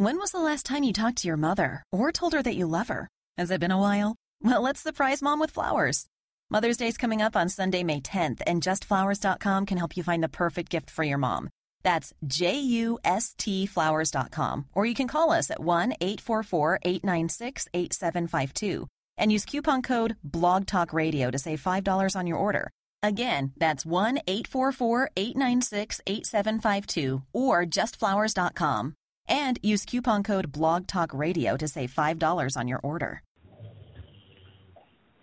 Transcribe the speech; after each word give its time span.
When 0.00 0.20
was 0.20 0.30
the 0.30 0.38
last 0.38 0.64
time 0.64 0.84
you 0.84 0.92
talked 0.92 1.18
to 1.18 1.26
your 1.26 1.36
mother 1.36 1.82
or 1.90 2.12
told 2.12 2.32
her 2.32 2.40
that 2.44 2.54
you 2.54 2.68
love 2.68 2.86
her? 2.86 3.08
Has 3.36 3.50
it 3.50 3.58
been 3.58 3.72
a 3.72 3.80
while? 3.80 4.14
Well, 4.40 4.62
let's 4.62 4.80
surprise 4.80 5.20
mom 5.20 5.40
with 5.40 5.50
flowers. 5.50 6.06
Mother's 6.48 6.76
Day's 6.76 6.96
coming 6.96 7.20
up 7.20 7.34
on 7.34 7.48
Sunday, 7.48 7.82
May 7.82 8.00
10th, 8.00 8.40
and 8.46 8.62
justflowers.com 8.62 9.66
can 9.66 9.76
help 9.76 9.96
you 9.96 10.04
find 10.04 10.22
the 10.22 10.28
perfect 10.28 10.70
gift 10.70 10.88
for 10.88 11.02
your 11.02 11.18
mom. 11.18 11.48
That's 11.82 12.14
J 12.24 12.60
U 12.60 13.00
S 13.02 13.34
T 13.36 13.66
flowers.com. 13.66 14.66
Or 14.72 14.86
you 14.86 14.94
can 14.94 15.08
call 15.08 15.32
us 15.32 15.50
at 15.50 15.64
1 15.64 15.94
844 16.00 16.78
896 16.84 17.68
8752 17.74 18.86
and 19.16 19.32
use 19.32 19.44
coupon 19.44 19.82
code 19.82 20.14
BlogTalkRadio 20.24 21.32
to 21.32 21.38
save 21.40 21.60
$5 21.60 22.14
on 22.14 22.28
your 22.28 22.38
order. 22.38 22.70
Again, 23.02 23.50
that's 23.56 23.84
1 23.84 24.20
844 24.28 25.10
896 25.16 26.00
8752 26.06 27.22
or 27.32 27.66
justflowers.com. 27.66 28.94
And 29.28 29.58
use 29.62 29.84
coupon 29.84 30.22
code 30.22 30.52
BlogTalkRadio 30.52 31.58
to 31.58 31.68
save 31.68 31.94
$5 31.94 32.56
on 32.56 32.68
your 32.68 32.80
order. 32.82 33.22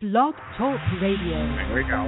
Blog 0.02 0.36
Talk 0.58 0.80
Radio. 1.02 1.56
There 1.56 1.74
we 1.74 1.84
go. 1.90 2.06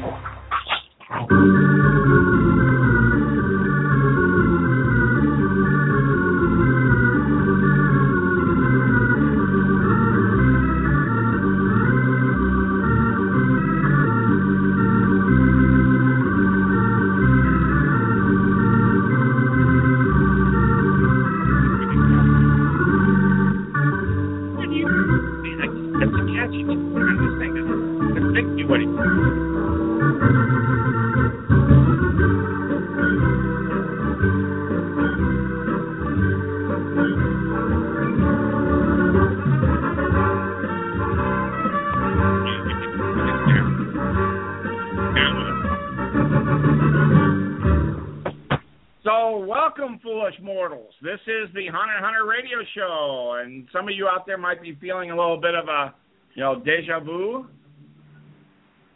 Radio 52.37 52.57
show, 52.75 53.41
and 53.41 53.67
some 53.73 53.87
of 53.87 53.95
you 53.95 54.07
out 54.07 54.25
there 54.25 54.37
might 54.37 54.61
be 54.61 54.77
feeling 54.79 55.11
a 55.11 55.15
little 55.15 55.39
bit 55.39 55.55
of 55.55 55.67
a, 55.67 55.93
you 56.35 56.43
know, 56.43 56.59
deja 56.59 56.99
vu. 56.99 57.47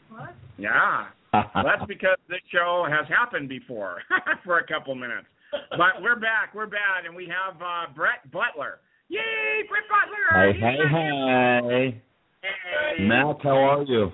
What? 0.10 0.36
Yeah. 0.58 1.08
Well, 1.34 1.64
that's 1.64 1.88
because 1.88 2.18
this 2.28 2.42
show 2.52 2.86
has 2.92 3.08
happened 3.08 3.48
before 3.48 4.02
for 4.44 4.60
a 4.60 4.68
couple 4.68 4.94
minutes. 4.96 5.28
But 5.70 6.02
we're 6.02 6.20
back. 6.20 6.54
We're 6.54 6.68
back, 6.68 7.06
and 7.06 7.16
we 7.16 7.26
have 7.26 7.56
uh, 7.62 7.94
Brett 7.96 8.30
Butler. 8.34 8.82
Yay, 9.08 9.64
Brett 9.70 9.84
Butler! 9.88 10.52
Hey, 10.52 10.60
hey, 10.60 10.78
hey. 10.92 12.02
Hey. 12.42 13.04
Matt, 13.06 13.38
how 13.44 13.56
are 13.56 13.84
you? 13.84 14.12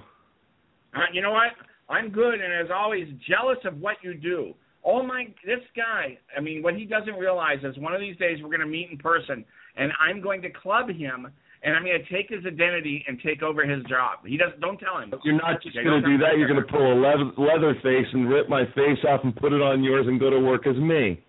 Uh, 0.96 1.00
you 1.12 1.24
know 1.24 1.32
what? 1.32 1.54
I'm 1.90 2.10
good, 2.10 2.36
and 2.36 2.54
as 2.54 2.70
always, 2.72 3.08
jealous 3.28 3.58
of 3.66 3.82
what 3.82 3.96
you 4.04 4.14
do. 4.14 4.54
Oh 4.90 5.04
my, 5.04 5.28
this 5.46 5.60
guy. 5.76 6.18
I 6.36 6.40
mean, 6.40 6.64
what 6.64 6.76
he 6.76 6.86
doesn't 6.86 7.16
realize 7.16 7.60
is 7.64 7.78
one 7.78 7.94
of 7.94 8.00
these 8.00 8.16
days 8.16 8.40
we're 8.42 8.48
going 8.48 8.62
to 8.62 8.66
meet 8.66 8.88
in 8.90 8.98
person, 8.98 9.44
and 9.76 9.92
I'm 10.00 10.22
going 10.22 10.42
to 10.44 10.50
club 10.50 10.88
him, 10.88 11.28
and 11.62 11.76
I'm 11.76 11.84
going 11.84 12.00
to 12.02 12.08
take 12.08 12.30
his 12.30 12.46
identity 12.46 13.04
and 13.06 13.20
take 13.20 13.44
over 13.44 13.66
his 13.68 13.84
job. 13.86 14.20
He 14.26 14.38
doesn't. 14.38 14.62
Don't 14.62 14.80
tell 14.80 14.98
him. 14.98 15.12
You're 15.26 15.36
not 15.36 15.62
just 15.62 15.76
Okay, 15.76 15.84
going 15.84 16.02
to 16.02 16.08
don't 16.08 16.18
do 16.18 16.24
tell 16.24 16.32
that. 16.32 16.38
You're 16.40 16.48
going 16.48 16.64
to 16.64 16.72
pull 16.72 16.88
a 16.88 16.96
leather, 16.96 17.28
leather 17.36 17.76
face 17.84 18.08
and 18.14 18.30
rip 18.30 18.48
my 18.48 18.64
face 18.76 19.04
off 19.10 19.22
and 19.26 19.36
put 19.36 19.52
it 19.52 19.62
on 19.62 19.84
yours 19.84 20.08
and 20.08 20.20
go 20.22 20.30
to 20.30 20.40
work 20.40 20.66
as 20.66 20.78
me. 20.78 21.20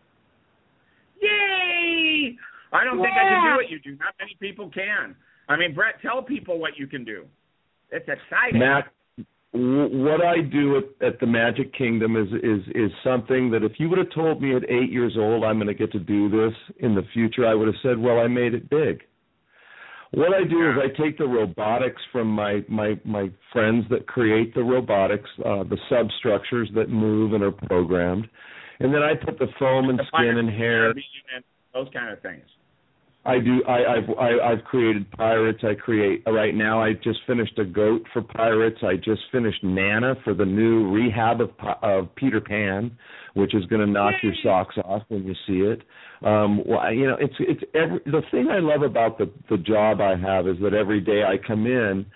Yay! 1.20 2.36
I 2.72 2.84
don't 2.84 2.98
think 3.02 3.10
I 3.16 3.24
can 3.26 3.42
do 3.50 3.56
what 3.56 3.70
you 3.70 3.80
do. 3.80 3.98
Not 3.98 4.14
many 4.20 4.36
people 4.38 4.70
can. 4.70 5.16
I 5.48 5.56
mean, 5.56 5.74
Brett, 5.74 5.94
tell 6.02 6.22
people 6.22 6.58
what 6.60 6.76
you 6.76 6.86
can 6.86 7.04
do. 7.04 7.24
It's 7.90 8.06
exciting. 8.06 8.60
Matt, 8.60 8.84
w- 8.84 8.97
what 9.52 10.22
I 10.24 10.40
do 10.42 10.76
at, 10.76 11.06
at 11.06 11.20
the 11.20 11.26
Magic 11.26 11.72
Kingdom 11.74 12.16
is 12.16 12.28
is 12.42 12.66
is 12.74 12.90
something 13.02 13.50
that 13.50 13.64
if 13.64 13.72
you 13.78 13.88
would 13.88 13.98
have 13.98 14.10
told 14.14 14.42
me 14.42 14.54
at 14.54 14.62
eight 14.68 14.90
years 14.90 15.16
old 15.18 15.44
I'm 15.44 15.56
going 15.56 15.68
to 15.68 15.74
get 15.74 15.90
to 15.92 15.98
do 15.98 16.28
this 16.28 16.52
in 16.78 16.94
the 16.94 17.02
future, 17.14 17.46
I 17.46 17.54
would 17.54 17.66
have 17.66 17.76
said, 17.82 17.98
well, 17.98 18.18
I 18.18 18.26
made 18.26 18.52
it 18.54 18.68
big. 18.68 19.02
What 20.10 20.32
I 20.34 20.44
do 20.44 20.70
is 20.70 20.76
I 20.82 21.02
take 21.02 21.18
the 21.18 21.26
robotics 21.26 22.00
from 22.12 22.28
my 22.28 22.62
my 22.68 23.00
my 23.04 23.30
friends 23.52 23.84
that 23.90 24.06
create 24.06 24.54
the 24.54 24.62
robotics, 24.62 25.28
uh, 25.40 25.64
the 25.64 25.78
substructures 25.90 26.68
that 26.74 26.88
move 26.90 27.32
and 27.32 27.42
are 27.42 27.52
programmed, 27.52 28.28
and 28.80 28.92
then 28.92 29.02
I 29.02 29.14
put 29.14 29.38
the 29.38 29.48
foam 29.58 29.88
and 29.88 29.98
The 29.98 30.04
skin 30.14 30.38
and 30.38 30.50
hair. 30.50 30.94
those 31.74 31.88
kind 31.92 32.10
of 32.12 32.20
things. 32.20 32.44
I 33.28 33.38
do. 33.40 33.62
I, 33.68 33.96
I've 33.96 34.18
I, 34.18 34.52
I've 34.52 34.64
created 34.64 35.10
pirates. 35.10 35.58
I 35.62 35.74
create 35.74 36.22
right 36.26 36.54
now. 36.54 36.82
I 36.82 36.94
just 36.94 37.18
finished 37.26 37.58
a 37.58 37.64
goat 37.64 38.02
for 38.14 38.22
pirates. 38.22 38.78
I 38.82 38.96
just 38.96 39.20
finished 39.30 39.62
Nana 39.62 40.14
for 40.24 40.32
the 40.32 40.46
new 40.46 40.90
rehab 40.90 41.42
of 41.42 41.50
of 41.82 42.14
Peter 42.16 42.40
Pan, 42.40 42.90
which 43.34 43.54
is 43.54 43.66
going 43.66 43.84
to 43.84 43.86
knock 43.86 44.14
your 44.22 44.32
socks 44.42 44.76
off 44.82 45.02
when 45.08 45.24
you 45.24 45.34
see 45.46 45.60
it. 45.60 45.82
Um, 46.26 46.62
well, 46.66 46.90
you 46.90 47.06
know, 47.06 47.18
it's 47.20 47.34
it's 47.38 47.60
every 47.74 48.00
the 48.06 48.22
thing 48.30 48.48
I 48.48 48.60
love 48.60 48.80
about 48.80 49.18
the 49.18 49.30
the 49.50 49.58
job 49.58 50.00
I 50.00 50.16
have 50.16 50.48
is 50.48 50.56
that 50.62 50.72
every 50.72 51.02
day 51.02 51.22
I 51.22 51.36
come 51.46 51.66
in 51.66 52.06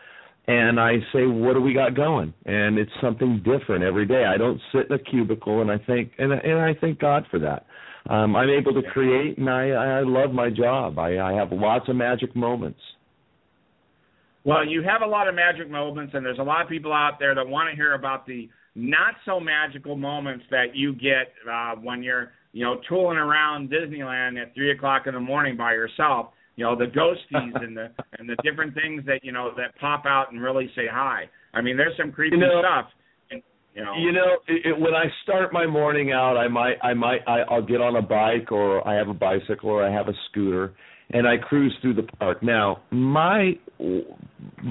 and 0.47 0.81
I 0.81 0.95
say, 1.13 1.27
"What 1.27 1.53
do 1.53 1.61
we 1.61 1.75
got 1.75 1.95
going?" 1.95 2.33
And 2.47 2.79
it's 2.79 2.91
something 3.03 3.43
different 3.45 3.85
every 3.85 4.07
day. 4.07 4.25
I 4.25 4.39
don't 4.39 4.61
sit 4.73 4.87
in 4.89 4.93
a 4.93 4.99
cubicle, 4.99 5.61
and 5.61 5.71
I 5.71 5.77
think 5.77 6.13
and 6.19 6.33
and 6.33 6.59
I 6.59 6.73
thank 6.81 6.99
God 6.99 7.27
for 7.31 7.39
that. 7.41 7.67
Um, 8.09 8.35
I'm 8.35 8.51
able 8.51 8.75
to 8.75 8.83
create, 8.91 9.39
and 9.39 9.49
I 9.49 9.69
I 9.71 10.01
love 10.03 10.33
my 10.33 10.51
job. 10.51 10.99
I, 10.99 11.19
I 11.19 11.33
have 11.35 11.53
lots 11.53 11.89
of 11.89 11.97
magic 11.97 12.35
moments. 12.35 12.81
Well, 14.45 14.67
you 14.67 14.83
have 14.83 15.03
a 15.03 15.07
lot 15.07 15.29
of 15.29 15.35
magic 15.37 15.71
moments, 15.71 16.15
and 16.15 16.27
there's 16.27 16.41
a 16.41 16.43
lot 16.43 16.63
of 16.63 16.69
people 16.69 16.93
out 16.93 17.19
there 17.21 17.35
that 17.35 17.47
want 17.47 17.71
to 17.71 17.77
hear 17.77 17.95
about 17.95 18.27
the 18.27 18.49
not 18.75 19.15
so 19.25 19.39
magical 19.39 19.97
moments 19.97 20.45
that 20.51 20.75
you 20.75 20.95
get 20.95 21.33
uh, 21.49 21.75
when 21.77 22.03
you're, 22.03 22.33
you 22.53 22.65
know, 22.65 22.81
tooling 22.89 23.19
around 23.19 23.71
Disneyland 23.71 24.41
at 24.41 24.53
three 24.55 24.73
o'clock 24.73 25.07
in 25.07 25.15
the 25.15 25.21
morning 25.21 25.57
by 25.57 25.73
yourself. 25.73 26.31
You 26.57 26.65
know, 26.65 26.75
the 26.77 26.87
ghosties 26.87 27.63
and 27.63 27.77
the 27.77 27.91
and 28.19 28.29
the 28.29 28.37
different 28.43 28.75
things 28.75 29.05
that 29.07 29.21
you 29.23 29.31
know 29.31 29.53
that 29.57 29.79
pop 29.81 30.07
out 30.07 30.33
and 30.33 30.43
really 30.43 30.69
say 30.75 30.87
hi. 30.91 31.29
I 31.55 31.61
mean, 31.61 31.77
there's 31.77 31.97
some 31.97 32.11
creepy 32.11 32.37
You 32.37 32.43
know- 32.43 32.63
stuff. 32.63 32.87
You 33.75 33.85
know, 33.85 33.95
You 33.97 34.13
know, 34.13 34.37
it, 34.49 34.67
it, 34.67 34.81
when 34.81 34.95
I 34.95 35.05
start 35.23 35.53
my 35.53 35.67
morning 35.67 36.13
out, 36.13 36.37
I 36.37 36.47
might, 36.49 36.75
I 36.83 36.93
might, 36.93 37.21
I, 37.27 37.41
I'll 37.49 37.65
get 37.65 37.81
on 37.81 37.97
a 37.97 38.03
bike 38.03 38.53
or 38.53 38.87
I 38.87 38.95
have 38.97 39.09
a 39.09 39.15
bicycle 39.15 39.71
or 39.71 39.83
I 39.83 39.91
have 39.91 40.09
a 40.09 40.13
scooter, 40.29 40.75
and 41.11 41.27
I 41.27 41.39
cruise 41.39 41.75
through 41.81 41.95
the 41.95 42.03
park. 42.03 42.43
Now, 42.43 42.83
my 42.91 43.53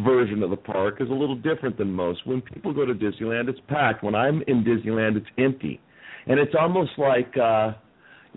version 0.06 0.44
of 0.44 0.52
the 0.52 0.58
park 0.58 0.98
is 1.00 1.10
a 1.10 1.14
little 1.14 1.36
different 1.36 1.78
than 1.80 1.92
most. 1.92 2.28
When 2.28 2.42
people 2.42 2.74
go 2.74 2.86
to 2.86 2.94
Disneyland, 2.94 3.50
it's 3.50 3.60
packed. 3.68 4.04
When 4.04 4.14
I'm 4.14 4.44
in 4.48 4.64
Disneyland, 4.64 5.18
it's 5.18 5.26
empty, 5.38 5.80
and 6.28 6.40
it's 6.40 6.54
almost 6.60 6.92
like, 6.98 7.34
uh, 7.38 7.74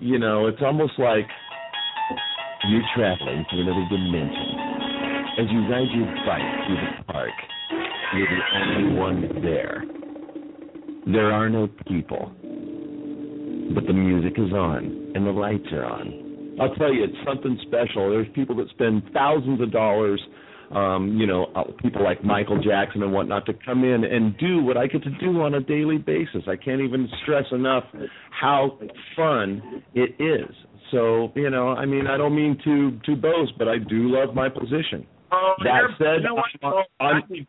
you 0.00 0.18
know, 0.18 0.46
it's 0.46 0.62
almost 0.64 0.94
like 0.98 1.26
you're 2.68 2.82
traveling 2.96 3.44
to 3.50 3.56
another 3.56 3.86
dimension. 3.90 4.48
As 5.40 5.46
you 5.50 5.60
ride 5.68 5.90
your 5.94 6.06
bike 6.24 6.66
through 6.66 6.76
the 6.76 7.12
park, 7.12 7.30
you're 8.16 8.28
the 8.28 8.42
only 8.56 8.98
one 8.98 9.42
there. 9.42 9.84
There 11.06 11.30
are 11.30 11.50
no 11.50 11.68
people, 11.86 12.32
but 13.74 13.86
the 13.86 13.92
music 13.92 14.34
is 14.38 14.52
on 14.52 15.12
and 15.14 15.26
the 15.26 15.30
lights 15.30 15.66
are 15.72 15.84
on. 15.84 16.56
I'll 16.60 16.74
tell 16.76 16.92
you, 16.92 17.04
it's 17.04 17.16
something 17.26 17.58
special. 17.66 18.10
There's 18.10 18.28
people 18.34 18.56
that 18.56 18.68
spend 18.70 19.02
thousands 19.12 19.60
of 19.60 19.70
dollars, 19.70 20.22
um, 20.70 21.16
you 21.18 21.26
know, 21.26 21.46
uh, 21.56 21.64
people 21.82 22.02
like 22.02 22.24
Michael 22.24 22.60
Jackson 22.62 23.02
and 23.02 23.12
whatnot, 23.12 23.44
to 23.46 23.52
come 23.66 23.84
in 23.84 24.04
and 24.04 24.36
do 24.38 24.62
what 24.62 24.76
I 24.76 24.86
get 24.86 25.02
to 25.02 25.10
do 25.18 25.42
on 25.42 25.54
a 25.54 25.60
daily 25.60 25.98
basis. 25.98 26.42
I 26.48 26.56
can't 26.56 26.80
even 26.80 27.08
stress 27.22 27.44
enough 27.52 27.84
how 28.30 28.78
fun 29.16 29.82
it 29.94 30.14
is. 30.18 30.54
So, 30.90 31.32
you 31.34 31.50
know, 31.50 31.70
I 31.70 31.86
mean, 31.86 32.06
I 32.06 32.16
don't 32.16 32.34
mean 32.36 32.56
to 32.64 32.98
to 33.06 33.16
boast, 33.16 33.58
but 33.58 33.68
I 33.68 33.78
do 33.78 34.08
love 34.08 34.34
my 34.34 34.48
position. 34.48 35.06
Oh, 35.32 35.54
That 35.64 35.90
said, 35.98 36.22
you 36.22 36.28
know 36.28 36.34
what? 36.34 36.44
I'm- 36.62 36.72
Well, 36.72 36.84
I'm- 37.00 37.46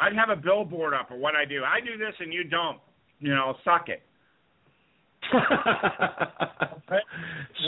I'd 0.00 0.14
have 0.14 0.30
a 0.30 0.40
billboard 0.40 0.94
up 0.94 1.10
of 1.10 1.18
what 1.18 1.34
I 1.34 1.44
do. 1.44 1.62
I 1.64 1.80
do 1.80 1.98
this 1.98 2.14
and 2.20 2.32
you 2.32 2.44
don't. 2.44 2.78
You 3.20 3.34
know, 3.34 3.54
suck 3.64 3.88
it. 3.88 4.02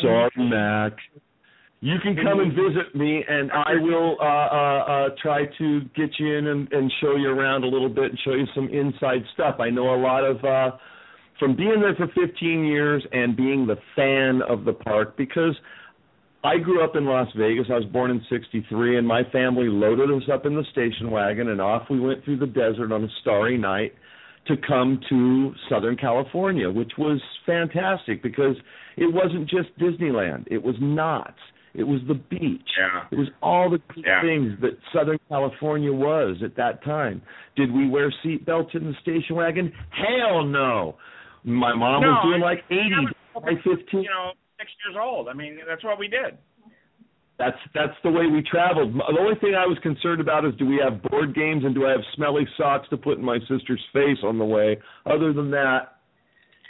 Sorry, 0.03 0.31
Mac. 0.37 0.93
You 1.83 1.97
can 2.03 2.15
come 2.15 2.41
and 2.41 2.53
visit 2.53 2.95
me, 2.95 3.25
and 3.27 3.51
I 3.51 3.73
will 3.81 4.19
uh, 4.21 4.25
uh, 4.25 4.27
uh, 4.27 5.09
try 5.21 5.47
to 5.59 5.81
get 5.97 6.11
you 6.19 6.37
in 6.37 6.47
and, 6.49 6.71
and 6.73 6.93
show 7.01 7.17
you 7.17 7.31
around 7.31 7.65
a 7.65 7.67
little 7.67 7.89
bit 7.89 8.11
and 8.11 8.19
show 8.23 8.33
you 8.33 8.45
some 8.55 8.69
inside 8.69 9.23
stuff. 9.33 9.57
I 9.61 9.71
know 9.71 9.95
a 9.95 9.97
lot 9.97 10.23
of 10.23 10.45
uh, 10.45 10.77
from 11.39 11.57
being 11.57 11.81
there 11.81 11.95
for 11.95 12.07
15 12.09 12.65
years 12.67 13.03
and 13.13 13.35
being 13.35 13.67
the 13.67 13.79
fan 13.97 14.43
of 14.47 14.65
the 14.65 14.75
park 14.75 15.17
because 15.17 15.57
I 16.43 16.57
grew 16.57 16.83
up 16.83 16.97
in 16.97 17.05
Las 17.05 17.29
Vegas. 17.37 17.67
I 17.71 17.75
was 17.75 17.85
born 17.87 18.11
in 18.11 18.23
63 18.31 18.97
and 18.99 19.07
my 19.07 19.23
family 19.31 19.69
loaded 19.69 20.11
us 20.11 20.29
up 20.33 20.47
in 20.47 20.55
the 20.55 20.65
station 20.73 21.11
wagon 21.11 21.49
and 21.49 21.61
off 21.61 21.83
we 21.91 22.01
went 22.01 22.25
through 22.25 22.39
the 22.39 22.47
desert 22.47 22.93
on 22.93 23.05
a 23.05 23.09
starry 23.21 23.59
night 23.59 23.93
to 24.47 24.57
come 24.67 24.99
to 25.11 25.53
Southern 25.69 25.97
California, 25.97 26.71
which 26.71 26.93
was 26.97 27.21
fantastic 27.45 28.23
because 28.23 28.57
it 28.97 29.13
wasn't 29.13 29.49
just 29.51 29.69
Disneyland. 29.79 30.47
It 30.51 30.63
was 30.63 30.75
Knott's. 30.81 31.39
It 31.75 31.85
was 31.85 32.01
the 32.09 32.15
beach. 32.15 32.69
Yeah. 32.77 33.03
It 33.13 33.19
was 33.19 33.29
all 33.43 33.71
the 33.71 33.81
Yeah. 33.97 34.23
things 34.23 34.59
that 34.61 34.79
Southern 34.93 35.19
California 35.29 35.93
was 35.93 36.43
at 36.43 36.57
that 36.57 36.83
time. 36.83 37.23
Did 37.55 37.71
we 37.71 37.87
wear 37.87 38.11
seat 38.23 38.45
belts 38.47 38.75
in 38.75 38.85
the 38.87 38.95
station 38.95 39.37
wagon? 39.37 39.73
Hell 39.91 40.45
no. 40.45 40.97
My 41.45 41.73
mom 41.75 42.03
was 42.03 42.23
doing 42.25 42.41
like 42.41 42.65
80 42.71 43.09
by 43.35 43.55
15. 43.63 44.03
You 44.03 44.09
know, 44.09 44.33
six 44.61 44.71
years 44.87 44.97
old. 45.01 45.29
I 45.29 45.33
mean, 45.33 45.59
that's 45.67 45.83
what 45.83 45.99
we 45.99 46.07
did. 46.09 46.37
That's 47.39 47.57
that's 47.75 47.97
the 48.05 48.11
way 48.11 48.27
we 48.27 48.43
traveled. 48.43 48.93
The 48.95 49.19
only 49.19 49.35
thing 49.41 49.55
I 49.55 49.65
was 49.67 49.79
concerned 49.83 50.21
about 50.21 50.45
is 50.45 50.53
do 50.59 50.67
we 50.67 50.79
have 50.85 51.03
board 51.05 51.35
games 51.35 51.65
and 51.65 51.75
do 51.75 51.87
I 51.87 51.91
have 51.93 52.05
smelly 52.15 52.47
socks 52.59 52.87
to 52.91 52.99
put 52.99 53.17
in 53.17 53.25
my 53.25 53.39
sister's 53.49 53.81
face 53.95 54.19
on 54.23 54.37
the 54.39 54.45
way. 54.45 54.77
Other 55.07 55.33
than 55.33 55.51
that, 55.53 55.97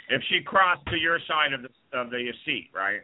If 0.09 0.21
she 0.29 0.39
crossed 0.41 0.85
to 0.87 0.95
your 0.95 1.19
side 1.27 1.51
of 1.51 1.61
the 1.61 1.69
of 1.97 2.09
the 2.09 2.31
seat, 2.45 2.69
right? 2.73 3.01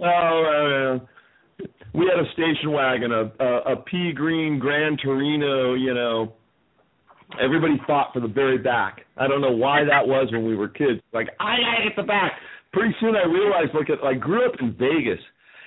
oh, 0.00 0.98
uh, 1.00 1.64
we 1.94 2.06
had 2.06 2.22
a 2.24 2.30
station 2.32 2.70
wagon, 2.70 3.12
a, 3.12 3.32
a 3.42 3.72
a 3.72 3.76
pea 3.76 4.12
green 4.14 4.58
Gran 4.58 4.98
Torino. 5.02 5.72
You 5.72 5.94
know, 5.94 6.34
everybody 7.42 7.80
fought 7.86 8.12
for 8.12 8.20
the 8.20 8.28
very 8.28 8.58
back. 8.58 9.06
I 9.16 9.26
don't 9.26 9.40
know 9.40 9.52
why 9.56 9.84
that 9.84 10.06
was 10.06 10.28
when 10.32 10.44
we 10.46 10.54
were 10.54 10.68
kids. 10.68 11.00
Like 11.14 11.28
I 11.40 11.56
gotta 11.56 11.88
get 11.88 11.96
the 11.96 12.02
back. 12.02 12.32
Pretty 12.72 12.94
soon 13.00 13.16
I 13.16 13.24
realized, 13.24 13.74
look 13.74 13.88
at, 13.90 14.04
I 14.04 14.14
grew 14.14 14.46
up 14.46 14.54
in 14.60 14.72
Vegas. 14.72 15.20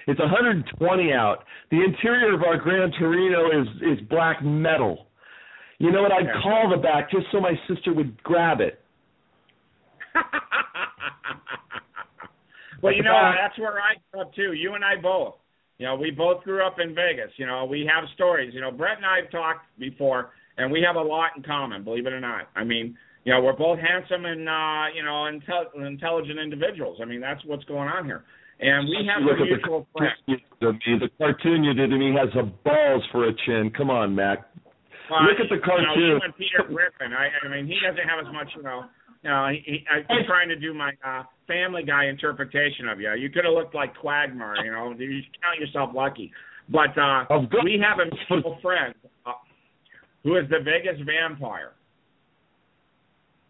It's 0.07 0.19
120 0.19 1.13
out. 1.13 1.43
The 1.69 1.83
interior 1.83 2.33
of 2.33 2.43
our 2.43 2.57
Gran 2.57 2.91
Torino 2.99 3.47
is 3.47 3.67
is 3.81 4.07
black 4.09 4.43
metal. 4.43 5.07
You 5.77 5.91
know 5.91 6.01
what? 6.03 6.11
I'd 6.11 6.31
call 6.43 6.69
the 6.69 6.77
back 6.81 7.09
just 7.11 7.25
so 7.31 7.39
my 7.39 7.53
sister 7.67 7.93
would 7.93 8.21
grab 8.23 8.61
it. 8.61 8.79
well, 12.81 12.93
you 12.93 13.03
know, 13.03 13.11
Back. 13.11 13.37
that's 13.39 13.59
where 13.59 13.79
I 13.79 13.95
grew 14.11 14.21
up 14.21 14.33
too. 14.33 14.53
You 14.53 14.73
and 14.75 14.83
I 14.83 14.95
both. 15.01 15.35
You 15.77 15.87
know, 15.87 15.95
we 15.95 16.11
both 16.11 16.43
grew 16.43 16.63
up 16.65 16.77
in 16.79 16.93
Vegas. 16.93 17.31
You 17.37 17.47
know, 17.47 17.65
we 17.65 17.89
have 17.91 18.03
stories. 18.13 18.53
You 18.53 18.61
know, 18.61 18.69
Brett 18.71 18.97
and 18.97 19.05
I 19.05 19.21
have 19.21 19.31
talked 19.31 19.65
before, 19.79 20.29
and 20.57 20.71
we 20.71 20.83
have 20.85 20.95
a 20.95 21.01
lot 21.01 21.31
in 21.35 21.41
common. 21.43 21.83
Believe 21.83 22.05
it 22.05 22.13
or 22.13 22.19
not. 22.19 22.49
I 22.55 22.63
mean, 22.63 22.95
you 23.23 23.33
know, 23.33 23.41
we're 23.41 23.53
both 23.53 23.79
handsome 23.79 24.25
and 24.25 24.47
uh, 24.49 24.85
you 24.95 25.03
know, 25.03 25.29
intel- 25.29 25.73
intelligent 25.85 26.39
individuals. 26.39 26.99
I 27.01 27.05
mean, 27.05 27.21
that's 27.21 27.43
what's 27.45 27.63
going 27.65 27.87
on 27.89 28.05
here. 28.05 28.23
And 28.59 28.87
we 28.87 29.09
have 29.09 29.23
Look 29.23 29.37
some 29.39 29.47
mutual 29.47 29.87
the 29.95 29.99
friends. 29.99 30.13
cartoon 30.27 30.37
you 30.61 30.69
did 30.71 30.81
to 30.81 30.89
me. 30.91 30.99
The 30.99 31.09
cartoon 31.17 31.63
you 31.63 31.73
did 31.73 31.89
to 31.89 31.97
me 31.97 32.13
has 32.13 32.29
a 32.37 32.43
balls 32.45 33.03
for 33.11 33.27
a 33.27 33.33
chin. 33.45 33.71
Come 33.75 33.89
on, 33.89 34.13
Mac. 34.13 34.45
Well, 35.09 35.23
Look 35.23 35.39
at 35.41 35.49
the 35.49 35.55
You 35.55 35.61
know, 35.61 35.65
cartoon. 35.65 36.03
you 36.03 36.19
and 36.23 36.35
Peter 36.37 36.63
Griffin. 36.67 37.11
I, 37.13 37.29
I 37.43 37.49
mean, 37.49 37.65
he 37.65 37.75
doesn't 37.81 38.07
have 38.07 38.25
as 38.25 38.31
much. 38.31 38.47
You 38.55 38.61
know, 38.63 38.83
you 39.23 39.29
know, 39.29 39.49
he, 39.49 39.61
he, 39.65 39.85
I'm 39.89 40.25
trying 40.27 40.47
to 40.49 40.55
do 40.55 40.73
my 40.73 40.91
uh, 41.03 41.23
Family 41.47 41.83
Guy 41.83 42.05
interpretation 42.05 42.87
of 42.87 43.01
you. 43.01 43.11
You 43.15 43.29
could 43.29 43.45
have 43.45 43.53
looked 43.53 43.73
like 43.75 43.95
Quagmire. 43.97 44.63
You 44.63 44.71
know, 44.71 44.93
you 44.97 45.21
count 45.41 45.59
yourself 45.59 45.89
lucky. 45.95 46.31
But 46.69 46.95
uh, 46.97 47.25
we 47.63 47.81
have 47.83 47.97
a 47.99 48.07
mutual 48.31 48.59
friend 48.61 48.93
uh, 49.25 49.31
who 50.23 50.37
is 50.37 50.45
the 50.49 50.59
Vegas 50.63 51.01
vampire, 51.03 51.71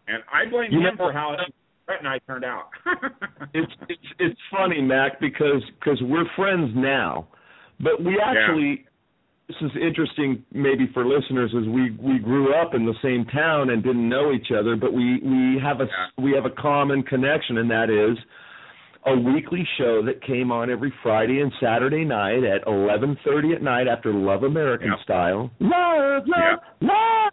and 0.08 0.22
I 0.32 0.48
blame 0.50 0.72
You 0.72 0.78
him 0.80 0.84
know- 0.84 0.96
for 0.96 1.12
how 1.12 1.36
Brett 1.86 1.98
and 1.98 2.08
I 2.08 2.18
turned 2.20 2.44
out. 2.44 2.68
it's 3.54 3.72
it's 3.88 4.08
it's 4.18 4.40
funny, 4.50 4.80
Mac, 4.80 5.20
because 5.20 5.62
because 5.80 5.98
we're 6.02 6.24
friends 6.36 6.70
now, 6.74 7.26
but 7.80 8.02
we 8.02 8.20
actually 8.24 8.84
this 9.48 9.56
is 9.60 9.72
interesting 9.82 10.44
maybe 10.52 10.88
for 10.94 11.04
listeners 11.04 11.52
as 11.60 11.68
we 11.68 11.90
we 12.00 12.18
grew 12.20 12.54
up 12.54 12.74
in 12.74 12.86
the 12.86 12.94
same 13.02 13.24
town 13.26 13.70
and 13.70 13.82
didn't 13.82 14.08
know 14.08 14.32
each 14.32 14.48
other, 14.56 14.76
but 14.76 14.92
we 14.92 15.18
we 15.24 15.58
have 15.62 15.80
a 15.80 15.86
we 16.22 16.32
have 16.32 16.44
a 16.44 16.50
common 16.62 17.02
connection, 17.02 17.58
and 17.58 17.68
that 17.70 17.90
is 17.90 18.16
a 19.04 19.16
weekly 19.18 19.66
show 19.78 20.00
that 20.06 20.22
came 20.24 20.52
on 20.52 20.70
every 20.70 20.92
Friday 21.02 21.40
and 21.40 21.52
Saturday 21.60 22.04
night 22.04 22.44
at 22.44 22.64
11:30 22.66 23.56
at 23.56 23.60
night 23.62 23.88
after 23.88 24.12
Love 24.14 24.44
American 24.44 24.90
Yep. 24.90 24.98
Style. 25.02 25.50
Love, 25.58 26.22
love, 26.28 26.58
love. 26.80 27.32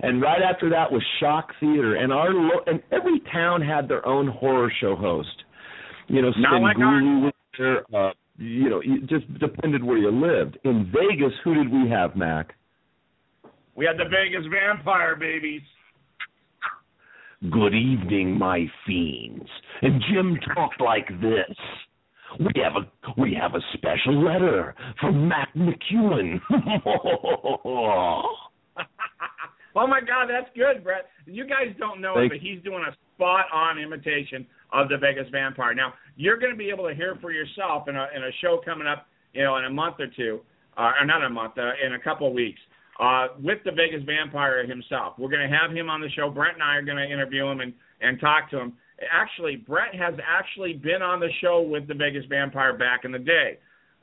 And 0.00 0.20
right 0.20 0.42
after 0.42 0.68
that 0.70 0.90
was 0.92 1.02
Shock 1.20 1.52
Theater, 1.58 1.96
and 1.96 2.12
our 2.12 2.30
lo- 2.32 2.62
and 2.66 2.82
every 2.92 3.20
town 3.32 3.62
had 3.62 3.88
their 3.88 4.06
own 4.06 4.26
horror 4.28 4.72
show 4.80 4.94
host. 4.94 5.44
You 6.08 6.22
know, 6.22 6.30
Not 6.36 6.62
like 6.62 6.76
there. 7.58 7.82
Uh, 7.94 8.12
you 8.38 8.68
know, 8.68 8.80
it 8.84 9.08
just 9.08 9.32
depended 9.40 9.82
where 9.82 9.96
you 9.96 10.10
lived. 10.10 10.58
In 10.64 10.92
Vegas, 10.92 11.32
who 11.42 11.54
did 11.54 11.72
we 11.72 11.88
have, 11.88 12.14
Mac? 12.14 12.54
we 13.76 13.84
had 13.84 13.98
the 13.98 14.04
Vegas 14.04 14.46
vampire 14.50 15.16
babies. 15.16 15.60
Good 17.50 17.74
evening, 17.74 18.38
my 18.38 18.66
fiends. 18.86 19.48
And 19.82 20.02
Jim 20.10 20.38
talked 20.54 20.80
like 20.80 21.08
this. 21.20 21.56
We 22.40 22.62
have 22.62 22.72
a 22.76 23.20
we 23.20 23.36
have 23.40 23.54
a 23.54 23.60
special 23.74 24.24
letter 24.24 24.74
from 25.00 25.28
Mac 25.28 25.54
McEwen. 25.54 26.40
oh 29.76 29.86
my 29.86 30.00
God, 30.00 30.26
that's 30.28 30.48
good, 30.56 30.82
Brett. 30.82 31.06
You 31.26 31.46
guys 31.46 31.74
don't 31.78 32.00
know 32.00 32.14
it, 32.18 32.28
but 32.30 32.38
he's 32.38 32.62
doing 32.62 32.84
a 32.88 32.92
spot 33.14 33.46
on 33.52 33.78
imitation 33.78 34.46
of 34.72 34.88
the 34.88 34.96
Vegas 34.96 35.28
Vampire. 35.30 35.74
Now 35.74 35.94
you're 36.16 36.38
going 36.38 36.52
to 36.52 36.58
be 36.58 36.70
able 36.70 36.88
to 36.88 36.94
hear 36.94 37.16
for 37.20 37.30
yourself 37.32 37.88
in 37.88 37.96
a 37.96 38.06
in 38.14 38.24
a 38.24 38.30
show 38.40 38.60
coming 38.64 38.86
up, 38.86 39.06
you 39.32 39.44
know, 39.44 39.56
in 39.58 39.64
a 39.64 39.70
month 39.70 39.96
or 40.00 40.08
two, 40.08 40.40
uh, 40.76 40.92
or 41.00 41.06
not 41.06 41.22
a 41.22 41.30
month, 41.30 41.54
uh, 41.58 41.72
in 41.84 41.94
a 41.94 41.98
couple 41.98 42.26
of 42.26 42.32
weeks, 42.32 42.60
uh, 43.00 43.28
with 43.42 43.58
the 43.64 43.72
Vegas 43.72 44.02
Vampire 44.04 44.66
himself. 44.66 45.14
We're 45.18 45.30
going 45.30 45.48
to 45.48 45.56
have 45.56 45.70
him 45.70 45.88
on 45.90 46.00
the 46.00 46.10
show. 46.10 46.30
Brett 46.30 46.54
and 46.54 46.62
I 46.62 46.76
are 46.76 46.82
going 46.82 46.98
to 46.98 47.10
interview 47.10 47.46
him 47.46 47.60
and 47.60 47.72
and 48.00 48.20
talk 48.20 48.50
to 48.50 48.58
him. 48.58 48.72
Actually, 49.12 49.56
Brett 49.56 49.94
has 49.94 50.14
actually 50.26 50.72
been 50.72 51.02
on 51.02 51.20
the 51.20 51.28
show 51.40 51.60
with 51.60 51.86
the 51.86 51.94
Vegas 51.94 52.24
Vampire 52.28 52.76
back 52.76 53.04
in 53.04 53.12
the 53.12 53.18
day. 53.18 53.58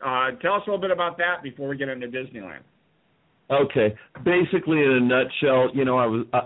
Uh, 0.06 0.32
tell 0.42 0.54
us 0.54 0.62
a 0.68 0.70
little 0.70 0.82
bit 0.82 0.92
about 0.92 1.18
that 1.18 1.42
before 1.42 1.70
we 1.70 1.78
get 1.78 1.90
into 1.90 2.08
Disneyland. 2.08 2.62
Okay, 3.54 3.96
basically 4.26 4.80
in 4.80 4.92
a 4.92 5.00
nutshell, 5.00 5.70
you 5.76 5.86
know, 5.86 5.98
I 5.98 6.06
was 6.08 6.26
I, 6.34 6.38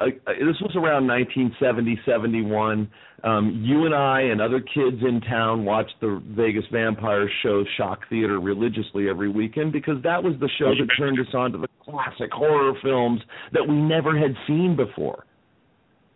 I, 0.00 0.04
I, 0.04 0.32
this 0.32 0.56
was 0.62 0.72
around 0.76 1.06
1970, 1.06 2.00
71. 2.06 2.90
Um, 3.22 3.62
you 3.64 3.84
and 3.86 3.94
I 3.94 4.22
and 4.22 4.40
other 4.40 4.60
kids 4.60 5.02
in 5.02 5.20
town 5.22 5.64
watched 5.64 5.94
the 6.00 6.22
Vegas 6.28 6.64
Vampire 6.72 7.28
show 7.42 7.64
Shock 7.76 8.00
Theater 8.08 8.40
religiously 8.40 9.08
every 9.08 9.28
weekend 9.28 9.72
because 9.72 10.02
that 10.04 10.22
was 10.22 10.34
the 10.40 10.48
show 10.58 10.70
that 10.70 10.88
turned 10.98 11.18
us 11.18 11.34
on 11.34 11.52
to 11.52 11.58
the 11.58 11.68
classic 11.82 12.30
horror 12.32 12.74
films 12.82 13.20
that 13.52 13.66
we 13.66 13.74
never 13.74 14.18
had 14.18 14.34
seen 14.46 14.76
before. 14.76 15.24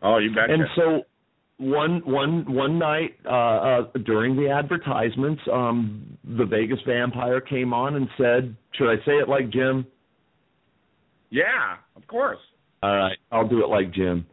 Oh, 0.03 0.19
you 0.19 0.31
betcha. 0.35 0.53
And 0.53 0.63
so 0.77 1.03
one 1.59 2.01
one 2.05 2.55
one 2.55 2.79
night 2.79 3.17
uh, 3.27 3.29
uh 3.29 3.83
during 4.07 4.37
the 4.37 4.49
advertisements, 4.49 5.43
um 5.53 6.17
the 6.25 6.45
Vegas 6.45 6.79
Vampire 6.87 7.41
came 7.41 7.75
on 7.75 7.97
and 7.97 8.09
said, 8.17 8.57
"Should 8.75 8.91
I 8.91 8.97
say 9.05 9.13
it 9.13 9.29
like 9.29 9.51
Jim?" 9.51 9.87
Yeah, 11.31 11.77
of 11.97 12.07
course. 12.07 12.39
All 12.83 12.97
right, 12.97 13.19
I'll 13.33 13.49
do 13.49 13.63
it 13.63 13.69
like 13.69 13.93
Jim. 13.93 14.27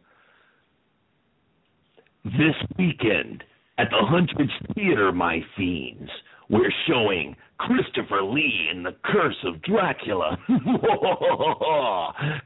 This 2.24 2.56
weekend 2.78 3.44
at 3.78 3.88
the 3.90 3.96
Huntridge 3.96 4.74
Theater, 4.74 5.12
my 5.12 5.40
fiends, 5.56 6.10
we're 6.48 6.72
showing 6.88 7.36
Christopher 7.58 8.22
Lee 8.22 8.68
in 8.72 8.82
The 8.82 8.94
Curse 9.04 9.36
of 9.44 9.62
Dracula. 9.62 10.38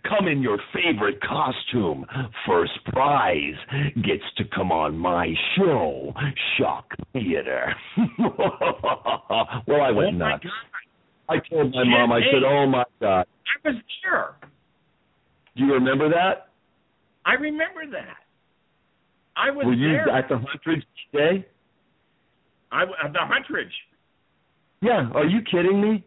come 0.09 0.29
in 0.29 0.41
your 0.41 0.59
favorite 0.73 1.21
costume. 1.23 2.07
First 2.47 2.73
prize 2.87 3.57
gets 3.97 4.23
to 4.39 4.45
come 4.55 4.71
on 4.71 4.97
my 4.97 5.35
show, 5.57 6.15
Shock 6.59 6.95
Theater. 7.13 7.75
well, 8.19 9.81
I 9.83 9.91
went 9.91 10.15
oh 10.15 10.19
nuts. 10.19 10.45
God. 10.45 10.53
I 11.31 11.39
told 11.49 11.73
my 11.75 11.85
mom, 11.85 12.13
I 12.13 12.21
said, 12.33 12.43
"Oh 12.45 12.67
my 12.67 12.85
God, 13.01 13.27
I 13.65 13.69
was 13.69 13.77
there. 14.03 14.35
do 15.57 15.65
you 15.65 15.73
remember 15.75 16.09
that? 16.11 16.49
I 17.25 17.35
remember 17.35 17.87
that. 17.93 18.17
I 19.37 19.51
was 19.51 19.65
Were 19.67 19.73
you 19.75 19.89
there. 19.93 20.09
at 20.11 20.29
the 20.29 20.35
Huntridge 20.37 20.83
day?" 21.13 21.47
I 22.73 22.83
at 23.05 23.13
the 23.13 23.21
Huntridge. 23.21 23.73
Yeah, 24.83 25.11
are 25.15 25.27
you 25.27 25.41
kidding 25.51 25.81
me? 25.81 26.05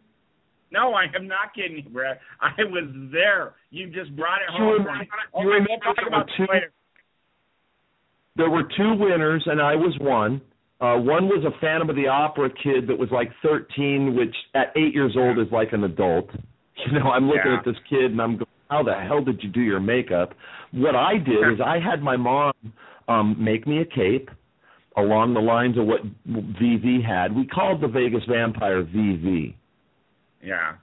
No, 0.70 0.92
I 0.94 1.04
am 1.14 1.28
not 1.28 1.54
kidding 1.54 1.76
you, 1.84 1.88
Brad. 1.90 2.18
I 2.40 2.50
was 2.64 2.90
there. 3.12 3.54
You 3.70 3.86
just 3.90 4.14
brought 4.16 4.40
it 4.42 4.48
You 4.52 4.64
home. 4.64 4.72
remember- 4.84 5.06
you 5.40 5.48
remember 5.48 5.70
oh, 5.72 5.84
talk 5.84 5.96
there 5.96 6.08
about 6.08 6.30
were 6.38 6.46
two-. 6.46 6.70
There 8.36 8.50
were 8.50 8.64
two 8.76 8.94
winners, 8.94 9.44
and 9.46 9.62
I 9.62 9.76
was 9.76 9.96
one. 10.00 10.40
Uh, 10.80 10.96
one 10.98 11.26
was 11.28 11.44
a 11.46 11.58
Phantom 11.60 11.88
of 11.88 11.96
the 11.96 12.08
Opera 12.08 12.50
kid 12.50 12.86
that 12.88 12.98
was 12.98 13.08
like 13.10 13.30
13, 13.42 14.14
which 14.16 14.34
at 14.54 14.72
eight 14.76 14.92
years 14.94 15.14
old 15.16 15.38
is 15.38 15.46
like 15.52 15.72
an 15.72 15.84
adult. 15.84 16.28
You 16.86 16.98
know, 16.98 17.10
I'm 17.12 17.28
looking 17.28 17.52
Yeah. 17.52 17.58
at 17.58 17.64
this 17.64 17.76
kid 17.88 18.10
and 18.10 18.20
I'm 18.20 18.32
going, 18.36 18.46
how 18.68 18.82
the 18.82 18.94
hell 18.94 19.22
did 19.22 19.40
you 19.44 19.48
do 19.48 19.60
your 19.60 19.78
makeup? 19.78 20.34
What 20.72 20.96
I 20.96 21.18
did 21.18 21.38
is 21.52 21.60
I 21.64 21.78
had 21.78 22.02
my 22.02 22.16
mom 22.16 22.52
um, 23.06 23.36
make 23.38 23.64
me 23.66 23.80
a 23.80 23.84
cape. 23.84 24.28
along 24.96 25.34
the 25.34 25.40
lines 25.40 25.76
of 25.78 25.86
what 25.86 26.00
VV 26.28 27.04
had. 27.04 27.34
We 27.34 27.46
called 27.46 27.80
the 27.80 27.88
Vegas 27.88 28.22
Vampire 28.28 28.82
VV. 28.84 29.54
Yeah. 30.42 30.74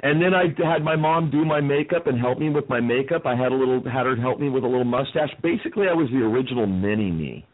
And 0.00 0.20
then 0.20 0.34
I 0.34 0.44
had 0.62 0.82
my 0.84 0.96
mom 0.96 1.30
do 1.30 1.44
my 1.44 1.60
makeup 1.60 2.06
and 2.06 2.18
help 2.18 2.38
me 2.38 2.50
with 2.50 2.68
my 2.68 2.80
makeup. 2.80 3.22
I 3.26 3.34
had 3.34 3.50
a 3.52 3.54
little 3.54 3.82
had 3.84 4.04
her 4.06 4.14
help 4.16 4.40
me 4.40 4.48
with 4.50 4.62
a 4.64 4.66
little 4.66 4.84
mustache. 4.84 5.30
Basically, 5.42 5.86
I 5.88 5.94
was 5.94 6.08
the 6.10 6.18
original 6.24 6.66
mini 6.66 7.10
me 7.10 7.46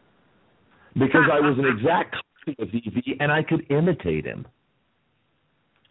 because 0.93 1.25
I 1.31 1.39
was 1.39 1.57
an 1.57 1.65
exact 1.77 2.15
copy 2.45 2.55
of 2.61 2.67
VV 2.69 3.17
and 3.19 3.31
I 3.31 3.43
could 3.43 3.65
imitate 3.69 4.25
him. 4.25 4.45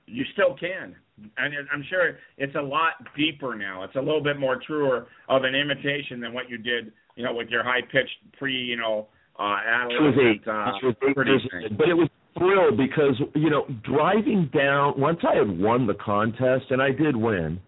You 0.06 0.24
still 0.34 0.54
can, 0.58 0.94
and 1.38 1.54
I'm 1.72 1.84
sure 1.88 2.18
it's 2.36 2.54
a 2.54 2.60
lot 2.60 2.92
deeper 3.16 3.54
now. 3.54 3.84
It's 3.84 3.94
a 3.96 4.00
little 4.00 4.22
bit 4.22 4.38
more 4.38 4.60
truer 4.66 5.06
of 5.28 5.44
an 5.44 5.54
imitation 5.54 6.20
than 6.20 6.34
what 6.34 6.50
you 6.50 6.58
did, 6.58 6.92
you 7.16 7.24
know, 7.24 7.32
with 7.32 7.48
your 7.48 7.62
high 7.62 7.80
pitched 7.80 8.36
pre, 8.36 8.52
you 8.52 8.76
know, 8.76 9.08
uh, 9.38 9.56
adolescent. 9.64 10.46
Uh, 10.46 10.72
it 10.82 10.84
was 10.84 10.94
eight, 11.08 11.78
but 11.78 11.88
it 11.88 11.94
was 11.94 12.08
thrilled 12.36 12.76
because 12.76 13.20
you 13.34 13.50
know 13.50 13.66
driving 13.84 14.50
down 14.54 14.98
once 14.98 15.20
I 15.22 15.36
had 15.36 15.58
won 15.58 15.86
the 15.86 15.94
contest 15.94 16.66
and 16.70 16.82
I 16.82 16.90
did 16.90 17.16
win. 17.16 17.60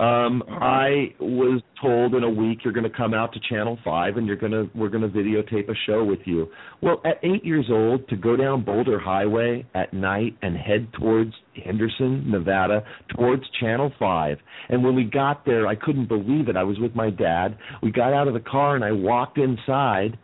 Um, 0.00 0.40
uh-huh. 0.40 0.64
I 0.64 1.14
was 1.20 1.60
told 1.82 2.14
in 2.14 2.24
a 2.24 2.30
week 2.30 2.60
you're 2.64 2.72
going 2.72 2.90
to 2.90 2.96
come 2.96 3.12
out 3.12 3.34
to 3.34 3.40
Channel 3.50 3.78
Five 3.84 4.16
and 4.16 4.26
you're 4.26 4.36
going 4.36 4.52
to 4.52 4.70
we're 4.74 4.88
going 4.88 5.02
to 5.02 5.08
videotape 5.08 5.68
a 5.68 5.74
show 5.86 6.02
with 6.02 6.20
you. 6.24 6.48
Well, 6.80 7.02
at 7.04 7.22
eight 7.22 7.44
years 7.44 7.66
old, 7.70 8.08
to 8.08 8.16
go 8.16 8.34
down 8.34 8.64
Boulder 8.64 8.98
Highway 8.98 9.66
at 9.74 9.92
night 9.92 10.38
and 10.40 10.56
head 10.56 10.88
towards 10.98 11.34
Henderson, 11.62 12.30
Nevada, 12.30 12.82
towards 13.14 13.42
Channel 13.60 13.92
Five, 13.98 14.38
and 14.70 14.82
when 14.82 14.96
we 14.96 15.04
got 15.04 15.44
there, 15.44 15.66
I 15.66 15.74
couldn't 15.74 16.08
believe 16.08 16.48
it. 16.48 16.56
I 16.56 16.62
was 16.62 16.78
with 16.78 16.94
my 16.94 17.10
dad. 17.10 17.58
We 17.82 17.92
got 17.92 18.14
out 18.14 18.26
of 18.26 18.32
the 18.32 18.40
car 18.40 18.76
and 18.76 18.84
I 18.84 18.92
walked 18.92 19.36
inside, 19.36 20.18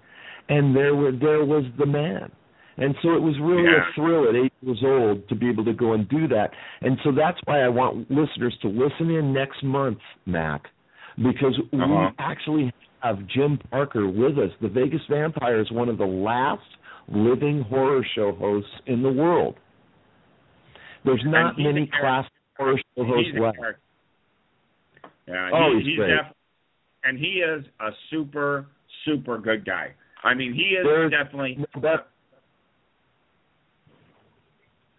and 0.49 0.75
there 0.75 0.95
were 0.95 1.13
there 1.13 1.45
was 1.45 1.65
the 1.79 1.87
man 1.87 2.33
and 2.79 2.95
so 3.03 3.15
it 3.15 3.23
was 3.23 3.35
really 3.41 3.65
yeah. 3.65 3.89
a 3.89 3.95
thrill 3.95 4.29
at 4.29 4.35
eight 4.35 4.53
years 4.61 4.83
old 4.85 5.29
to 5.29 5.35
be 5.35 5.49
able 5.49 5.65
to 5.65 5.73
go 5.73 5.95
and 5.95 6.09
do 6.09 6.29
that. 6.29 6.51
And 6.83 6.99
so 7.05 7.11
that's 7.11 7.39
why 7.45 7.61
I 7.61 7.69
want 7.69 8.11
listeners 8.11 8.57
to 8.63 8.69
listen 8.69 9.11
in 9.11 9.33
next 9.33 9.63
month, 9.65 9.99
Mac, 10.27 10.65
because 11.17 11.59
uh-huh. 11.73 11.87
we 11.87 12.15
actually 12.19 12.73
have 13.01 13.19
Jim 13.35 13.59
Parker 13.71 14.07
with 14.07 14.39
us. 14.39 14.51
The 14.61 14.69
Vegas 14.69 15.01
Vampire 15.09 15.61
is 15.61 15.71
one 15.73 15.89
of 15.89 15.97
the 15.99 16.05
last 16.05 16.63
living 17.09 17.65
horror 17.69 18.05
show 18.15 18.33
hosts 18.33 18.71
in 18.87 19.03
the 19.03 19.13
world. 19.13 19.57
There's 21.05 21.23
not 21.25 21.55
many 21.59 21.89
classic 22.01 22.33
horror 22.57 22.77
show 22.97 23.05
hosts 23.05 23.31
left. 23.41 23.59
Yeah, 25.29 25.51
oh, 25.53 25.71
he, 25.73 25.79
he's, 25.79 25.87
he's 25.87 25.97
great. 25.97 26.09
Def- 26.09 26.37
and 27.05 27.19
he 27.19 27.43
is 27.43 27.65
a 27.81 27.91
super, 28.11 28.67
super 29.05 29.39
good 29.39 29.65
guy. 29.65 29.95
I 30.25 30.35
mean, 30.35 30.53
he 30.53 30.75
is 30.75 30.85
There's 30.85 31.13
definitely. 31.13 31.59
no 31.59 31.81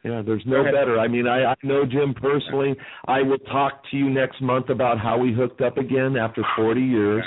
yeah, 0.04 0.22
there's 0.26 0.44
no 0.46 0.64
better. 0.64 1.00
I 1.00 1.08
mean, 1.08 1.28
I, 1.28 1.52
I 1.52 1.56
know 1.64 1.84
Jim 1.86 2.14
personally. 2.14 2.76
I 3.08 3.22
will 3.22 3.40
talk 3.40 3.82
to 3.92 3.98
you 3.98 4.10
next 4.10 4.42
month 4.42 4.70
about 4.70 5.00
how 5.00 5.18
we 5.18 5.34
hooked 5.34 5.62
up 5.62 5.78
again 5.78 6.16
after 6.16 6.44
40 6.56 6.82
years. 6.82 7.24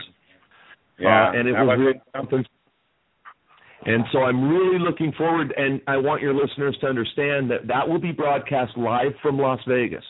Yeah, 0.99 1.29
uh, 1.29 1.33
and 1.39 1.49
it 1.49 1.53
was 1.53 1.67
was- 1.67 1.79
really 1.79 2.01
something. 2.17 2.45
And 3.87 4.05
so 4.13 4.19
I'm 4.19 4.47
really 4.51 4.79
looking 4.79 5.11
forward, 5.17 5.55
and 5.57 5.81
I 5.87 5.97
want 5.97 6.21
your 6.21 6.35
listeners 6.35 6.77
to 6.83 6.87
understand 6.87 7.51
that 7.51 7.67
that 7.69 7.89
will 7.89 7.99
be 7.99 8.13
broadcast 8.13 8.77
live 8.77 9.13
from 9.23 9.39
Las 9.39 9.59
Vegas. 9.67 10.05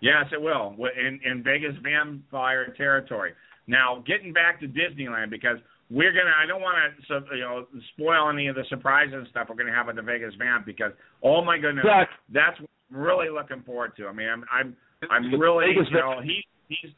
Yes, 0.00 0.24
it 0.32 0.40
will 0.40 0.74
in 0.98 1.20
in 1.24 1.42
Vegas 1.42 1.74
vampire 1.82 2.72
territory. 2.76 3.32
Now, 3.66 4.02
getting 4.06 4.32
back 4.32 4.60
to 4.60 4.66
Disneyland 4.66 5.30
because 5.30 5.58
we're 5.92 6.12
gonna. 6.12 6.32
I 6.32 6.46
don't 6.46 6.62
want 6.62 6.76
to, 7.08 7.36
you 7.36 7.42
know, 7.42 7.66
spoil 7.92 8.30
any 8.30 8.48
of 8.48 8.56
the 8.56 8.64
surprises 8.70 9.14
and 9.14 9.26
stuff 9.28 9.48
we're 9.50 9.56
gonna 9.56 9.76
have 9.76 9.90
at 9.90 9.96
the 9.96 10.02
Vegas 10.02 10.32
Vamp 10.38 10.64
because, 10.64 10.92
oh 11.22 11.44
my 11.44 11.58
goodness, 11.58 11.84
Zach. 11.84 12.08
that's 12.32 12.58
what 12.58 12.70
I'm 12.90 12.96
really 12.96 13.28
looking 13.28 13.62
forward 13.62 13.92
to. 13.98 14.06
I 14.06 14.12
mean, 14.12 14.28
I'm 14.28 14.44
I'm 14.50 14.76
I'm 15.10 15.38
really, 15.38 15.66
Vegas 15.74 15.88
you 15.90 15.98
know, 15.98 16.20
he 16.22 16.42
he's 16.68 16.92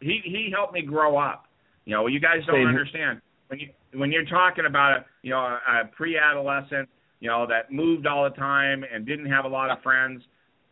he 0.00 0.20
he 0.24 0.50
helped 0.52 0.74
me 0.74 0.82
grow 0.82 1.16
up. 1.16 1.44
You 1.84 1.94
know, 1.94 2.08
you 2.08 2.18
guys 2.18 2.38
don't 2.48 2.66
understand 2.66 3.20
when 3.46 3.60
you 3.60 3.68
when 3.94 4.10
you're 4.10 4.26
talking 4.26 4.66
about 4.66 4.98
a 4.98 5.04
you 5.22 5.30
know 5.30 5.38
a, 5.38 5.82
a 5.82 5.84
pre-adolescent, 5.96 6.88
you 7.20 7.30
know, 7.30 7.46
that 7.46 7.70
moved 7.70 8.08
all 8.08 8.24
the 8.24 8.34
time 8.36 8.82
and 8.92 9.06
didn't 9.06 9.26
have 9.26 9.44
a 9.44 9.48
lot 9.48 9.70
of 9.70 9.80
friends. 9.84 10.20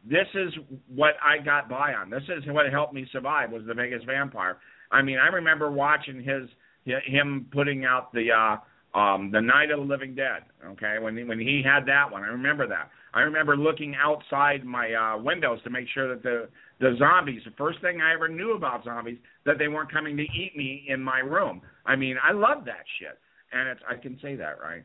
This 0.04 0.26
is 0.34 0.52
what 0.92 1.14
I 1.22 1.42
got 1.42 1.68
by 1.68 1.94
on. 1.94 2.10
This 2.10 2.24
is 2.24 2.42
what 2.48 2.70
helped 2.70 2.94
me 2.94 3.06
survive 3.12 3.52
was 3.52 3.62
the 3.66 3.74
Vegas 3.74 4.02
Vampire. 4.04 4.58
I 4.90 5.02
mean, 5.02 5.18
I 5.18 5.28
remember 5.28 5.70
watching 5.70 6.16
his 6.16 6.48
him 6.84 7.46
putting 7.52 7.84
out 7.84 8.12
the 8.12 8.28
uh 8.30 8.98
um 8.98 9.30
the 9.30 9.40
Night 9.40 9.70
of 9.70 9.80
the 9.80 9.84
Living 9.84 10.14
Dead, 10.14 10.42
okay? 10.64 10.96
When 11.00 11.16
he, 11.16 11.24
when 11.24 11.38
he 11.38 11.62
had 11.64 11.86
that 11.86 12.10
one. 12.10 12.22
I 12.22 12.28
remember 12.28 12.66
that. 12.68 12.90
I 13.12 13.20
remember 13.20 13.56
looking 13.56 13.94
outside 13.94 14.64
my 14.64 14.92
uh 14.92 15.18
windows 15.22 15.60
to 15.64 15.70
make 15.70 15.86
sure 15.92 16.08
that 16.08 16.22
the 16.22 16.48
the 16.80 16.96
zombies, 16.98 17.42
the 17.44 17.52
first 17.52 17.80
thing 17.80 18.00
I 18.00 18.12
ever 18.14 18.28
knew 18.28 18.54
about 18.54 18.84
zombies, 18.84 19.18
that 19.46 19.58
they 19.58 19.68
weren't 19.68 19.92
coming 19.92 20.16
to 20.16 20.22
eat 20.22 20.56
me 20.56 20.84
in 20.88 21.02
my 21.02 21.20
room. 21.20 21.62
I 21.86 21.96
mean, 21.96 22.16
I 22.22 22.32
love 22.32 22.64
that 22.66 22.84
shit. 22.98 23.18
And 23.52 23.68
it's 23.68 23.80
I 23.88 23.96
can 23.96 24.18
say 24.20 24.36
that, 24.36 24.58
right? 24.60 24.84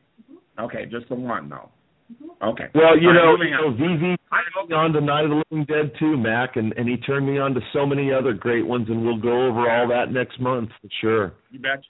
Okay, 0.60 0.86
just 0.86 1.10
the 1.10 1.15
one 1.15 1.50
though. 1.50 1.70
Okay. 2.41 2.65
Well, 2.73 2.97
you 2.97 3.11
know, 3.13 3.35
you 3.41 3.51
know. 3.51 3.75
VV 3.75 4.15
I 4.31 4.39
turned 4.55 4.69
me 4.69 4.75
on 4.75 4.93
to 4.93 5.01
Night 5.01 5.25
of 5.25 5.29
the 5.31 5.43
Living 5.51 5.65
Dead 5.65 5.91
too, 5.99 6.17
Mac, 6.17 6.55
and 6.55 6.73
and 6.73 6.87
he 6.87 6.97
turned 6.97 7.27
me 7.27 7.37
on 7.37 7.53
to 7.53 7.61
so 7.73 7.85
many 7.85 8.11
other 8.13 8.33
great 8.33 8.65
ones, 8.65 8.87
and 8.89 9.03
we'll 9.05 9.19
go 9.19 9.47
over 9.47 9.69
all 9.69 9.87
that 9.89 10.11
next 10.11 10.39
month 10.39 10.69
for 10.81 10.89
sure. 11.01 11.33
You 11.51 11.59
bet. 11.59 11.81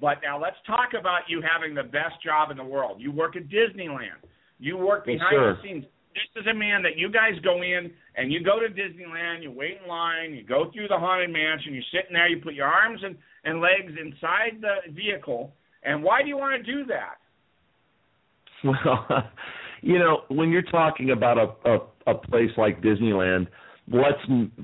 But 0.00 0.18
now 0.22 0.40
let's 0.40 0.56
talk 0.66 0.90
about 0.98 1.22
you 1.28 1.40
having 1.40 1.74
the 1.74 1.82
best 1.84 2.22
job 2.22 2.50
in 2.50 2.56
the 2.58 2.64
world. 2.64 3.00
You 3.00 3.12
work 3.12 3.36
at 3.36 3.44
Disneyland. 3.48 4.20
You 4.58 4.76
work 4.76 5.04
Yes, 5.06 5.16
behind 5.18 5.34
sir. 5.36 5.56
the 5.62 5.68
scenes. 5.68 5.84
This 6.12 6.42
is 6.42 6.46
a 6.48 6.54
man 6.54 6.82
that 6.82 6.96
you 6.96 7.10
guys 7.10 7.32
go 7.44 7.62
in 7.62 7.90
and 8.16 8.32
you 8.32 8.42
go 8.42 8.58
to 8.58 8.68
Disneyland, 8.68 9.42
you 9.42 9.50
wait 9.50 9.78
in 9.82 9.88
line, 9.88 10.34
you 10.34 10.42
go 10.42 10.70
through 10.72 10.88
the 10.88 10.96
haunted 10.96 11.30
mansion, 11.30 11.74
you're 11.74 11.82
sitting 11.92 12.12
there, 12.12 12.28
you 12.28 12.40
put 12.42 12.54
your 12.54 12.66
arms 12.66 13.00
and, 13.04 13.16
and 13.44 13.60
legs 13.60 13.92
inside 14.00 14.60
the 14.60 14.90
vehicle. 14.92 15.52
And 15.82 16.02
why 16.02 16.22
do 16.22 16.28
you 16.28 16.36
want 16.38 16.56
to 16.64 16.72
do 16.72 16.86
that? 16.86 17.16
Well, 18.64 19.06
you 19.82 19.98
know, 19.98 20.22
when 20.28 20.50
you're 20.50 20.62
talking 20.62 21.10
about 21.10 21.38
a, 21.38 21.70
a 21.70 21.78
a 22.06 22.14
place 22.14 22.50
like 22.56 22.80
Disneyland, 22.82 23.48
let's 23.88 24.18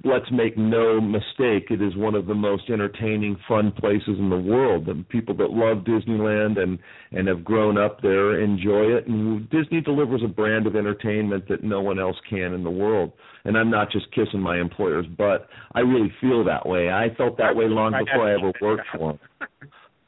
let's 0.05 0.31
make 0.33 0.57
no 0.57 1.01
mistake, 1.01 1.71
it 1.71 1.81
is 1.81 1.97
one 1.97 2.15
of 2.15 2.27
the 2.27 2.35
most 2.35 2.71
entertaining, 2.71 3.37
fun 3.49 3.73
places 3.73 4.19
in 4.19 4.31
the 4.31 4.37
world. 4.37 4.87
The 4.87 5.05
people 5.09 5.37
that 5.37 5.51
love 5.51 5.85
Disneyland 5.85 6.59
and 6.59 6.79
and 7.13 7.29
have 7.29 7.45
grown 7.45 7.79
up 7.79 8.01
there 8.03 8.41
enjoy 8.41 8.97
it. 8.97 9.07
And 9.07 9.49
Disney 9.51 9.81
delivers 9.81 10.23
a 10.25 10.29
brand 10.29 10.67
of 10.67 10.77
entertainment 10.77 11.49
that 11.49 11.63
no 11.63 11.81
one 11.81 11.99
else 11.99 12.17
can 12.29 12.53
in 12.53 12.65
the 12.65 12.71
world. 12.71 13.13
And 13.45 13.57
I'm 13.57 13.71
not 13.71 13.91
just 13.91 14.11
kissing 14.13 14.41
my 14.41 14.61
employer's 14.61 15.07
butt. 15.07 15.49
I 15.75 15.81
really 15.81 16.13
feel 16.21 16.45
that 16.45 16.67
way. 16.67 16.91
I 16.91 17.15
felt 17.17 17.37
that 17.39 17.55
way 17.55 17.67
long 17.67 17.93
before 17.93 18.29
I 18.29 18.35
ever 18.35 18.53
worked 18.61 18.87
for 18.93 19.13
them. 19.13 19.49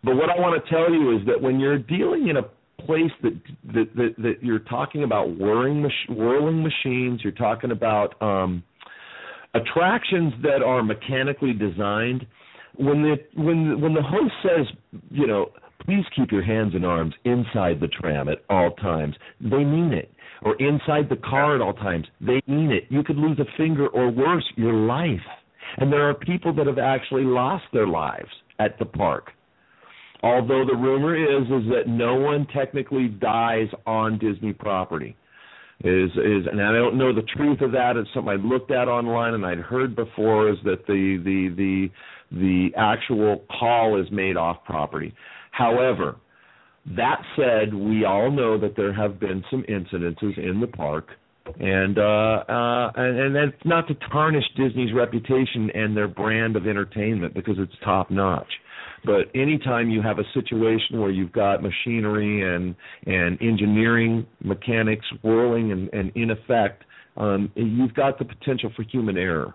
But 0.05 0.17
what 0.17 0.29
I 0.29 0.39
want 0.39 0.63
to 0.63 0.71
tell 0.71 0.93
you 0.93 1.19
is 1.19 1.27
that 1.27 1.41
when 1.41 1.59
you're 1.59 1.79
dealing 1.79 2.29
in 2.29 2.37
a 2.37 2.43
place 2.85 3.11
that 3.23 3.41
that 3.75 3.97
that, 3.97 4.15
that 4.19 4.35
you're 4.43 4.61
talking 4.61 5.05
about 5.05 5.37
whirling 5.39 5.83
mach- 5.83 6.17
whirling 6.17 6.63
machines, 6.63 7.21
you're 7.23 7.33
talking 7.33 7.71
about 7.71 8.21
um 8.23 8.63
attractions 9.55 10.33
that 10.43 10.63
are 10.63 10.83
mechanically 10.83 11.53
designed. 11.53 12.27
When 12.77 13.03
the 13.03 13.17
when 13.41 13.81
when 13.81 13.95
the 13.95 14.03
host 14.03 14.33
says, 14.43 14.67
you 15.11 15.27
know, 15.27 15.53
please 15.85 16.05
keep 16.17 16.33
your 16.33 16.43
hands 16.43 16.75
and 16.75 16.85
arms 16.85 17.15
inside 17.25 17.81
the 17.81 17.89
tram 17.89 18.29
at 18.29 18.39
all 18.51 18.73
times, 18.73 19.15
they 19.41 19.65
mean 19.65 19.93
it. 19.93 20.11
Or 20.43 20.57
inside 20.57 21.09
the 21.09 21.17
car 21.17 21.55
at 21.55 21.63
all 21.63 21.73
times, 21.73 22.07
they 22.21 22.43
mean 22.47 22.71
it. 22.71 22.85
You 22.91 23.03
could 23.03 23.17
lose 23.17 23.39
a 23.39 23.57
finger 23.57 23.87
or 23.89 24.11
worse, 24.11 24.45
your 24.57 24.75
life. 24.75 25.21
And 25.79 25.93
there 25.93 26.09
are 26.09 26.15
people 26.15 26.53
that 26.55 26.67
have 26.67 26.79
actually 26.79 27.25
lost 27.25 27.65
their 27.73 27.87
lives 27.87 28.29
at 28.59 28.79
the 28.79 28.85
park. 28.85 29.31
Although 30.23 30.65
the 30.65 30.77
rumor 30.77 31.15
is 31.15 31.45
is 31.45 31.71
that 31.71 31.87
no 31.87 32.15
one 32.15 32.47
technically 32.55 33.09
dies 33.09 33.69
on 33.87 34.19
Disney 34.19 34.53
property 34.53 35.17
is 35.81 36.11
is 36.13 36.47
and 36.51 36.63
I 36.63 36.73
don't 36.73 36.97
know 36.97 37.13
the 37.15 37.27
truth 37.37 37.61
of 37.61 37.73
that. 37.73 37.97
It's 37.97 38.09
something 38.15 38.33
I'd 38.33 38.45
looked 38.45 38.71
at 38.71 38.89
online 38.89 39.35
and 39.35 39.45
I'd 39.45 39.59
heard 39.59 39.97
before 39.97 40.49
is 40.51 40.57
that 40.65 40.87
the 40.87 41.21
the 41.25 41.55
the 41.57 41.89
the 42.31 42.69
actual 42.77 43.45
call 43.59 44.01
is 44.01 44.07
made 44.11 44.37
off 44.37 44.65
property. 44.65 45.15
However, 45.51 46.17
that 46.97 47.23
said, 47.37 47.75
we 47.75 48.05
all 48.05 48.31
know 48.31 48.59
that 48.59 48.77
there 48.77 48.93
have 48.93 49.19
been 49.19 49.45
some 49.51 49.65
incidences 49.69 50.39
in 50.39 50.61
the 50.61 50.67
park 50.67 51.09
and 51.61 51.99
uh 51.99 52.45
uh 52.49 52.93
and, 52.97 53.19
and 53.19 53.37
that's 53.37 53.65
not 53.65 53.87
to 53.89 53.95
tarnish 54.11 54.45
Disney's 54.57 54.95
reputation 54.95 55.71
and 55.75 55.97
their 55.97 56.09
brand 56.09 56.57
of 56.57 56.67
entertainment 56.67 57.35
because 57.35 57.57
it's 57.59 57.73
top 57.85 58.11
notch. 58.11 58.51
But 59.05 59.31
anytime 59.35 59.91
you 59.91 60.01
have 60.03 60.19
a 60.19 60.25
situation 60.33 61.01
where 61.01 61.11
you've 61.11 61.33
got 61.33 61.63
machinery 61.63 62.55
and 62.55 62.75
and 63.07 63.41
engineering 63.43 64.27
mechanics 64.43 65.05
whirling 65.23 65.73
and, 65.73 65.93
and 65.93 66.13
in 66.15 66.31
effect, 66.31 66.85
um, 67.17 67.53
you've 67.55 67.95
got 67.95 68.19
the 68.19 68.25
potential 68.25 68.71
for 68.75 68.83
human 68.83 69.17
error. 69.17 69.55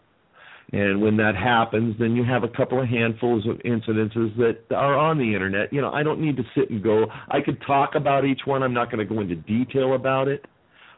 And 0.72 1.02
when 1.02 1.18
that 1.18 1.36
happens, 1.36 1.96
then 1.98 2.16
you 2.16 2.24
have 2.24 2.44
a 2.44 2.48
couple 2.48 2.80
of 2.80 2.88
handfuls 2.88 3.48
of 3.48 3.58
incidences 3.60 4.36
that 4.38 4.76
are 4.76 4.96
on 4.96 5.18
the 5.18 5.34
internet. 5.34 5.74
You 5.74 5.82
know, 5.82 5.92
I 5.92 6.04
don't 6.04 6.22
need 6.22 6.38
to 6.38 6.44
sit 6.56 6.70
and 6.70 6.84
go. 6.84 7.08
I 7.30 7.42
could 7.42 7.60
talk 7.66 7.96
about 7.96 8.24
each 8.24 8.42
one. 8.46 8.62
I'm 8.62 8.74
not 8.74 8.92
going 8.92 9.06
to 9.06 9.12
go 9.12 9.20
into 9.20 9.36
detail 9.36 9.96
about 9.96 10.28
it. 10.28 10.46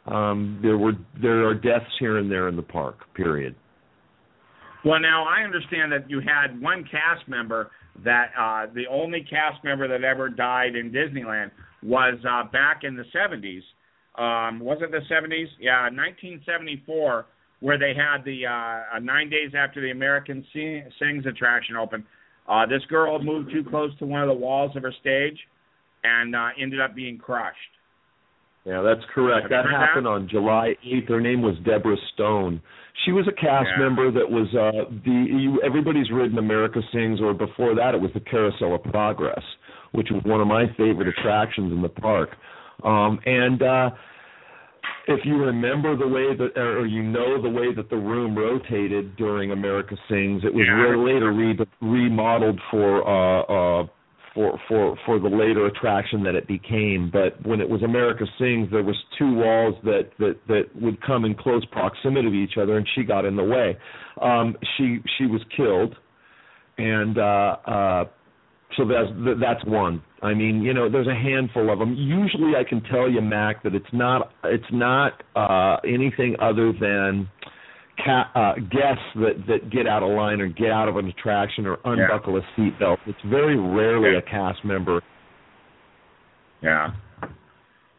Um, 0.07 0.59
there 0.61 0.77
were 0.77 0.93
there 1.21 1.47
are 1.47 1.53
deaths 1.53 1.85
here 1.99 2.17
and 2.17 2.29
there 2.29 2.49
in 2.49 2.55
the 2.55 2.63
park. 2.63 2.97
Period. 3.13 3.55
Well, 4.83 4.99
now 4.99 5.25
I 5.25 5.43
understand 5.43 5.91
that 5.91 6.09
you 6.09 6.19
had 6.19 6.59
one 6.61 6.83
cast 6.83 7.27
member 7.27 7.71
that 8.03 8.31
uh, 8.37 8.73
the 8.73 8.85
only 8.89 9.21
cast 9.29 9.63
member 9.63 9.87
that 9.87 10.03
ever 10.03 10.29
died 10.29 10.75
in 10.75 10.91
Disneyland 10.91 11.51
was 11.83 12.17
uh, 12.27 12.49
back 12.51 12.81
in 12.83 12.95
the 12.95 13.03
70s. 13.15 13.61
Um, 14.17 14.59
was 14.59 14.79
it 14.81 14.91
the 14.91 15.01
70s? 15.13 15.47
Yeah, 15.59 15.83
1974, 15.83 17.25
where 17.59 17.77
they 17.77 17.93
had 17.95 18.23
the 18.25 18.45
uh, 18.45 18.95
uh, 18.97 18.99
nine 18.99 19.29
days 19.29 19.51
after 19.55 19.81
the 19.81 19.91
American 19.91 20.45
Sings 20.53 21.25
attraction 21.25 21.75
opened. 21.75 22.03
Uh, 22.47 22.65
this 22.65 22.81
girl 22.89 23.21
moved 23.21 23.51
too 23.51 23.63
close 23.69 23.91
to 23.99 24.05
one 24.05 24.21
of 24.21 24.27
the 24.27 24.33
walls 24.33 24.75
of 24.75 24.83
her 24.83 24.93
stage 24.99 25.37
and 26.03 26.35
uh, 26.35 26.49
ended 26.59 26.81
up 26.81 26.95
being 26.95 27.17
crushed. 27.17 27.57
Yeah, 28.65 28.81
that's 28.81 29.01
correct. 29.13 29.47
That 29.49 29.65
happened 29.65 30.05
that? 30.05 30.09
on 30.09 30.27
July 30.29 30.75
8th. 30.85 31.09
Her 31.09 31.21
name 31.21 31.41
was 31.41 31.55
Deborah 31.65 31.95
Stone. 32.13 32.61
She 33.05 33.11
was 33.11 33.27
a 33.27 33.31
cast 33.31 33.67
yeah. 33.71 33.83
member 33.83 34.11
that 34.11 34.29
was 34.29 34.47
uh 34.53 34.89
the 35.05 35.25
you, 35.29 35.61
everybody's 35.63 36.11
ridden 36.11 36.37
America 36.37 36.81
Sings 36.93 37.19
or 37.21 37.33
before 37.33 37.75
that 37.75 37.95
it 37.95 38.01
was 38.01 38.11
the 38.13 38.19
Carousel 38.19 38.75
of 38.75 38.83
Progress, 38.83 39.43
which 39.91 40.09
was 40.11 40.21
one 40.23 40.41
of 40.41 40.47
my 40.47 40.65
favorite 40.77 41.07
attractions 41.07 41.71
in 41.71 41.81
the 41.81 41.89
park. 41.89 42.29
Um 42.83 43.19
and 43.25 43.61
uh 43.61 43.89
if 45.07 45.25
you 45.25 45.37
remember 45.37 45.97
the 45.97 46.07
way 46.07 46.35
that 46.35 46.59
or 46.59 46.85
you 46.85 47.01
know 47.01 47.41
the 47.41 47.49
way 47.49 47.73
that 47.73 47.89
the 47.89 47.95
room 47.95 48.37
rotated 48.37 49.15
during 49.15 49.51
America 49.51 49.95
Sings, 50.07 50.43
it 50.43 50.53
was 50.53 50.65
yeah. 50.67 50.95
later 50.95 51.31
re- 51.31 51.57
remodeled 51.81 52.59
for 52.69 53.07
uh 53.07 53.81
uh 53.81 53.87
for 54.33 54.59
for 54.67 54.97
for 55.05 55.19
the 55.19 55.27
later 55.27 55.65
attraction 55.65 56.23
that 56.23 56.35
it 56.35 56.47
became. 56.47 57.09
But 57.11 57.45
when 57.45 57.61
it 57.61 57.69
was 57.69 57.83
America 57.83 58.25
Sings, 58.39 58.69
there 58.71 58.83
was 58.83 58.95
two 59.17 59.33
walls 59.33 59.75
that 59.83 60.09
that 60.19 60.37
that 60.47 60.63
would 60.81 61.01
come 61.01 61.25
in 61.25 61.35
close 61.35 61.65
proximity 61.71 62.29
to 62.29 62.35
each 62.35 62.57
other, 62.61 62.77
and 62.77 62.87
she 62.95 63.03
got 63.03 63.25
in 63.25 63.35
the 63.35 63.43
way. 63.43 63.77
Um, 64.21 64.55
she 64.77 64.99
she 65.17 65.25
was 65.25 65.41
killed, 65.55 65.95
and 66.77 67.17
uh, 67.17 67.57
uh, 67.65 68.05
so 68.77 68.85
that's 68.85 69.09
that's 69.39 69.65
one. 69.65 70.01
I 70.21 70.33
mean, 70.33 70.61
you 70.61 70.73
know, 70.73 70.89
there's 70.89 71.07
a 71.07 71.15
handful 71.15 71.71
of 71.71 71.79
them. 71.79 71.95
Usually, 71.95 72.55
I 72.55 72.63
can 72.63 72.81
tell 72.83 73.09
you, 73.09 73.21
Mac, 73.21 73.63
that 73.63 73.73
it's 73.73 73.85
not 73.91 74.31
it's 74.43 74.63
not 74.71 75.23
uh, 75.35 75.77
anything 75.85 76.35
other 76.39 76.71
than 76.71 77.27
ca- 78.03 78.31
uh, 78.35 78.55
guests 78.55 79.03
that 79.15 79.43
that 79.47 79.69
get 79.71 79.87
out 79.87 80.03
of 80.03 80.09
line 80.09 80.41
or 80.41 80.47
get 80.47 80.71
out 80.71 80.87
of 80.87 80.97
an 80.97 81.07
attraction 81.07 81.65
or 81.65 81.77
unbuckle 81.85 82.33
yeah. 82.33 82.41
a 82.57 82.59
seatbelt. 82.59 82.97
It's 83.07 83.19
very 83.29 83.57
rarely 83.57 84.17
a 84.17 84.21
cast 84.21 84.63
member. 84.65 85.01
Yeah. 86.61 86.89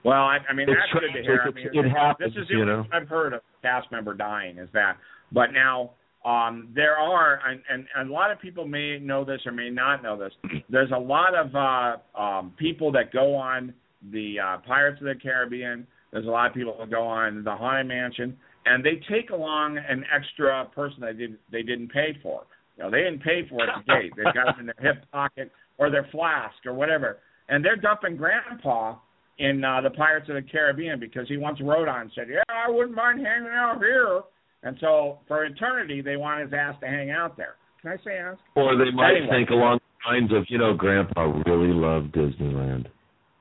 Well, 0.04 0.22
I, 0.22 0.38
I 0.48 0.52
mean 0.54 0.68
it's 0.68 0.78
that's 0.92 1.04
good 1.04 1.12
to 1.16 1.22
hear. 1.22 1.42
I 1.46 1.50
mean, 1.52 1.86
it 1.86 1.88
happens, 1.88 2.34
this 2.34 2.42
is 2.42 2.50
you 2.50 2.64
know. 2.64 2.84
I've 2.92 3.08
heard 3.08 3.32
of 3.32 3.40
a 3.40 3.62
cast 3.62 3.90
member 3.92 4.14
dying 4.14 4.58
is 4.58 4.68
that, 4.72 4.96
but 5.32 5.52
now 5.52 5.92
um, 6.24 6.68
there 6.74 6.96
are, 6.96 7.40
and, 7.46 7.60
and, 7.68 7.86
and 7.96 8.10
a 8.10 8.12
lot 8.12 8.30
of 8.30 8.40
people 8.40 8.66
may 8.66 8.98
know 8.98 9.24
this 9.24 9.40
or 9.44 9.52
may 9.52 9.70
not 9.70 10.02
know 10.02 10.16
this. 10.16 10.32
There's 10.70 10.90
a 10.92 10.98
lot 10.98 11.34
of 11.34 11.54
uh, 11.54 12.20
um, 12.20 12.52
people 12.58 12.92
that 12.92 13.12
go 13.12 13.34
on 13.34 13.74
the 14.12 14.36
uh, 14.38 14.56
Pirates 14.66 15.00
of 15.00 15.06
the 15.06 15.14
Caribbean. 15.20 15.86
There's 16.12 16.26
a 16.26 16.30
lot 16.30 16.48
of 16.48 16.54
people 16.54 16.76
that 16.78 16.90
go 16.90 17.02
on 17.02 17.42
the 17.44 17.54
Haunted 17.54 17.88
Mansion, 17.88 18.36
and 18.66 18.84
they 18.84 19.00
take 19.10 19.30
along 19.30 19.78
an 19.78 20.04
extra 20.14 20.66
person 20.74 21.00
they 21.00 21.12
did 21.12 21.38
they 21.50 21.62
didn't 21.62 21.88
pay 21.88 22.16
for. 22.22 22.42
You 22.76 22.84
know, 22.84 22.90
they 22.90 23.00
didn't 23.00 23.22
pay 23.22 23.46
for 23.48 23.64
it 23.64 23.68
at 23.68 23.84
the 23.86 23.92
gate. 23.92 24.12
They've 24.16 24.34
got 24.34 24.56
it 24.56 24.60
in 24.60 24.66
their 24.66 24.74
hip 24.80 25.04
pocket 25.12 25.50
or 25.78 25.90
their 25.90 26.08
flask 26.12 26.54
or 26.66 26.74
whatever, 26.74 27.18
and 27.48 27.64
they're 27.64 27.76
dumping 27.76 28.16
Grandpa 28.16 28.96
in 29.38 29.64
uh, 29.64 29.80
the 29.80 29.90
Pirates 29.90 30.28
of 30.28 30.36
the 30.36 30.42
Caribbean 30.42 31.00
because 31.00 31.26
he 31.28 31.36
once 31.36 31.58
wrote 31.60 31.88
on 31.88 32.02
and 32.02 32.10
said, 32.14 32.26
"Yeah, 32.30 32.42
I 32.48 32.70
wouldn't 32.70 32.94
mind 32.94 33.24
hanging 33.24 33.48
out 33.48 33.78
here." 33.78 34.22
And 34.62 34.76
so 34.80 35.18
for 35.26 35.44
eternity, 35.44 36.00
they 36.00 36.16
want 36.16 36.42
his 36.42 36.52
ass 36.52 36.76
to 36.80 36.86
hang 36.86 37.10
out 37.10 37.36
there. 37.36 37.56
Can 37.80 37.92
I 37.92 37.96
say 38.04 38.16
ass? 38.16 38.36
Or 38.54 38.76
they 38.76 38.90
might 38.92 39.16
anyway. 39.16 39.38
think 39.38 39.50
along 39.50 39.80
the 39.80 40.10
lines 40.10 40.30
of, 40.32 40.44
you 40.48 40.58
know, 40.58 40.72
Grandpa 40.74 41.32
really 41.46 41.74
loved 41.74 42.14
Disneyland, 42.14 42.86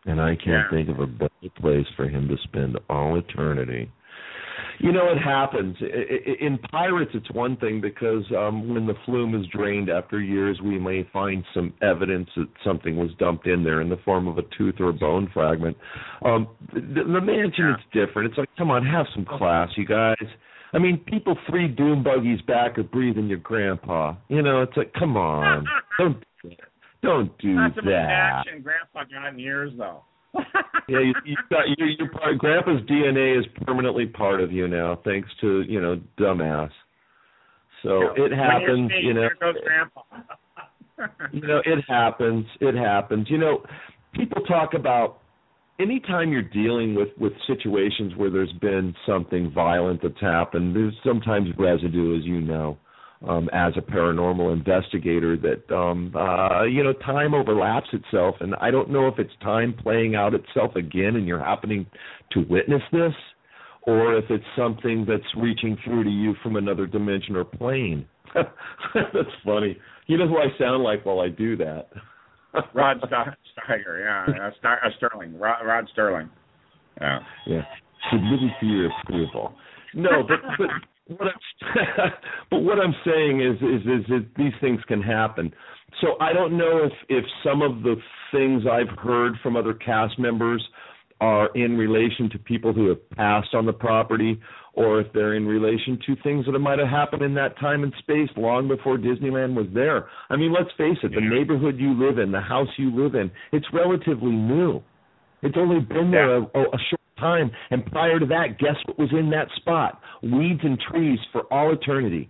and 0.05 0.21
I 0.21 0.35
can't 0.35 0.47
yeah. 0.47 0.69
think 0.71 0.89
of 0.89 0.99
a 0.99 1.07
better 1.07 1.31
place 1.59 1.87
for 1.95 2.07
him 2.07 2.27
to 2.27 2.35
spend 2.43 2.77
all 2.89 3.17
eternity 3.17 3.89
you 4.81 4.91
know, 4.91 5.11
it 5.11 5.17
happens. 5.17 5.75
In 6.39 6.57
pirates, 6.71 7.11
it's 7.13 7.29
one 7.31 7.55
thing 7.57 7.81
because 7.81 8.23
um, 8.35 8.73
when 8.73 8.87
the 8.87 8.95
flume 9.05 9.39
is 9.39 9.45
drained 9.47 9.89
after 9.89 10.19
years, 10.19 10.59
we 10.63 10.79
may 10.79 11.07
find 11.13 11.43
some 11.53 11.73
evidence 11.81 12.29
that 12.35 12.47
something 12.63 12.97
was 12.97 13.11
dumped 13.19 13.47
in 13.47 13.63
there 13.63 13.81
in 13.81 13.89
the 13.89 13.99
form 14.03 14.27
of 14.27 14.37
a 14.37 14.43
tooth 14.57 14.75
or 14.79 14.89
a 14.89 14.93
bone 14.93 15.29
fragment. 15.33 15.77
Um, 16.25 16.47
the, 16.73 16.81
the 16.81 17.21
mansion, 17.21 17.75
it's 17.75 17.83
different. 17.93 18.29
It's 18.29 18.37
like, 18.37 18.49
come 18.57 18.71
on, 18.71 18.85
have 18.85 19.05
some 19.13 19.25
class, 19.25 19.69
you 19.77 19.85
guys. 19.85 20.15
I 20.73 20.79
mean, 20.79 20.97
people 21.05 21.37
three 21.49 21.67
doom 21.67 22.03
buggies 22.03 22.41
back 22.47 22.77
are 22.79 22.83
breathing 22.83 23.27
your 23.27 23.39
grandpa. 23.39 24.15
You 24.29 24.41
know, 24.41 24.61
it's 24.61 24.75
like, 24.75 24.93
come 24.93 25.15
on, 25.15 25.65
don't 25.99 26.23
don't 27.01 27.37
do 27.39 27.53
Not 27.53 27.75
that. 27.75 27.83
Not 27.83 28.09
action 28.09 28.61
Grandpa 28.61 29.03
got 29.11 29.29
in 29.29 29.39
years 29.39 29.71
though 29.77 30.03
yeah, 30.87 30.99
you, 30.99 31.13
you 31.25 31.35
got 31.49 31.63
you, 31.67 31.85
your 31.99 32.09
part. 32.09 32.37
Grandpa's 32.37 32.81
DNA 32.89 33.37
is 33.37 33.45
permanently 33.65 34.05
part 34.05 34.41
of 34.41 34.51
you 34.51 34.67
now, 34.67 34.99
thanks 35.03 35.29
to 35.41 35.63
you 35.67 35.81
know 35.81 35.99
dumbass. 36.17 36.69
So 37.83 38.11
it 38.15 38.31
happens, 38.31 38.91
you 39.01 39.13
know. 39.13 39.27
you 41.33 41.41
know, 41.41 41.61
it 41.65 41.83
happens. 41.87 42.45
It 42.59 42.75
happens. 42.75 43.27
You 43.29 43.39
know, 43.39 43.63
people 44.13 44.41
talk 44.43 44.73
about 44.73 45.19
anytime 45.79 46.31
you're 46.31 46.41
dealing 46.43 46.95
with 46.95 47.09
with 47.19 47.33
situations 47.47 48.13
where 48.15 48.29
there's 48.29 48.53
been 48.61 48.95
something 49.05 49.51
violent 49.53 50.01
that's 50.01 50.21
happened. 50.21 50.75
There's 50.75 50.93
sometimes 51.05 51.49
residue, 51.57 52.17
as 52.17 52.23
you 52.23 52.39
know 52.39 52.77
um, 53.27 53.49
as 53.53 53.73
a 53.77 53.81
paranormal 53.81 54.51
investigator 54.53 55.37
that 55.37 55.73
um, 55.75 56.13
uh, 56.15 56.63
you 56.63 56.83
know 56.83 56.93
time 56.93 57.33
overlaps 57.33 57.87
itself, 57.93 58.35
and 58.39 58.55
I 58.55 58.71
don't 58.71 58.89
know 58.89 59.07
if 59.07 59.19
it's 59.19 59.31
time 59.41 59.75
playing 59.81 60.15
out 60.15 60.33
itself 60.33 60.75
again, 60.75 61.15
and 61.15 61.27
you're 61.27 61.43
happening 61.43 61.85
to 62.31 62.45
witness 62.49 62.81
this, 62.91 63.13
or 63.83 64.17
if 64.17 64.25
it's 64.29 64.43
something 64.57 65.05
that's 65.07 65.23
reaching 65.37 65.77
through 65.83 66.03
to 66.03 66.09
you 66.09 66.35
from 66.41 66.55
another 66.55 66.87
dimension 66.87 67.35
or 67.35 67.43
plane. 67.43 68.05
that's 68.35 69.35
funny. 69.45 69.77
You 70.07 70.17
know 70.17 70.27
who 70.27 70.37
I 70.37 70.47
sound 70.57 70.83
like 70.83 71.05
while 71.05 71.19
I 71.19 71.29
do 71.29 71.55
that. 71.57 71.89
Rod 72.73 73.01
Steiger, 73.01 74.03
yeah, 74.03 74.47
uh, 74.47 74.49
Star, 74.59 74.79
uh, 74.83 74.89
Sterling, 74.97 75.37
Rod, 75.37 75.61
Rod 75.65 75.87
Sterling. 75.93 76.29
Yeah. 76.99 77.19
Yeah. 77.47 77.61
Submitted 78.11 78.49
for 78.59 78.65
your 78.65 78.89
approval. 79.03 79.53
No, 79.93 80.23
but 80.27 80.39
but 80.57 80.67
what 81.17 81.27
I'm, 81.27 82.11
but 82.49 82.59
what 82.59 82.79
I'm 82.79 82.95
saying 83.05 83.41
is, 83.41 83.55
is, 83.57 83.81
is 83.81 84.07
that 84.09 84.25
these 84.37 84.53
things 84.61 84.79
can 84.87 85.01
happen. 85.01 85.53
So 85.99 86.15
I 86.19 86.33
don't 86.33 86.57
know 86.57 86.85
if 86.85 86.93
if 87.09 87.25
some 87.43 87.61
of 87.61 87.83
the 87.83 87.95
things 88.31 88.63
I've 88.71 88.97
heard 88.97 89.33
from 89.43 89.55
other 89.55 89.73
cast 89.73 90.17
members 90.17 90.65
are 91.19 91.49
in 91.53 91.77
relation 91.77 92.29
to 92.31 92.39
people 92.39 92.73
who 92.73 92.89
have 92.89 93.09
passed 93.11 93.53
on 93.53 93.65
the 93.65 93.73
property, 93.73 94.41
or 94.73 94.99
if 95.01 95.13
they're 95.13 95.35
in 95.35 95.45
relation 95.45 95.99
to 96.07 96.15
things 96.23 96.45
that 96.45 96.57
might 96.57 96.79
have 96.79 96.87
happened 96.87 97.21
in 97.21 97.35
that 97.35 97.59
time 97.59 97.83
and 97.83 97.93
space 97.99 98.29
long 98.35 98.67
before 98.67 98.97
Disneyland 98.97 99.53
was 99.53 99.67
there. 99.73 100.09
I 100.29 100.37
mean, 100.37 100.51
let's 100.51 100.71
face 100.77 100.97
it, 101.03 101.13
the 101.13 101.21
neighborhood 101.21 101.75
you 101.77 101.93
live 101.93 102.17
in, 102.17 102.31
the 102.31 102.41
house 102.41 102.69
you 102.77 102.89
live 102.95 103.13
in, 103.13 103.29
it's 103.51 103.67
relatively 103.71 104.31
new. 104.31 104.81
It's 105.43 105.57
only 105.57 105.79
been 105.79 106.09
there 106.09 106.37
a, 106.37 106.41
a 106.41 106.79
short 106.89 107.00
time. 107.21 107.51
And 107.69 107.85
prior 107.85 108.19
to 108.19 108.25
that, 108.25 108.59
guess 108.59 108.75
what 108.85 108.99
was 108.99 109.09
in 109.11 109.29
that 109.29 109.47
spot? 109.55 110.01
Weeds 110.21 110.59
and 110.63 110.77
trees 110.91 111.19
for 111.31 111.43
all 111.53 111.71
eternity. 111.71 112.29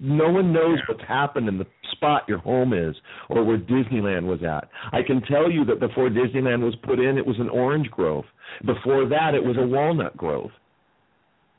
No 0.00 0.30
one 0.30 0.52
knows 0.52 0.78
what's 0.88 1.02
happened 1.06 1.48
in 1.48 1.58
the 1.58 1.66
spot 1.92 2.24
your 2.26 2.38
home 2.38 2.72
is 2.72 2.96
or 3.28 3.44
where 3.44 3.58
Disneyland 3.58 4.24
was 4.24 4.42
at. 4.42 4.68
I 4.92 5.02
can 5.06 5.22
tell 5.22 5.50
you 5.50 5.64
that 5.66 5.78
before 5.78 6.08
Disneyland 6.08 6.64
was 6.64 6.74
put 6.82 6.98
in, 6.98 7.18
it 7.18 7.26
was 7.26 7.38
an 7.38 7.48
orange 7.48 7.88
grove. 7.90 8.24
Before 8.66 9.08
that, 9.08 9.34
it 9.34 9.44
was 9.44 9.56
a 9.58 9.66
walnut 9.66 10.16
grove. 10.16 10.50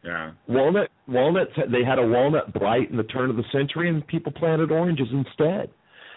Yeah. 0.04 0.32
Walnut 0.50 0.90
walnuts 1.08 1.52
they 1.72 1.84
had 1.86 1.98
a 1.98 2.06
walnut 2.06 2.54
blight 2.54 2.92
in 2.92 2.98
the 2.98 3.04
turn 3.04 3.30
of 3.30 3.38
the 3.38 3.44
century 3.54 3.90
and 3.90 4.06
people 4.06 4.34
planted 4.34 4.72
oranges 4.72 5.08
instead. 5.12 5.70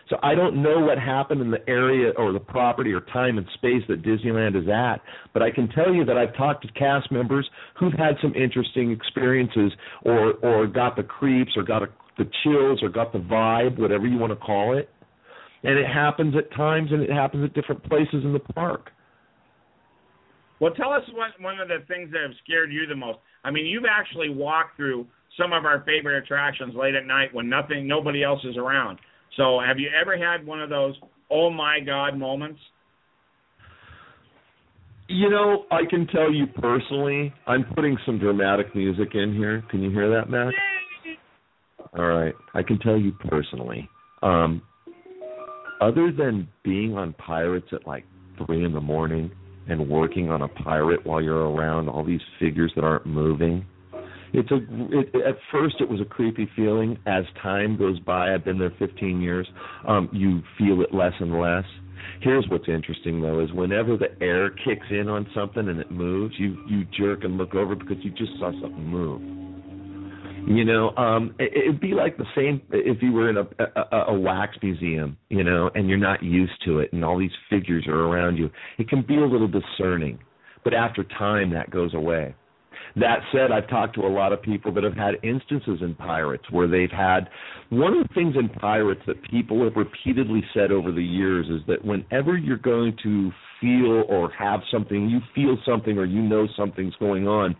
So 0.09 0.16
I 0.23 0.37
don't 0.37 0.62
know 0.62 0.79
what 0.79 0.99
happened 0.99 1.40
in 1.40 1.51
the 1.51 1.69
area 1.69 2.12
or 2.16 2.33
the 2.33 2.38
property 2.38 2.92
or 2.92 3.01
time 3.12 3.38
and 3.38 3.47
space 3.55 3.83
that 3.88 4.03
Disneyland 4.03 4.57
is 4.57 4.69
at, 4.69 5.03
but 5.33 5.42
I 5.42 5.51
can 5.51 5.69
tell 5.69 5.92
you 5.92 6.05
that 6.05 6.16
I've 6.16 6.37
talked 6.37 6.64
to 6.64 6.73
cast 6.73 7.11
members 7.11 7.49
who've 7.79 7.92
had 7.92 8.14
some 8.23 8.33
interesting 8.35 8.92
experiences 8.92 9.73
or 10.05 10.35
or 10.45 10.66
got 10.69 10.95
the 10.97 11.03
creeps 11.03 11.53
or 11.57 11.64
got 11.64 11.83
a, 11.83 11.87
the 12.19 12.31
chills 12.45 12.83
or 12.83 12.88
got 12.88 13.12
the 13.12 13.19
vibe, 13.19 13.79
whatever 13.79 14.07
you 14.07 14.16
want 14.16 14.33
to 14.33 14.37
call 14.37 14.79
it. 14.79 14.88
And 15.64 15.77
it 15.77 15.87
happens 15.87 16.35
at 16.37 16.55
times 16.55 16.90
and 16.92 17.03
it 17.03 17.11
happens 17.11 17.45
at 17.45 17.55
different 17.55 17.83
places 17.88 18.23
in 18.23 18.33
the 18.33 18.38
park. 18.38 18.90
Well, 20.61 20.73
tell 20.73 20.92
us 20.92 21.03
what 21.12 21.33
one 21.40 21.59
of 21.59 21.69
the 21.69 21.85
things 21.88 22.12
that 22.12 22.23
have 22.23 22.31
scared 22.45 22.73
you 22.73 22.87
the 22.87 22.95
most. 22.95 23.19
I 23.45 23.51
mean, 23.51 23.66
you've 23.66 23.85
actually 23.90 24.29
walked 24.31 24.77
through 24.77 25.07
some 25.38 25.53
of 25.53 25.64
our 25.64 25.83
favorite 25.85 26.23
attractions 26.23 26.75
late 26.75 26.95
at 26.95 27.07
night 27.07 27.35
when 27.35 27.49
nothing, 27.49 27.87
nobody 27.87 28.23
else 28.23 28.40
is 28.45 28.57
around. 28.57 28.99
So, 29.36 29.60
have 29.60 29.78
you 29.78 29.88
ever 30.00 30.16
had 30.16 30.46
one 30.46 30.60
of 30.60 30.70
those 30.70 30.94
oh 31.30 31.50
my 31.50 31.80
god 31.84 32.18
moments? 32.18 32.60
You 35.08 35.30
know, 35.30 35.66
I 35.70 35.82
can 35.88 36.06
tell 36.08 36.32
you 36.32 36.46
personally, 36.46 37.32
I'm 37.46 37.64
putting 37.74 37.96
some 38.04 38.18
dramatic 38.18 38.74
music 38.74 39.14
in 39.14 39.34
here. 39.34 39.62
Can 39.70 39.82
you 39.82 39.90
hear 39.90 40.10
that, 40.10 40.28
Matt? 40.28 40.52
All 41.96 42.06
right. 42.06 42.34
I 42.54 42.62
can 42.62 42.78
tell 42.80 42.98
you 42.98 43.12
personally. 43.12 43.88
Um 44.22 44.62
other 45.80 46.10
than 46.10 46.48
being 46.64 46.94
on 46.94 47.12
pirates 47.14 47.68
at 47.72 47.86
like 47.86 48.04
three 48.44 48.64
in 48.64 48.72
the 48.72 48.80
morning 48.80 49.30
and 49.68 49.88
working 49.88 50.30
on 50.30 50.42
a 50.42 50.48
pirate 50.48 51.04
while 51.04 51.20
you're 51.20 51.50
around 51.50 51.88
all 51.88 52.04
these 52.04 52.20
figures 52.40 52.72
that 52.76 52.84
aren't 52.84 53.06
moving, 53.06 53.64
it's 54.37 54.51
a 54.51 54.57
it, 54.99 55.14
at 55.27 55.37
first 55.51 55.77
it 55.81 55.88
was 55.88 56.01
a 56.01 56.05
creepy 56.05 56.49
feeling. 56.55 56.99
As 57.07 57.25
time 57.42 57.77
goes 57.77 57.99
by 58.01 58.35
i've 58.35 58.44
been 58.44 58.59
there 58.59 58.72
15 58.79 59.20
years 59.20 59.46
um 59.88 60.09
you 60.12 60.42
feel 60.59 60.83
it 60.83 60.94
less 60.94 61.14
and 61.20 61.40
less. 61.40 61.64
Here's 62.20 62.46
what's 62.49 62.68
interesting 62.68 63.22
though 63.22 63.40
is 63.40 63.51
whenever 63.53 63.96
the 63.96 64.11
air 64.22 64.51
kicks 64.51 64.87
in 64.90 65.09
on 65.09 65.27
something 65.35 65.68
and 65.68 65.81
it 65.81 65.90
moves 65.90 66.35
you 66.38 66.62
you 66.68 66.85
jerk 66.99 67.25
and 67.25 67.38
look 67.38 67.55
over 67.55 67.75
because 67.75 67.96
you 68.03 68.11
just 68.11 68.33
saw 68.38 68.53
something 68.61 68.87
move. 68.87 69.22
You 70.46 70.64
know 70.66 70.90
um 70.96 71.35
it, 71.38 71.53
it'd 71.57 71.81
be 71.81 71.94
like 71.94 72.18
the 72.18 72.27
same 72.37 72.61
if 72.70 73.03
you 73.03 73.12
were 73.12 73.31
in 73.31 73.38
a, 73.38 73.46
a 73.90 74.12
a 74.12 74.20
wax 74.20 74.59
museum 74.62 75.16
you 75.31 75.44
know 75.44 75.70
and 75.75 75.88
you're 75.88 75.96
not 75.96 76.22
used 76.22 76.62
to 76.66 76.81
it 76.81 76.92
and 76.92 77.03
all 77.03 77.18
these 77.18 77.37
figures 77.49 77.87
are 77.88 78.01
around 78.01 78.37
you. 78.37 78.51
It 78.79 78.90
can 78.90 79.01
be 79.01 79.16
a 79.16 79.27
little 79.27 79.49
discerning 79.49 80.18
but 80.62 80.75
after 80.75 81.05
time 81.05 81.51
that 81.55 81.70
goes 81.70 81.94
away 81.94 82.35
that 82.96 83.18
said, 83.30 83.52
I've 83.52 83.68
talked 83.68 83.94
to 83.96 84.02
a 84.02 84.09
lot 84.09 84.32
of 84.32 84.40
people 84.40 84.72
that 84.72 84.85
have 84.85 84.96
had 84.96 85.14
instances 85.22 85.80
in 85.82 85.94
pirates 85.94 86.44
where 86.50 86.66
they've 86.66 86.90
had 86.90 87.28
one 87.68 87.92
of 87.92 88.09
the 88.09 88.14
things 88.14 88.37
in 88.38 88.48
pirates 88.48 89.02
that 89.06 89.22
people 89.30 89.62
have 89.64 89.74
repeatedly 89.76 90.42
said 90.54 90.72
over 90.72 90.90
the 90.90 91.02
years 91.02 91.46
is 91.48 91.61
that 91.66 91.85
whenever 91.85 92.37
you're 92.37 92.56
going 92.56 92.96
to 93.02 93.30
feel 93.61 94.04
or 94.09 94.30
have 94.30 94.61
something, 94.72 95.09
you 95.09 95.20
feel 95.35 95.59
something 95.66 95.98
or 95.98 96.06
you 96.06 96.22
know 96.22 96.48
something's 96.56 96.94
going 96.96 97.28
on, 97.28 97.54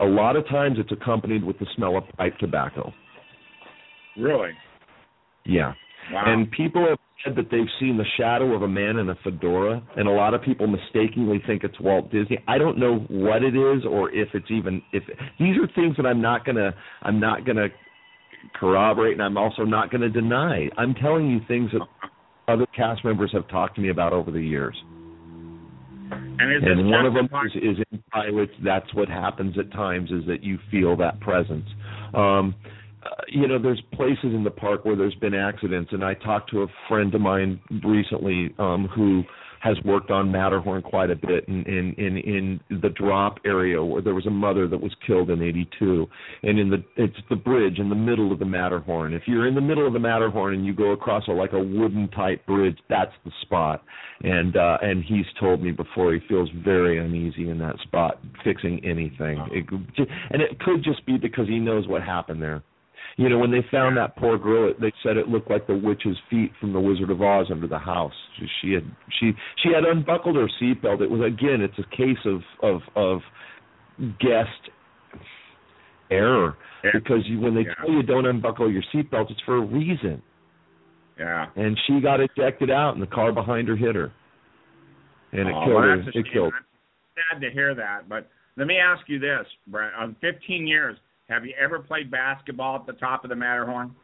a 0.00 0.04
lot 0.04 0.36
of 0.36 0.48
times 0.48 0.78
it's 0.78 0.90
accompanied 0.90 1.44
with 1.44 1.58
the 1.58 1.66
smell 1.76 1.96
of 1.96 2.04
pipe 2.16 2.36
tobacco. 2.38 2.92
Really? 4.16 4.50
Yeah. 5.44 5.74
Wow. 6.10 6.24
And 6.26 6.50
people 6.50 6.86
have 6.88 6.98
said 7.24 7.36
that 7.36 7.50
they've 7.50 7.70
seen 7.78 7.96
the 7.96 8.04
shadow 8.18 8.54
of 8.54 8.62
a 8.62 8.68
man 8.68 8.96
in 8.96 9.08
a 9.10 9.14
fedora, 9.22 9.82
and 9.96 10.08
a 10.08 10.10
lot 10.10 10.34
of 10.34 10.42
people 10.42 10.66
mistakenly 10.66 11.42
think 11.46 11.64
it's 11.64 11.78
Walt 11.80 12.10
Disney. 12.10 12.38
I 12.48 12.58
don't 12.58 12.78
know 12.78 13.06
what 13.08 13.42
it 13.42 13.54
is, 13.54 13.84
or 13.88 14.10
if 14.10 14.28
it's 14.34 14.50
even 14.50 14.82
if 14.92 15.04
these 15.38 15.56
are 15.56 15.68
things 15.74 15.96
that 15.96 16.06
I'm 16.06 16.20
not 16.20 16.44
gonna 16.44 16.74
I'm 17.02 17.20
not 17.20 17.46
gonna 17.46 17.68
corroborate, 18.58 19.12
and 19.12 19.22
I'm 19.22 19.36
also 19.36 19.62
not 19.62 19.90
gonna 19.90 20.08
deny. 20.08 20.68
I'm 20.76 20.94
telling 20.94 21.30
you 21.30 21.40
things 21.46 21.70
that 21.72 21.86
other 22.48 22.66
cast 22.76 23.04
members 23.04 23.30
have 23.32 23.48
talked 23.48 23.76
to 23.76 23.80
me 23.80 23.90
about 23.90 24.12
over 24.12 24.30
the 24.30 24.40
years. 24.40 24.76
And, 26.38 26.66
and 26.66 26.90
one 26.90 27.06
of 27.06 27.14
them 27.14 27.28
is, 27.46 27.52
is 27.56 27.84
in 27.90 28.02
pirates. 28.10 28.52
That's 28.64 28.92
what 28.94 29.08
happens 29.08 29.56
at 29.58 29.70
times 29.72 30.10
is 30.10 30.26
that 30.26 30.42
you 30.42 30.58
feel 30.70 30.96
that 30.96 31.20
presence. 31.20 31.64
Um, 32.14 32.54
uh, 33.04 33.08
you 33.28 33.48
know, 33.48 33.60
there's 33.60 33.82
places 33.94 34.24
in 34.34 34.44
the 34.44 34.50
park 34.50 34.84
where 34.84 34.96
there's 34.96 35.14
been 35.16 35.34
accidents, 35.34 35.90
and 35.92 36.04
I 36.04 36.14
talked 36.14 36.50
to 36.50 36.62
a 36.62 36.66
friend 36.88 37.14
of 37.14 37.20
mine 37.20 37.60
recently 37.82 38.54
um, 38.58 38.88
who 38.94 39.24
has 39.62 39.76
worked 39.84 40.10
on 40.10 40.30
Matterhorn 40.30 40.82
quite 40.82 41.10
a 41.10 41.14
bit 41.14 41.46
in, 41.46 41.62
in 41.66 41.94
in 41.96 42.16
in 42.18 42.80
the 42.82 42.88
drop 42.88 43.38
area 43.44 43.82
where 43.82 44.02
there 44.02 44.14
was 44.14 44.26
a 44.26 44.30
mother 44.30 44.66
that 44.66 44.80
was 44.80 44.92
killed 45.06 45.30
in 45.30 45.40
82 45.40 46.06
and 46.42 46.58
in 46.58 46.68
the 46.68 46.84
it's 46.96 47.16
the 47.30 47.36
bridge 47.36 47.78
in 47.78 47.88
the 47.88 47.94
middle 47.94 48.32
of 48.32 48.40
the 48.40 48.44
Matterhorn. 48.44 49.14
If 49.14 49.22
you're 49.26 49.46
in 49.46 49.54
the 49.54 49.60
middle 49.60 49.86
of 49.86 49.92
the 49.92 50.00
Matterhorn 50.00 50.54
and 50.54 50.66
you 50.66 50.74
go 50.74 50.90
across 50.90 51.28
a 51.28 51.30
like 51.30 51.52
a 51.52 51.60
wooden 51.60 52.08
type 52.08 52.44
bridge 52.44 52.76
that's 52.88 53.12
the 53.24 53.30
spot. 53.42 53.84
And 54.24 54.56
uh 54.56 54.78
and 54.82 55.04
he's 55.04 55.26
told 55.38 55.62
me 55.62 55.70
before 55.70 56.12
he 56.12 56.18
feels 56.28 56.50
very 56.64 56.98
uneasy 56.98 57.48
in 57.48 57.58
that 57.58 57.78
spot 57.84 58.18
fixing 58.42 58.84
anything. 58.84 59.38
It, 59.52 59.64
and 60.30 60.42
it 60.42 60.58
could 60.58 60.82
just 60.82 61.06
be 61.06 61.18
because 61.18 61.46
he 61.46 61.60
knows 61.60 61.86
what 61.86 62.02
happened 62.02 62.42
there 62.42 62.64
you 63.16 63.28
know, 63.28 63.38
when 63.38 63.50
they 63.50 63.62
found 63.70 63.96
that 63.96 64.16
poor 64.16 64.38
girl, 64.38 64.68
it- 64.70 64.80
they 64.80 64.92
said 65.02 65.16
it 65.16 65.28
looked 65.28 65.50
like 65.50 65.66
the 65.66 65.74
witch's 65.74 66.16
feet 66.30 66.52
from 66.60 66.72
the 66.72 66.80
Wizard 66.80 67.10
of 67.10 67.20
Oz 67.22 67.50
under 67.50 67.66
the 67.66 67.78
house. 67.78 68.14
She, 68.38 68.46
she 68.60 68.72
had 68.72 68.84
she 69.20 69.32
she 69.62 69.68
had 69.72 69.84
unbuckled 69.84 70.36
her 70.36 70.48
seatbelt. 70.60 71.00
It 71.02 71.10
was 71.10 71.20
again, 71.20 71.60
it's 71.60 71.78
a 71.78 71.96
case 71.96 72.18
of 72.24 72.42
of 72.62 72.80
of 72.96 73.20
guest 74.18 74.70
error 76.10 76.56
because 76.92 77.26
you, 77.26 77.40
when 77.40 77.54
they 77.54 77.62
Yeah. 77.62 77.74
tell 77.74 77.90
you 77.90 78.02
don't 78.02 78.26
unbuckle 78.26 78.70
your 78.70 78.82
seatbelt, 78.92 79.30
it's 79.30 79.40
for 79.42 79.56
a 79.56 79.60
reason. 79.60 80.22
Yeah. 81.18 81.46
And 81.56 81.78
she 81.86 82.00
got 82.00 82.20
ejected 82.20 82.70
out, 82.70 82.94
and 82.94 83.02
the 83.02 83.06
car 83.06 83.32
behind 83.32 83.68
her 83.68 83.76
hit 83.76 83.94
her, 83.94 84.10
and 85.32 85.48
it 85.48 85.54
Oh, 85.54 85.64
killed 85.64 85.74
well, 85.74 85.82
her. 85.84 85.94
It 86.00 86.12
shame. 86.14 86.24
killed. 86.24 86.52
I'm 86.54 86.64
sad 87.30 87.40
to 87.42 87.50
hear 87.50 87.74
that. 87.74 88.08
But 88.08 88.28
let 88.56 88.66
me 88.66 88.78
ask 88.78 89.08
you 89.08 89.18
this, 89.18 89.46
Brent. 89.68 89.94
On 89.94 90.14
15 90.20 90.66
years, 90.66 90.96
have 91.32 91.46
you 91.46 91.54
ever 91.62 91.78
played 91.78 92.10
basketball 92.10 92.76
at 92.76 92.86
the 92.86 92.92
top 92.92 93.24
of 93.24 93.30
the 93.30 93.36
Matterhorn? 93.36 93.94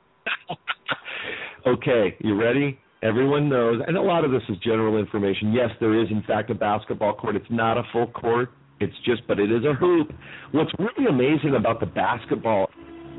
okay, 1.66 2.16
you 2.20 2.40
ready? 2.40 2.78
Everyone 3.02 3.48
knows, 3.48 3.80
and 3.86 3.96
a 3.96 4.00
lot 4.00 4.24
of 4.24 4.30
this 4.30 4.42
is 4.48 4.56
general 4.64 4.98
information. 4.98 5.52
Yes, 5.52 5.68
there 5.78 6.02
is 6.02 6.10
in 6.10 6.22
fact 6.26 6.50
a 6.50 6.54
basketball 6.54 7.14
court. 7.14 7.36
It's 7.36 7.46
not 7.50 7.76
a 7.76 7.82
full 7.92 8.08
court. 8.08 8.50
It's 8.80 8.94
just, 9.04 9.22
but 9.28 9.38
it 9.38 9.52
is 9.52 9.64
a 9.64 9.74
hoop. 9.74 10.08
What's 10.52 10.70
really 10.78 11.08
amazing 11.08 11.54
about 11.56 11.80
the 11.80 11.86
basketball 11.86 12.70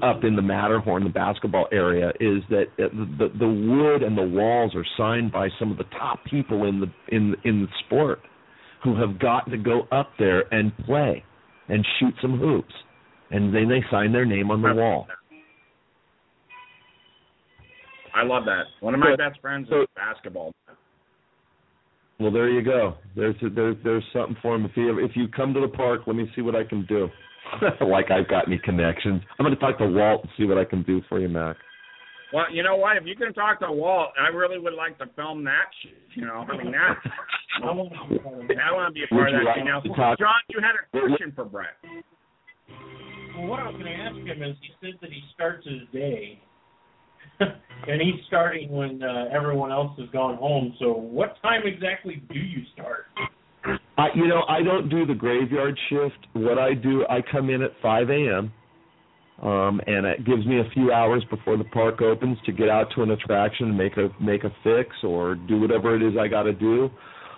up 0.02 0.24
in 0.24 0.36
the 0.36 0.42
Matterhorn, 0.42 1.04
the 1.04 1.10
basketball 1.10 1.68
area, 1.72 2.10
is 2.20 2.42
that 2.50 2.66
the 2.78 3.30
the 3.38 3.48
wood 3.48 4.02
and 4.02 4.18
the 4.18 4.24
walls 4.24 4.74
are 4.76 4.86
signed 4.98 5.32
by 5.32 5.50
some 5.60 5.72
of 5.72 5.78
the 5.78 5.86
top 5.98 6.26
people 6.26 6.66
in 6.66 6.80
the 6.82 7.16
in 7.16 7.36
in 7.46 7.62
the 7.62 7.68
sport, 7.86 8.20
who 8.84 9.00
have 9.00 9.20
got 9.20 9.50
to 9.52 9.58
go 9.58 9.88
up 9.92 10.10
there 10.18 10.52
and 10.54 10.76
play, 10.80 11.24
and 11.68 11.86
shoot 12.00 12.14
some 12.22 12.38
hoops, 12.40 12.74
and 13.32 13.54
then 13.54 13.68
they 13.70 13.84
sign 13.92 14.12
their 14.12 14.26
name 14.26 14.52
on 14.52 14.62
the 14.62 14.74
wall. 14.74 15.08
I 18.16 18.24
love 18.24 18.44
that. 18.46 18.64
One 18.82 18.94
of 18.94 19.00
my 19.00 19.12
So- 19.14 19.18
best 19.18 19.40
friends 19.40 19.70
so- 19.70 19.82
is 19.82 19.88
basketball. 19.96 20.54
Well, 22.20 22.32
there 22.32 22.50
you 22.50 22.62
go. 22.62 22.96
There's 23.16 23.36
there's 23.42 23.78
there's 23.84 24.04
something 24.12 24.36
for 24.42 24.54
him. 24.56 24.66
If 24.66 24.76
you 24.76 25.00
if 25.00 25.16
you 25.16 25.30
come 25.30 25.54
to 25.54 25.62
the 25.62 25.70
park, 25.70 26.02
let 26.06 26.18
me 26.18 26.30
see 26.36 26.42
what 26.42 26.54
I 26.56 26.66
can 26.66 26.86
do. 26.86 27.10
like 27.82 28.12
I've 28.12 28.28
got 28.28 28.48
any 28.48 28.58
connections. 28.60 29.22
I'm 29.40 29.46
going 29.46 29.56
to 29.56 29.62
talk 29.62 29.78
to 29.78 29.88
Walt 29.88 30.24
and 30.24 30.32
see 30.38 30.44
what 30.46 30.58
I 30.58 30.66
can 30.66 30.84
do 30.84 31.02
for 31.08 31.20
you, 31.20 31.30
Mac. 31.30 31.56
Well, 32.34 32.46
you 32.54 32.62
know 32.62 32.76
what? 32.76 32.98
If 32.98 33.06
you 33.06 33.16
can 33.16 33.34
talk 33.34 33.60
to 33.62 33.72
Walt, 33.72 34.10
I 34.20 34.28
really 34.36 34.60
would 34.60 34.74
like 34.74 34.98
to 35.00 35.06
film 35.16 35.44
that. 35.46 35.66
Shit, 35.82 35.94
you 36.16 36.26
know, 36.26 36.46
I 36.48 36.58
mean 36.62 36.72
that. 36.74 36.98
I 37.64 37.72
want 37.72 37.94
to 37.94 38.92
be 38.94 39.04
a 39.04 39.08
part 39.08 39.30
of 39.30 39.40
that. 39.40 39.46
like 39.46 39.56
thing. 39.56 39.66
Now, 39.66 39.80
to 39.80 39.90
talk- 39.90 40.20
John, 40.20 40.36
you 40.50 40.60
had 40.62 40.76
a 40.76 41.08
question 41.08 41.32
for 41.36 41.46
Brett. 41.46 41.78
Well, 43.40 43.48
what 43.48 43.60
I 43.62 43.68
was 43.68 43.74
going 43.74 43.86
to 43.86 43.92
ask 43.92 44.16
him 44.16 44.44
is, 44.44 44.56
he 44.62 44.70
said 44.82 45.00
that 45.02 45.12
he 45.12 45.22
starts 45.34 45.66
his 45.66 45.82
day, 45.94 46.42
and 47.40 48.02
he's 48.02 48.26
starting 48.28 48.70
when 48.70 49.02
uh, 49.02 49.26
everyone 49.32 49.72
else 49.72 49.98
has 49.98 50.10
gone 50.10 50.38
home. 50.38 50.76
So, 50.80 50.92
what 50.92 51.36
time 51.42 51.62
exactly 51.66 52.22
do 52.32 52.40
you 52.40 52.64
start? 52.74 53.06
I 53.98 54.08
you 54.16 54.28
know 54.28 54.44
I 54.48 54.62
don't 54.62 54.90
do 54.90 55.06
the 55.06 55.14
graveyard 55.14 55.78
shift. 55.90 56.28
What 56.34 56.58
I 56.58 56.74
do, 56.74 57.06
I 57.10 57.20
come 57.32 57.50
in 57.50 57.62
at 57.62 57.72
5 57.82 58.10
a.m. 58.10 58.54
Um, 59.42 59.80
and 59.88 60.06
it 60.06 60.26
gives 60.26 60.46
me 60.46 60.60
a 60.60 60.70
few 60.74 60.92
hours 60.92 61.24
before 61.30 61.56
the 61.56 61.64
park 61.66 62.02
opens 62.02 62.38
to 62.46 62.52
get 62.52 62.68
out 62.68 62.88
to 62.96 63.04
an 63.04 63.12
attraction 63.12 63.76
make 63.76 63.96
a 63.96 64.10
make 64.22 64.44
a 64.44 64.52
fix 64.64 64.90
or 65.04 65.36
do 65.36 65.62
whatever 65.62 65.96
it 65.96 66.02
is 66.02 66.18
I 66.20 66.28
got 66.28 66.44
to 66.44 66.54
do. 66.54 66.90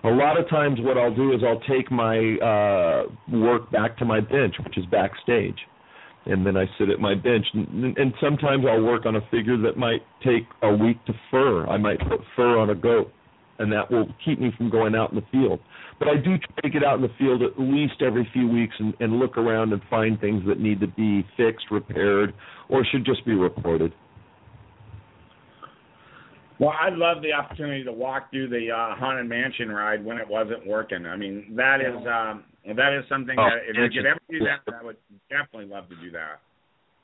A 0.03 0.09
lot 0.09 0.39
of 0.39 0.49
times, 0.49 0.79
what 0.81 0.97
I'll 0.97 1.13
do 1.13 1.33
is 1.33 1.41
I'll 1.45 1.61
take 1.69 1.91
my 1.91 2.17
uh, 2.37 3.03
work 3.37 3.71
back 3.71 3.97
to 3.99 4.05
my 4.05 4.19
bench, 4.19 4.55
which 4.63 4.75
is 4.79 4.85
backstage, 4.87 5.57
and 6.25 6.45
then 6.45 6.55
I 6.55 6.65
sit 6.77 6.89
at 6.89 6.99
my 6.99 7.15
bench. 7.15 7.45
And, 7.53 7.97
and 7.97 8.13
sometimes 8.21 8.63
I'll 8.69 8.83
work 8.83 9.05
on 9.05 9.15
a 9.15 9.21
figure 9.31 9.57
that 9.63 9.77
might 9.77 10.01
take 10.23 10.43
a 10.61 10.71
week 10.71 11.03
to 11.05 11.13
fur. 11.29 11.65
I 11.67 11.77
might 11.77 11.99
put 11.99 12.19
fur 12.35 12.57
on 12.57 12.69
a 12.69 12.75
goat, 12.75 13.11
and 13.59 13.71
that 13.71 13.89
will 13.89 14.07
keep 14.23 14.39
me 14.39 14.51
from 14.57 14.69
going 14.69 14.95
out 14.95 15.11
in 15.11 15.15
the 15.15 15.25
field. 15.31 15.59
But 15.99 16.07
I 16.07 16.15
do 16.15 16.37
try 16.37 16.61
to 16.63 16.69
get 16.69 16.83
out 16.83 16.95
in 16.95 17.01
the 17.01 17.13
field 17.17 17.41
at 17.43 17.59
least 17.59 18.01
every 18.01 18.27
few 18.33 18.47
weeks 18.47 18.73
and, 18.79 18.93
and 18.99 19.19
look 19.19 19.37
around 19.37 19.73
and 19.73 19.81
find 19.89 20.19
things 20.19 20.43
that 20.47 20.59
need 20.59 20.79
to 20.79 20.87
be 20.87 21.25
fixed, 21.37 21.65
repaired, 21.71 22.33
or 22.69 22.85
should 22.91 23.05
just 23.05 23.25
be 23.25 23.33
reported. 23.33 23.93
Well, 26.59 26.73
I'd 26.79 26.93
love 26.93 27.23
the 27.23 27.33
opportunity 27.33 27.83
to 27.83 27.91
walk 27.91 28.29
through 28.29 28.49
the 28.49 28.69
uh, 28.69 28.95
haunted 28.95 29.27
mansion 29.27 29.69
ride 29.69 30.05
when 30.05 30.19
it 30.19 30.27
wasn't 30.27 30.67
working. 30.67 31.07
I 31.07 31.17
mean, 31.17 31.55
that 31.55 31.81
is 31.81 31.95
um, 32.07 32.43
that 32.65 32.93
is 32.97 33.05
something 33.09 33.35
Oh, 33.37 33.43
that 33.43 33.57
if 33.69 33.75
you 33.93 34.01
could 34.01 34.07
ever 34.09 34.19
do 34.29 34.39
that, 34.39 34.61
I 34.73 34.83
would 34.83 34.97
definitely 35.29 35.65
love 35.73 35.89
to 35.89 35.95
do 35.95 36.11
that. 36.11 36.39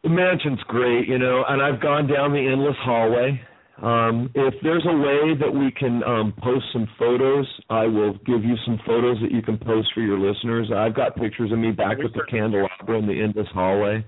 The 0.03 0.09
mansion's 0.09 0.61
great, 0.67 1.07
you 1.07 1.17
know, 1.17 1.43
and 1.47 1.61
I've 1.61 1.81
gone 1.81 2.07
down 2.07 2.31
the 2.31 2.39
endless 2.39 2.75
hallway. 2.83 3.41
Um, 3.81 4.31
if 4.33 4.53
there's 4.63 4.85
a 4.87 4.95
way 4.97 5.35
that 5.39 5.51
we 5.53 5.71
can 5.71 6.01
um, 6.03 6.33
post 6.41 6.65
some 6.73 6.87
photos, 6.97 7.45
I 7.69 7.85
will 7.85 8.13
give 8.25 8.43
you 8.43 8.55
some 8.65 8.79
photos 8.85 9.17
that 9.21 9.31
you 9.31 9.41
can 9.41 9.57
post 9.57 9.89
for 9.93 10.01
your 10.01 10.17
listeners. 10.17 10.71
I've 10.75 10.95
got 10.95 11.15
pictures 11.15 11.51
of 11.51 11.59
me 11.59 11.71
back 11.71 11.97
We 11.97 12.05
with 12.05 12.13
the 12.13 12.23
candelabra 12.29 12.97
in 12.97 13.05
the 13.07 13.21
endless 13.21 13.47
hallway. 13.53 14.03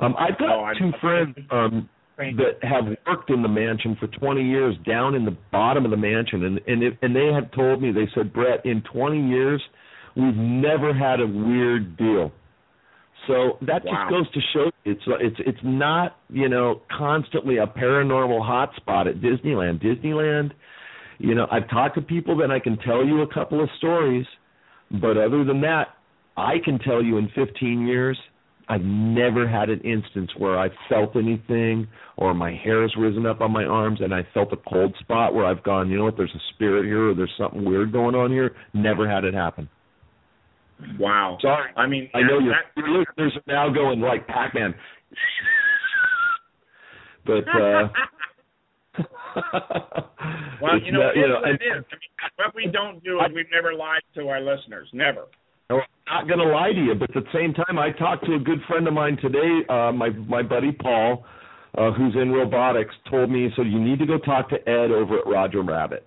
Um, 0.00 0.14
I've 0.18 0.38
got 0.38 0.50
Oh, 0.50 0.64
I- 0.64 0.74
two 0.78 0.92
friends 1.00 1.36
um, 1.50 1.88
that 2.16 2.58
have 2.62 2.84
worked 3.06 3.30
in 3.30 3.42
the 3.42 3.48
mansion 3.48 3.96
for 4.00 4.08
20 4.08 4.42
years, 4.42 4.74
down 4.84 5.14
in 5.14 5.24
the 5.24 5.36
bottom 5.52 5.84
of 5.84 5.92
the 5.92 5.96
mansion, 5.96 6.44
and 6.44 6.60
and 6.66 6.82
it, 6.82 6.98
and 7.02 7.14
they 7.14 7.26
have 7.32 7.50
told 7.52 7.80
me 7.82 7.92
they 7.92 8.08
said, 8.14 8.32
Brett, 8.32 8.64
in 8.66 8.82
20 8.92 9.28
years, 9.28 9.62
we've 10.18 10.36
never 10.36 10.92
had 10.92 11.20
a 11.20 11.26
weird 11.26 11.96
deal. 11.96 12.32
So 13.26 13.58
that 13.62 13.84
Wow. 13.84 13.92
just 13.92 14.10
goes 14.10 14.30
to 14.32 14.40
show 14.52 14.70
it's 14.84 15.02
it's 15.06 15.36
it's 15.40 15.62
not 15.62 16.16
you 16.30 16.48
know 16.48 16.80
constantly 16.90 17.58
a 17.58 17.66
paranormal 17.66 18.40
hotspot 18.40 19.06
at 19.06 19.16
Disneyland. 19.20 19.82
Disneyland, 19.82 20.52
you 21.18 21.34
know, 21.34 21.46
I've 21.50 21.68
talked 21.68 21.94
to 21.96 22.02
people 22.02 22.36
that 22.38 22.50
I 22.50 22.58
can 22.58 22.76
tell 22.78 23.04
you 23.04 23.22
a 23.22 23.26
couple 23.26 23.62
of 23.62 23.68
stories, 23.78 24.26
but 24.90 25.16
other 25.16 25.44
than 25.44 25.60
that, 25.62 25.88
I 26.36 26.58
can 26.64 26.78
tell 26.78 27.02
you 27.02 27.18
in 27.18 27.28
15 27.34 27.86
years, 27.86 28.18
I've 28.68 28.82
never 28.82 29.48
had 29.48 29.68
an 29.70 29.80
instance 29.80 30.30
where 30.36 30.58
I 30.58 30.68
felt 30.88 31.16
anything 31.16 31.88
or 32.16 32.34
my 32.34 32.52
hair's 32.54 32.94
risen 32.96 33.26
up 33.26 33.40
on 33.40 33.50
my 33.50 33.64
arms 33.64 34.00
and 34.00 34.14
I 34.14 34.26
felt 34.34 34.52
a 34.52 34.56
cold 34.56 34.94
spot 35.00 35.34
where 35.34 35.44
I've 35.46 35.62
gone, 35.62 35.90
you 35.90 35.98
know 35.98 36.04
what, 36.04 36.16
there's 36.16 36.34
a 36.34 36.54
spirit 36.54 36.84
here 36.84 37.10
or 37.10 37.14
there's 37.14 37.32
something 37.38 37.64
weird 37.64 37.92
going 37.92 38.14
on 38.14 38.30
here. 38.30 38.54
Never 38.74 39.08
had 39.08 39.24
it 39.24 39.34
happen. 39.34 39.68
Wow. 40.98 41.38
Sorry. 41.40 41.70
I 41.76 41.86
mean, 41.86 42.08
I 42.14 42.20
know 42.22 42.38
your, 42.38 42.52
that- 42.54 42.76
your 42.76 42.88
listeners 42.98 43.36
are 43.36 43.42
now 43.52 43.72
going 43.72 44.00
like 44.00 44.26
Pac-Man. 44.26 44.74
But 47.26 47.44
uh 47.48 47.88
well, 50.62 50.80
you 50.80 50.92
know, 50.92 51.00
not- 51.00 51.16
is 51.16 51.22
know, 51.28 51.42
and- 51.44 51.60
it 51.60 51.64
is. 51.64 51.84
I 51.90 51.96
mean, 51.96 52.30
what 52.36 52.54
we 52.54 52.66
don't 52.72 53.02
do 53.04 53.18
is 53.20 53.26
we've 53.34 53.46
never 53.52 53.74
lied 53.74 54.02
to 54.14 54.28
our 54.28 54.40
listeners. 54.40 54.88
Never. 54.92 55.26
I'm 55.70 55.80
not 56.06 56.26
going 56.26 56.38
to 56.40 56.46
lie 56.46 56.72
to 56.72 56.80
you, 56.82 56.94
but 56.94 57.14
at 57.14 57.24
the 57.24 57.30
same 57.34 57.52
time, 57.52 57.78
I 57.78 57.90
talked 57.90 58.24
to 58.24 58.34
a 58.34 58.38
good 58.38 58.60
friend 58.66 58.88
of 58.88 58.94
mine 58.94 59.18
today. 59.20 59.60
Uh, 59.68 59.92
my 59.92 60.08
my 60.10 60.42
buddy 60.42 60.72
Paul, 60.72 61.26
uh, 61.76 61.90
who's 61.92 62.14
in 62.14 62.30
robotics, 62.32 62.94
told 63.10 63.30
me 63.30 63.50
so 63.54 63.60
you 63.62 63.78
need 63.78 63.98
to 63.98 64.06
go 64.06 64.16
talk 64.18 64.48
to 64.48 64.56
Ed 64.68 64.90
over 64.90 65.18
at 65.18 65.26
Roger 65.26 65.62
Rabbit. 65.62 66.06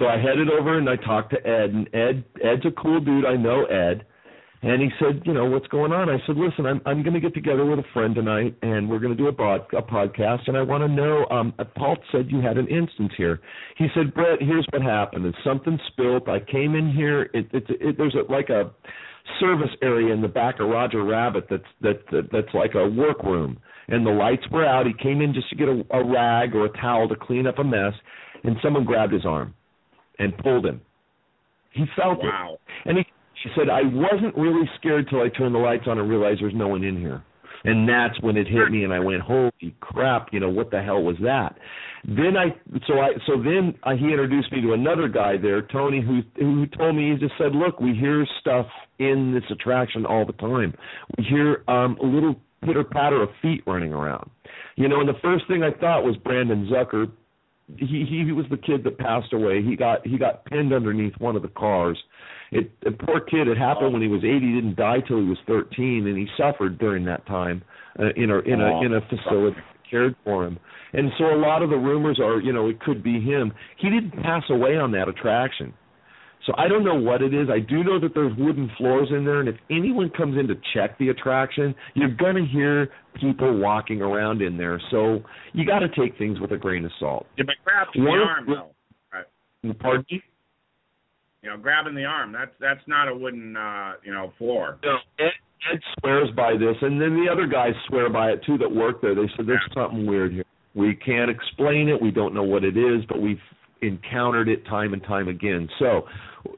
So 0.00 0.06
I 0.06 0.16
headed 0.16 0.48
over 0.48 0.78
and 0.78 0.88
I 0.88 0.96
talked 0.96 1.30
to 1.32 1.46
Ed, 1.46 1.74
and 1.74 1.86
Ed 1.94 2.24
Ed's 2.42 2.64
a 2.64 2.70
cool 2.70 3.00
dude. 3.00 3.26
I 3.26 3.36
know 3.36 3.66
Ed, 3.66 4.06
and 4.62 4.80
he 4.80 4.88
said, 4.98 5.20
you 5.26 5.34
know, 5.34 5.44
what's 5.44 5.66
going 5.66 5.92
on? 5.92 6.08
I 6.08 6.16
said, 6.26 6.36
listen, 6.36 6.64
I'm 6.64 6.80
I'm 6.86 7.02
going 7.02 7.12
to 7.12 7.20
get 7.20 7.34
together 7.34 7.66
with 7.66 7.80
a 7.80 7.84
friend 7.92 8.14
tonight, 8.14 8.56
and 8.62 8.88
we're 8.88 8.98
going 8.98 9.14
to 9.14 9.22
do 9.22 9.28
a, 9.28 9.32
bod, 9.32 9.66
a 9.76 9.82
podcast, 9.82 10.48
and 10.48 10.56
I 10.56 10.62
want 10.62 10.82
to 10.84 10.88
know. 10.88 11.26
Um, 11.30 11.52
Paul 11.76 11.98
said 12.10 12.30
you 12.30 12.40
had 12.40 12.56
an 12.56 12.66
instance 12.68 13.12
here. 13.18 13.40
He 13.76 13.88
said, 13.94 14.14
Brett, 14.14 14.40
here's 14.40 14.66
what 14.72 14.80
happened. 14.80 15.26
Is 15.26 15.34
something 15.44 15.78
spilled. 15.92 16.26
I 16.30 16.40
came 16.50 16.74
in 16.76 16.90
here. 16.90 17.28
It, 17.34 17.48
it, 17.52 17.64
it 17.68 17.98
there's 17.98 18.14
a, 18.14 18.32
like 18.32 18.48
a 18.48 18.70
service 19.38 19.76
area 19.82 20.14
in 20.14 20.22
the 20.22 20.28
back 20.28 20.60
of 20.60 20.70
Roger 20.70 21.04
Rabbit 21.04 21.44
that's 21.50 21.62
that, 21.82 22.06
that 22.10 22.30
that's 22.32 22.54
like 22.54 22.74
a 22.74 22.88
workroom, 22.88 23.58
and 23.88 24.06
the 24.06 24.10
lights 24.10 24.44
were 24.50 24.64
out. 24.64 24.86
He 24.86 24.94
came 24.94 25.20
in 25.20 25.34
just 25.34 25.50
to 25.50 25.56
get 25.56 25.68
a, 25.68 25.84
a 25.90 26.02
rag 26.02 26.54
or 26.54 26.64
a 26.64 26.80
towel 26.80 27.06
to 27.06 27.16
clean 27.16 27.46
up 27.46 27.58
a 27.58 27.64
mess, 27.64 27.92
and 28.44 28.56
someone 28.62 28.86
grabbed 28.86 29.12
his 29.12 29.26
arm 29.26 29.52
and 30.20 30.36
pulled 30.38 30.66
him. 30.66 30.80
He 31.72 31.84
felt 31.96 32.18
it. 32.18 32.26
Wow. 32.26 32.58
And 32.84 32.98
he, 32.98 33.04
he 33.42 33.50
said, 33.56 33.68
I 33.68 33.82
wasn't 33.82 34.36
really 34.36 34.68
scared 34.78 35.08
till 35.08 35.20
I 35.20 35.28
turned 35.28 35.54
the 35.54 35.58
lights 35.58 35.84
on 35.86 35.98
and 35.98 36.08
realized 36.08 36.42
there's 36.42 36.54
no 36.54 36.68
one 36.68 36.84
in 36.84 36.98
here. 36.98 37.24
And 37.64 37.88
that's 37.88 38.20
when 38.22 38.36
it 38.36 38.46
hit 38.46 38.70
me, 38.70 38.84
and 38.84 38.92
I 38.92 39.00
went, 39.00 39.20
"Holy 39.20 39.74
crap! 39.80 40.28
You 40.32 40.40
know 40.40 40.48
what 40.48 40.70
the 40.70 40.80
hell 40.82 41.02
was 41.02 41.16
that?" 41.22 41.58
Then 42.04 42.34
I, 42.34 42.56
so 42.86 43.00
I, 43.00 43.10
so 43.26 43.36
then 43.36 43.74
uh, 43.82 43.94
he 43.96 44.06
introduced 44.06 44.50
me 44.50 44.62
to 44.62 44.72
another 44.72 45.08
guy 45.08 45.36
there, 45.36 45.60
Tony, 45.60 46.00
who 46.00 46.22
who 46.36 46.66
told 46.68 46.96
me 46.96 47.12
he 47.12 47.18
just 47.18 47.34
said, 47.36 47.54
"Look, 47.54 47.78
we 47.78 47.94
hear 47.94 48.26
stuff 48.40 48.66
in 48.98 49.34
this 49.34 49.44
attraction 49.50 50.06
all 50.06 50.24
the 50.24 50.32
time. 50.34 50.72
We 51.18 51.24
hear 51.24 51.62
um, 51.68 51.98
a 52.02 52.06
little 52.06 52.36
pitter 52.64 52.84
patter 52.84 53.22
of 53.22 53.28
feet 53.42 53.62
running 53.66 53.92
around." 53.92 54.30
You 54.76 54.88
know, 54.88 55.00
and 55.00 55.08
the 55.08 55.20
first 55.20 55.46
thing 55.46 55.62
I 55.62 55.72
thought 55.78 56.02
was 56.02 56.16
Brandon 56.16 56.66
Zucker 56.72 57.10
he 57.78 58.06
he 58.08 58.32
was 58.32 58.46
the 58.50 58.56
kid 58.56 58.84
that 58.84 58.98
passed 58.98 59.32
away. 59.32 59.62
He 59.62 59.76
got 59.76 60.06
he 60.06 60.18
got 60.18 60.44
pinned 60.44 60.72
underneath 60.72 61.14
one 61.18 61.36
of 61.36 61.42
the 61.42 61.48
cars. 61.48 61.98
It 62.50 62.70
the 62.82 62.92
poor 62.92 63.20
kid. 63.20 63.48
It 63.48 63.56
happened 63.56 63.92
when 63.92 64.02
he 64.02 64.08
was 64.08 64.22
eight. 64.24 64.42
He 64.42 64.54
didn't 64.54 64.76
die 64.76 65.00
till 65.06 65.20
he 65.20 65.28
was 65.28 65.38
thirteen, 65.46 66.06
and 66.06 66.16
he 66.16 66.26
suffered 66.36 66.78
during 66.78 67.04
that 67.04 67.26
time 67.26 67.62
uh, 67.98 68.08
in 68.16 68.30
a 68.30 68.38
in 68.40 68.60
a 68.60 68.80
in 68.82 68.94
a 68.94 69.00
facility 69.02 69.56
that 69.56 69.90
cared 69.90 70.16
for 70.24 70.44
him. 70.44 70.58
And 70.92 71.10
so 71.18 71.26
a 71.26 71.38
lot 71.38 71.62
of 71.62 71.70
the 71.70 71.76
rumors 71.76 72.18
are, 72.18 72.40
you 72.40 72.52
know, 72.52 72.68
it 72.68 72.80
could 72.80 73.02
be 73.02 73.20
him. 73.20 73.52
He 73.78 73.90
didn't 73.90 74.10
pass 74.22 74.42
away 74.50 74.76
on 74.76 74.90
that 74.92 75.08
attraction. 75.08 75.72
So 76.46 76.54
I 76.56 76.68
don't 76.68 76.84
know 76.84 76.94
what 76.94 77.20
it 77.22 77.34
is. 77.34 77.48
I 77.50 77.58
do 77.60 77.84
know 77.84 78.00
that 78.00 78.14
there's 78.14 78.36
wooden 78.38 78.70
floors 78.78 79.08
in 79.10 79.24
there, 79.24 79.40
and 79.40 79.48
if 79.48 79.56
anyone 79.70 80.10
comes 80.10 80.38
in 80.38 80.48
to 80.48 80.54
check 80.74 80.98
the 80.98 81.10
attraction, 81.10 81.74
you're 81.94 82.14
going 82.14 82.36
to 82.36 82.46
hear 82.46 82.88
people 83.20 83.58
walking 83.58 84.00
around 84.00 84.40
in 84.40 84.56
there. 84.56 84.80
So 84.90 85.20
you 85.52 85.66
got 85.66 85.80
to 85.80 85.88
take 85.88 86.16
things 86.16 86.40
with 86.40 86.52
a 86.52 86.56
grain 86.56 86.84
of 86.84 86.92
salt. 86.98 87.26
Yeah, 87.36 87.44
but 87.46 87.56
grabbing 87.64 88.04
the 88.04 88.10
arm 88.10 88.46
though. 88.46 88.70
Right. 89.12 89.78
Pardon 89.78 90.06
me? 90.10 90.22
You 91.42 91.50
know, 91.50 91.56
grabbing 91.58 91.94
the 91.94 92.04
arm. 92.04 92.32
That's 92.32 92.52
that's 92.60 92.86
not 92.86 93.08
a 93.08 93.14
wooden 93.14 93.56
uh, 93.56 93.92
you 94.02 94.12
know, 94.12 94.32
floor. 94.38 94.78
No, 94.82 94.96
Ed, 95.18 95.32
Ed 95.72 95.80
swears 95.98 96.28
by 96.36 96.52
this, 96.52 96.76
and 96.80 97.00
then 97.00 97.14
the 97.22 97.30
other 97.30 97.46
guys 97.46 97.72
swear 97.88 98.10
by 98.10 98.30
it 98.30 98.40
too 98.46 98.56
that 98.58 98.70
work 98.70 99.02
there. 99.02 99.14
They 99.14 99.28
said 99.36 99.46
there's 99.46 99.60
something 99.74 100.06
weird 100.06 100.32
here. 100.32 100.44
We 100.74 100.94
can't 100.94 101.30
explain 101.30 101.88
it. 101.88 102.00
We 102.00 102.10
don't 102.10 102.32
know 102.32 102.44
what 102.44 102.62
it 102.62 102.76
is, 102.76 103.04
but 103.08 103.20
we've 103.20 103.40
encountered 103.82 104.48
it 104.48 104.64
time 104.66 104.92
and 104.92 105.02
time 105.02 105.28
again. 105.28 105.68
So, 105.78 106.02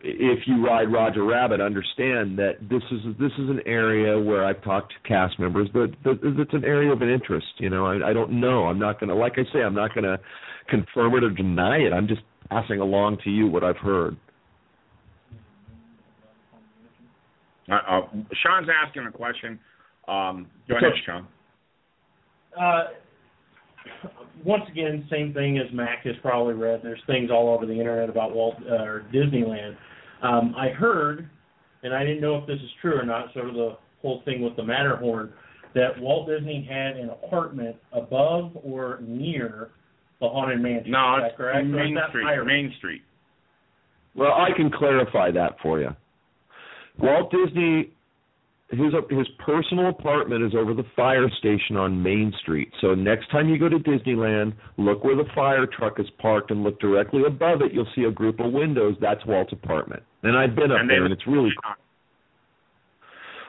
if 0.02 0.40
you 0.46 0.64
ride 0.64 0.92
Roger 0.92 1.24
Rabbit, 1.24 1.60
understand 1.60 2.38
that 2.38 2.56
this 2.70 2.82
is 2.90 3.00
this 3.18 3.32
is 3.38 3.48
an 3.50 3.60
area 3.66 4.18
where 4.18 4.44
I've 4.44 4.62
talked 4.62 4.92
to 4.92 5.08
cast 5.08 5.38
members 5.38 5.68
that 5.74 5.94
that 6.04 6.18
it's 6.22 6.52
an 6.52 6.64
area 6.64 6.92
of 6.92 7.02
an 7.02 7.08
interest. 7.08 7.46
You 7.58 7.70
know, 7.70 7.86
I, 7.86 8.10
I 8.10 8.12
don't 8.12 8.40
know. 8.40 8.66
I'm 8.66 8.78
not 8.78 9.00
going 9.00 9.08
to, 9.08 9.14
like 9.14 9.34
I 9.36 9.44
say, 9.52 9.60
I'm 9.60 9.74
not 9.74 9.94
going 9.94 10.04
to 10.04 10.18
confirm 10.68 11.14
it 11.14 11.24
or 11.24 11.30
deny 11.30 11.78
it. 11.78 11.92
I'm 11.92 12.06
just 12.06 12.22
passing 12.48 12.80
along 12.80 13.18
to 13.24 13.30
you 13.30 13.46
what 13.46 13.64
I've 13.64 13.76
heard. 13.76 14.16
Uh, 17.70 17.74
uh, 17.74 18.00
Sean's 18.42 18.68
asking 18.84 19.06
a 19.06 19.12
question. 19.12 19.58
Um, 20.08 20.46
go 20.68 20.76
ahead, 20.76 20.92
Sean. 21.06 21.26
Uh, 22.60 22.84
once 24.44 24.64
again, 24.70 25.06
same 25.10 25.32
thing 25.32 25.58
as 25.58 25.72
Mac 25.72 26.04
has 26.04 26.14
probably 26.22 26.54
read. 26.54 26.80
There's 26.82 27.02
things 27.06 27.30
all 27.30 27.54
over 27.54 27.66
the 27.66 27.72
internet 27.72 28.08
about 28.08 28.34
Walt 28.34 28.56
uh, 28.70 28.74
or 28.74 29.06
Disneyland. 29.12 29.76
Um, 30.22 30.54
I 30.56 30.68
heard, 30.68 31.28
and 31.82 31.94
I 31.94 32.04
didn't 32.04 32.20
know 32.20 32.36
if 32.36 32.46
this 32.46 32.56
is 32.58 32.70
true 32.80 32.98
or 32.98 33.04
not. 33.04 33.32
Sort 33.34 33.48
of 33.48 33.54
the 33.54 33.76
whole 34.00 34.22
thing 34.24 34.42
with 34.42 34.56
the 34.56 34.64
Matterhorn, 34.64 35.32
that 35.74 35.98
Walt 36.00 36.28
Disney 36.28 36.66
had 36.68 36.96
an 36.96 37.10
apartment 37.10 37.76
above 37.92 38.52
or 38.62 39.00
near 39.02 39.70
the 40.20 40.28
haunted 40.28 40.60
mansion. 40.60 40.92
No, 40.92 41.16
is 41.16 41.24
it's 41.28 41.36
correct? 41.36 41.66
Main 41.66 41.96
Street. 42.08 42.24
higher? 42.24 42.44
Main 42.44 42.72
Street. 42.78 43.02
Well, 44.14 44.32
I 44.32 44.48
can 44.56 44.70
clarify 44.70 45.30
that 45.32 45.56
for 45.62 45.80
you. 45.80 45.90
Walt 46.98 47.32
Disney, 47.32 47.92
his 48.72 48.92
his 49.10 49.28
personal 49.38 49.88
apartment 49.90 50.42
is 50.42 50.54
over 50.54 50.72
the 50.74 50.84
fire 50.96 51.28
station 51.38 51.76
on 51.76 52.02
Main 52.02 52.32
Street. 52.40 52.72
So 52.80 52.94
next 52.94 53.30
time 53.30 53.48
you 53.48 53.58
go 53.58 53.68
to 53.68 53.78
Disneyland, 53.78 54.54
look 54.78 55.04
where 55.04 55.16
the 55.16 55.28
fire 55.34 55.66
truck 55.66 56.00
is 56.00 56.06
parked 56.18 56.50
and 56.50 56.62
look 56.64 56.80
directly 56.80 57.22
above 57.26 57.60
it. 57.60 57.72
You'll 57.72 57.86
see 57.94 58.04
a 58.04 58.10
group 58.10 58.40
of 58.40 58.50
windows. 58.52 58.96
That's 59.00 59.24
Walt's 59.26 59.52
apartment. 59.52 60.02
And 60.22 60.36
I've 60.36 60.54
been 60.56 60.72
up 60.72 60.80
And 60.80 60.88
there, 60.90 61.04
and 61.04 61.12
it's 61.12 61.26
really 61.26 61.50
cool. 61.62 61.74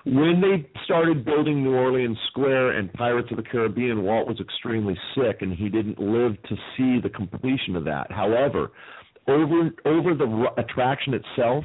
when 0.06 0.42
they 0.42 0.70
started 0.84 1.24
building 1.24 1.64
New 1.64 1.74
Orleans 1.74 2.18
Square 2.30 2.78
and 2.78 2.92
Pirates 2.94 3.30
of 3.32 3.38
the 3.38 3.44
Caribbean, 3.44 4.04
Walt 4.04 4.28
was 4.28 4.40
extremely 4.42 4.98
sick 5.16 5.38
and 5.42 5.54
he 5.54 5.70
didn't 5.70 6.00
live 6.00 6.42
to 6.44 6.56
see 6.76 7.00
the 7.02 7.10
completion 7.10 7.76
of 7.78 7.86
that. 7.86 8.12
However, 8.12 8.72
over 9.28 9.70
over 9.86 10.14
the 10.14 10.48
attraction 10.58 11.14
itself, 11.14 11.64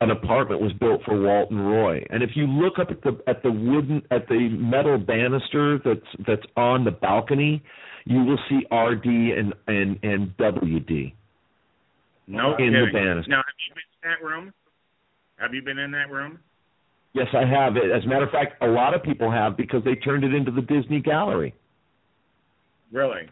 an 0.00 0.10
apartment 0.10 0.60
was 0.60 0.72
built 0.74 1.00
for 1.04 1.20
Walt 1.20 1.50
and 1.50 1.66
Roy. 1.66 2.04
And 2.10 2.22
if 2.22 2.30
you 2.34 2.46
look 2.46 2.78
up 2.78 2.90
at 2.90 3.02
the 3.02 3.18
at 3.26 3.42
the 3.42 3.50
wooden 3.50 4.02
at 4.10 4.28
the 4.28 4.48
metal 4.50 4.98
banister 4.98 5.78
that's 5.84 6.26
that's 6.26 6.46
on 6.56 6.84
the 6.84 6.90
balcony, 6.90 7.62
you 8.04 8.22
will 8.24 8.38
see 8.48 8.66
RD 8.74 9.06
and 9.06 9.54
and 9.66 9.98
and 10.02 10.36
WD. 10.36 11.14
No 12.26 12.56
In 12.56 12.72
the 12.72 12.86
banister. 12.92 13.30
Now, 13.30 13.36
have 13.36 13.54
you 13.68 13.74
been 13.74 13.82
in 14.02 14.10
that 14.10 14.26
room? 14.26 14.52
Have 15.38 15.54
you 15.54 15.62
been 15.62 15.78
in 15.78 15.92
that 15.92 16.10
room? 16.10 16.40
Yes, 17.12 17.28
I 17.32 17.46
have. 17.46 17.76
As 17.76 18.04
a 18.04 18.08
matter 18.08 18.24
of 18.24 18.30
fact, 18.30 18.62
a 18.62 18.66
lot 18.66 18.94
of 18.94 19.02
people 19.02 19.30
have 19.30 19.56
because 19.56 19.82
they 19.84 19.94
turned 19.94 20.24
it 20.24 20.34
into 20.34 20.50
the 20.50 20.60
Disney 20.60 21.00
Gallery. 21.00 21.54
Really? 22.92 23.28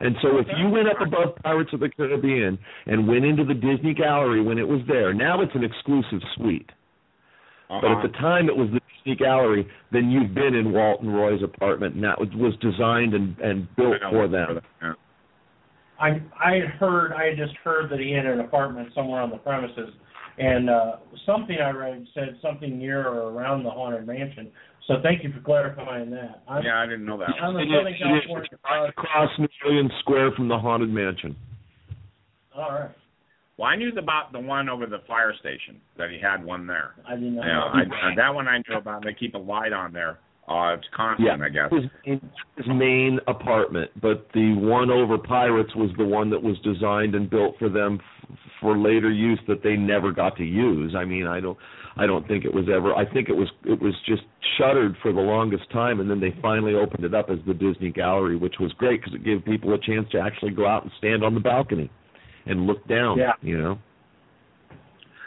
And 0.00 0.16
so 0.22 0.38
if 0.38 0.46
you 0.58 0.68
went 0.68 0.88
up 0.88 1.00
above 1.00 1.36
Pirates 1.42 1.70
of 1.72 1.80
the 1.80 1.90
Caribbean 1.90 2.58
and 2.86 3.06
went 3.06 3.24
into 3.24 3.44
the 3.44 3.54
Disney 3.54 3.94
Gallery 3.94 4.42
when 4.42 4.58
it 4.58 4.66
was 4.66 4.80
there, 4.88 5.12
now 5.12 5.42
it's 5.42 5.54
an 5.54 5.62
exclusive 5.62 6.20
suite. 6.36 6.70
Uh-huh. 7.68 7.80
But 7.82 7.90
at 7.92 8.10
the 8.10 8.18
time 8.18 8.48
it 8.48 8.56
was 8.56 8.68
the 8.72 8.80
Disney 8.96 9.16
Gallery, 9.16 9.68
then 9.92 10.10
you've 10.10 10.34
been 10.34 10.54
in 10.54 10.72
Walt 10.72 11.02
and 11.02 11.14
Roy's 11.14 11.42
apartment, 11.42 11.94
and 11.94 12.04
that 12.04 12.18
was, 12.18 12.28
was 12.34 12.54
designed 12.60 13.14
and, 13.14 13.38
and 13.38 13.76
built 13.76 13.98
for 14.10 14.26
them. 14.26 14.60
Yeah. 14.82 14.94
I 16.00 16.08
I 16.42 16.54
had 16.54 16.70
heard 16.80 17.12
I 17.12 17.26
had 17.26 17.36
just 17.36 17.54
heard 17.62 17.90
that 17.90 18.00
he 18.00 18.10
had 18.12 18.24
an 18.24 18.40
apartment 18.40 18.88
somewhere 18.94 19.20
on 19.20 19.28
the 19.28 19.36
premises 19.36 19.90
and 20.40 20.70
uh, 20.70 20.92
something 21.26 21.56
I 21.62 21.70
read 21.70 22.06
said 22.14 22.38
something 22.40 22.78
near 22.78 23.06
or 23.06 23.30
around 23.30 23.62
the 23.62 23.70
haunted 23.70 24.06
mansion. 24.06 24.50
So 24.86 24.94
thank 25.02 25.22
you 25.22 25.32
for 25.32 25.40
clarifying 25.40 26.10
that. 26.10 26.42
I'm, 26.48 26.64
Yeah, 26.64 26.80
I 26.80 26.86
didn't 26.86 27.04
know 27.06 27.18
that. 27.18 27.28
I'm 27.40 27.54
a 27.56 27.60
It 27.60 27.62
is- 27.64 27.70
Southern 27.70 28.16
it 28.16 28.24
is 28.52 28.58
right 28.64 28.88
across 28.88 29.30
New 29.38 29.48
Orleans 29.64 29.92
Square 30.00 30.32
from 30.32 30.48
the 30.48 30.58
haunted 30.58 30.90
mansion. 30.90 31.36
all 32.56 32.70
right, 32.72 32.90
Well, 33.56 33.68
I 33.68 33.76
knew 33.76 33.90
about 33.96 34.32
the 34.32 34.40
one 34.40 34.68
over 34.68 34.86
the 34.86 35.00
fire 35.06 35.34
station 35.38 35.80
that 35.96 36.10
he 36.10 36.18
had 36.18 36.42
one 36.44 36.66
there. 36.66 36.94
I 37.06 37.14
didn't 37.14 37.36
know. 37.36 37.42
Yeah, 37.42 37.60
I, 37.62 38.14
that 38.16 38.34
one 38.34 38.48
I 38.48 38.58
knew 38.68 38.76
about. 38.76 39.04
They 39.04 39.14
keep 39.14 39.34
a 39.34 39.38
light 39.38 39.72
on 39.72 39.92
there. 39.92 40.18
Uh, 40.48 40.74
it's 40.74 40.86
constant, 40.96 41.42
I 41.42 41.48
guess. 41.48 41.70
His, 42.04 42.18
his 42.56 42.66
main 42.66 43.20
apartment, 43.28 43.90
but 44.02 44.26
the 44.34 44.54
one 44.54 44.90
over 44.90 45.16
Pirates 45.16 45.72
was 45.76 45.90
the 45.96 46.04
one 46.04 46.28
that 46.30 46.42
was 46.42 46.58
designed 46.64 47.14
and 47.14 47.30
built 47.30 47.54
for 47.60 47.68
them 47.68 48.00
f- 48.28 48.38
for 48.60 48.76
later 48.76 49.10
use 49.12 49.38
that 49.46 49.62
they 49.62 49.76
never 49.76 50.10
got 50.10 50.36
to 50.38 50.44
use. 50.44 50.94
I 50.96 51.04
mean, 51.04 51.26
I 51.28 51.38
don't, 51.38 51.56
I 52.00 52.06
don't 52.06 52.26
think 52.26 52.46
it 52.46 52.54
was 52.54 52.64
ever. 52.74 52.94
I 52.94 53.04
think 53.12 53.28
it 53.28 53.36
was, 53.36 53.48
it 53.64 53.78
was 53.78 53.94
just 54.06 54.22
shuttered 54.56 54.96
for 55.02 55.12
the 55.12 55.20
longest 55.20 55.70
time, 55.70 56.00
and 56.00 56.10
then 56.10 56.18
they 56.18 56.34
finally 56.40 56.72
opened 56.74 57.04
it 57.04 57.14
up 57.14 57.28
as 57.28 57.36
the 57.46 57.52
Disney 57.52 57.90
Gallery, 57.90 58.36
which 58.36 58.54
was 58.58 58.72
great 58.78 59.02
because 59.02 59.14
it 59.14 59.22
gave 59.22 59.44
people 59.44 59.74
a 59.74 59.78
chance 59.78 60.08
to 60.12 60.18
actually 60.18 60.52
go 60.52 60.66
out 60.66 60.82
and 60.82 60.90
stand 60.96 61.22
on 61.22 61.34
the 61.34 61.40
balcony 61.40 61.90
and 62.46 62.66
look 62.66 62.88
down. 62.88 63.18
Yeah. 63.18 63.32
You 63.42 63.58
know. 63.58 63.78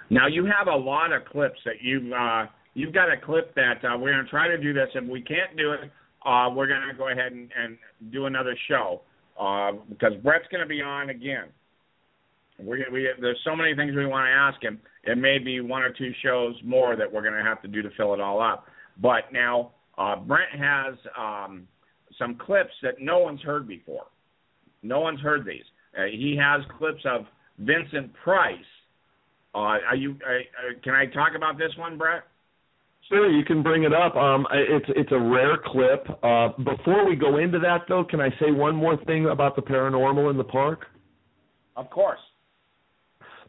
Now 0.09 0.25
you 0.25 0.45
have 0.45 0.65
a 0.67 0.75
lot 0.75 1.13
of 1.13 1.25
clips 1.25 1.59
that 1.63 1.75
you've 1.79 2.11
uh, 2.11 2.47
you've 2.73 2.93
got 2.93 3.11
a 3.11 3.17
clip 3.23 3.53
that 3.53 3.85
uh, 3.85 3.95
we're 3.95 4.11
going 4.11 4.25
to 4.25 4.31
try 4.31 4.47
to 4.47 4.57
do 4.57 4.73
this. 4.73 4.89
If 4.95 5.07
we 5.07 5.21
can't 5.21 5.55
do 5.55 5.73
it, 5.73 5.91
uh, 6.25 6.49
we're 6.55 6.67
going 6.67 6.81
to 6.89 6.97
go 6.97 7.09
ahead 7.09 7.33
and, 7.33 7.51
and 7.55 7.77
do 8.11 8.25
another 8.25 8.57
show 8.67 9.01
uh, 9.39 9.73
because 9.89 10.13
Brett's 10.23 10.47
going 10.49 10.63
to 10.63 10.67
be 10.67 10.81
on 10.81 11.11
again. 11.11 11.49
We're, 12.59 12.89
we 12.91 13.09
there's 13.21 13.39
so 13.45 13.55
many 13.55 13.75
things 13.75 13.95
we 13.95 14.07
want 14.07 14.25
to 14.25 14.31
ask 14.31 14.59
him. 14.63 14.79
It 15.03 15.17
may 15.17 15.37
be 15.37 15.59
one 15.59 15.81
or 15.81 15.91
two 15.91 16.11
shows 16.23 16.55
more 16.63 16.95
that 16.95 17.11
we're 17.11 17.21
going 17.21 17.33
to 17.33 17.43
have 17.43 17.61
to 17.63 17.67
do 17.67 17.81
to 17.81 17.89
fill 17.97 18.13
it 18.13 18.21
all 18.21 18.41
up. 18.41 18.65
But 19.01 19.33
now 19.33 19.71
uh, 19.97 20.15
Brent 20.15 20.51
has 20.57 20.95
um, 21.17 21.67
some 22.17 22.35
clips 22.35 22.73
that 22.81 22.95
no 22.99 23.19
one's 23.19 23.41
heard 23.41 23.67
before. 23.67 24.05
No 24.81 25.01
one's 25.01 25.19
heard 25.19 25.45
these. 25.45 25.63
Uh, 25.97 26.05
he 26.05 26.37
has 26.39 26.61
clips 26.77 27.01
of 27.05 27.25
Vincent 27.59 28.13
Price. 28.23 28.57
Uh, 29.55 29.77
are 29.87 29.95
you? 29.95 30.11
Uh, 30.25 30.33
uh, 30.33 30.79
can 30.83 30.93
I 30.93 31.05
talk 31.05 31.33
about 31.35 31.57
this 31.57 31.71
one, 31.77 31.97
Brett? 31.97 32.23
Sure, 33.09 33.29
you 33.29 33.43
can 33.43 33.61
bring 33.61 33.83
it 33.83 33.93
up. 33.93 34.15
Um, 34.15 34.47
it's 34.51 34.85
it's 34.95 35.11
a 35.11 35.19
rare 35.19 35.57
clip. 35.63 36.07
Uh, 36.23 36.49
before 36.63 37.07
we 37.07 37.15
go 37.15 37.37
into 37.37 37.59
that, 37.59 37.81
though, 37.87 38.03
can 38.03 38.19
I 38.19 38.29
say 38.39 38.51
one 38.51 38.75
more 38.75 38.97
thing 39.05 39.27
about 39.27 39.55
the 39.55 39.61
paranormal 39.61 40.31
in 40.31 40.37
the 40.37 40.43
park? 40.43 40.85
Of 41.75 41.89
course. 41.89 42.19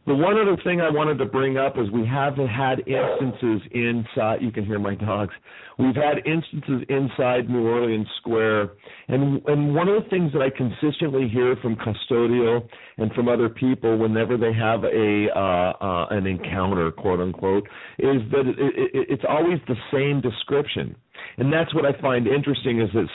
The 0.07 0.13
one 0.13 0.37
other 0.37 0.55
thing 0.63 0.81
I 0.81 0.89
wanted 0.91 1.17
to 1.17 1.25
bring 1.25 1.57
up 1.57 1.79
is 1.79 1.89
we 1.89 2.05
have 2.05 2.35
had 2.35 2.87
instances 2.87 3.67
inside. 3.71 4.37
You 4.39 4.51
can 4.51 4.63
hear 4.63 4.77
my 4.77 4.93
dogs. 4.93 5.33
We've 5.79 5.95
had 5.95 6.17
instances 6.27 6.85
inside 6.89 7.49
New 7.49 7.67
Orleans 7.67 8.07
Square, 8.17 8.73
and 9.07 9.41
and 9.47 9.73
one 9.73 9.89
of 9.89 10.03
the 10.03 10.09
things 10.11 10.31
that 10.33 10.43
I 10.43 10.51
consistently 10.55 11.27
hear 11.27 11.55
from 11.55 11.75
custodial 11.77 12.67
and 12.97 13.11
from 13.13 13.27
other 13.27 13.49
people 13.49 13.97
whenever 13.97 14.37
they 14.37 14.53
have 14.53 14.83
a 14.83 15.27
uh, 15.35 15.73
uh, 15.83 16.07
an 16.11 16.27
encounter, 16.27 16.91
quote 16.91 17.19
unquote, 17.19 17.67
is 17.97 18.21
that 18.29 18.45
it, 18.45 18.59
it, 18.59 19.07
it's 19.09 19.23
always 19.27 19.57
the 19.67 19.75
same 19.91 20.21
description, 20.21 20.95
and 21.37 21.51
that's 21.51 21.73
what 21.73 21.83
I 21.83 21.99
find 21.99 22.27
interesting 22.27 22.79
is 22.79 22.89
that 22.93 23.07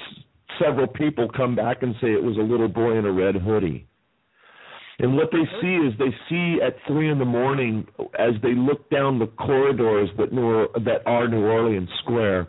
several 0.60 0.88
people 0.88 1.28
come 1.36 1.54
back 1.54 1.84
and 1.84 1.94
say 2.00 2.08
it 2.08 2.22
was 2.22 2.36
a 2.36 2.42
little 2.42 2.68
boy 2.68 2.98
in 2.98 3.06
a 3.06 3.12
red 3.12 3.36
hoodie. 3.36 3.86
And 5.02 5.16
what 5.16 5.30
they 5.32 5.44
see 5.62 5.76
is 5.76 5.94
they 5.98 6.14
see 6.28 6.60
at 6.62 6.76
three 6.86 7.10
in 7.10 7.18
the 7.18 7.24
morning 7.24 7.86
as 8.18 8.32
they 8.42 8.54
look 8.54 8.90
down 8.90 9.18
the 9.18 9.28
corridors 9.28 10.10
that 10.18 10.30
New, 10.30 10.68
that 10.84 11.06
are 11.06 11.26
New 11.26 11.42
Orleans 11.42 11.88
Square, 12.02 12.48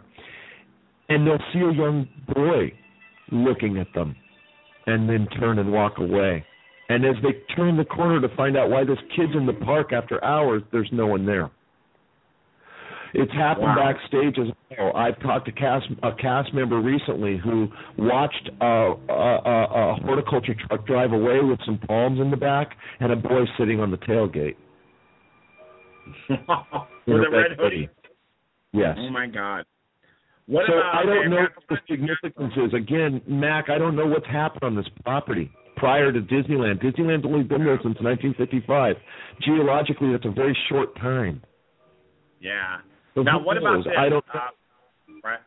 and 1.07 1.25
they'll 1.25 1.37
see 1.53 1.59
a 1.59 1.71
young 1.71 2.09
boy 2.35 2.73
looking 3.31 3.77
at 3.77 3.87
them, 3.95 4.17
and 4.85 5.07
then 5.07 5.27
turn 5.39 5.59
and 5.59 5.71
walk 5.71 5.97
away. 5.97 6.45
And 6.89 7.05
as 7.05 7.15
they 7.23 7.55
turn 7.55 7.77
the 7.77 7.85
corner 7.85 8.19
to 8.19 8.35
find 8.35 8.57
out 8.57 8.69
why 8.69 8.83
this 8.83 8.97
kid's 9.15 9.31
in 9.33 9.45
the 9.45 9.53
park 9.53 9.93
after 9.93 10.21
hours, 10.21 10.61
there's 10.73 10.89
no 10.91 11.07
one 11.07 11.25
there. 11.25 11.49
It's 13.13 13.31
happened 13.33 13.65
Wow. 13.67 13.75
backstage 13.93 14.37
as 14.39 14.47
well. 14.77 14.95
I've 14.95 15.19
talked 15.21 15.45
to 15.47 15.51
cast, 15.51 15.85
a 16.03 16.11
cast 16.13 16.53
member 16.53 16.79
recently 16.79 17.37
who 17.37 17.67
watched 17.97 18.49
a, 18.61 18.65
a, 18.65 19.13
a, 19.13 19.63
a 19.91 19.95
horticulture 20.05 20.55
truck 20.67 20.85
drive 20.87 21.11
away 21.11 21.39
with 21.41 21.59
some 21.65 21.77
palms 21.87 22.19
in 22.19 22.31
the 22.31 22.37
back 22.37 22.69
and 22.99 23.11
a 23.11 23.15
boy 23.15 23.43
sitting 23.57 23.79
on 23.79 23.91
the 23.91 23.97
tailgate. 23.97 24.55
With 26.29 27.17
a 27.21 27.29
red 27.31 27.57
hoodie. 27.59 27.89
Yes. 28.73 28.95
Oh 28.97 29.09
my 29.09 29.27
God. 29.27 29.65
What 30.47 30.65
so 30.67 30.73
about? 30.73 30.95
I 30.95 31.05
don't 31.05 31.29
know 31.29 31.41
what 31.41 31.63
the 31.69 31.77
significance 31.89 32.53
is. 32.57 32.73
Again, 32.73 33.21
Mac, 33.27 33.69
I 33.69 33.77
don't 33.77 33.95
know 33.95 34.05
what's 34.07 34.25
happened 34.27 34.63
on 34.63 34.75
this 34.75 34.87
property 35.03 35.51
prior 35.75 36.11
to 36.11 36.19
Disneyland. 36.19 36.83
Disneyland's 36.83 37.25
only 37.25 37.43
been 37.43 37.63
there 37.65 37.77
since 37.83 37.95
1955. 38.01 38.95
Geologically, 39.45 40.11
that's 40.11 40.25
a 40.25 40.31
very 40.31 40.57
short 40.69 40.95
time. 40.97 41.41
Yeah. 42.39 42.77
So 43.15 43.23
now, 43.23 43.41
what 43.43 43.57
about 43.57 43.83
this? 43.83 43.93
I 43.97 44.09
don't. 44.09 44.23
Uh, 44.33 44.39
right. 45.23 45.39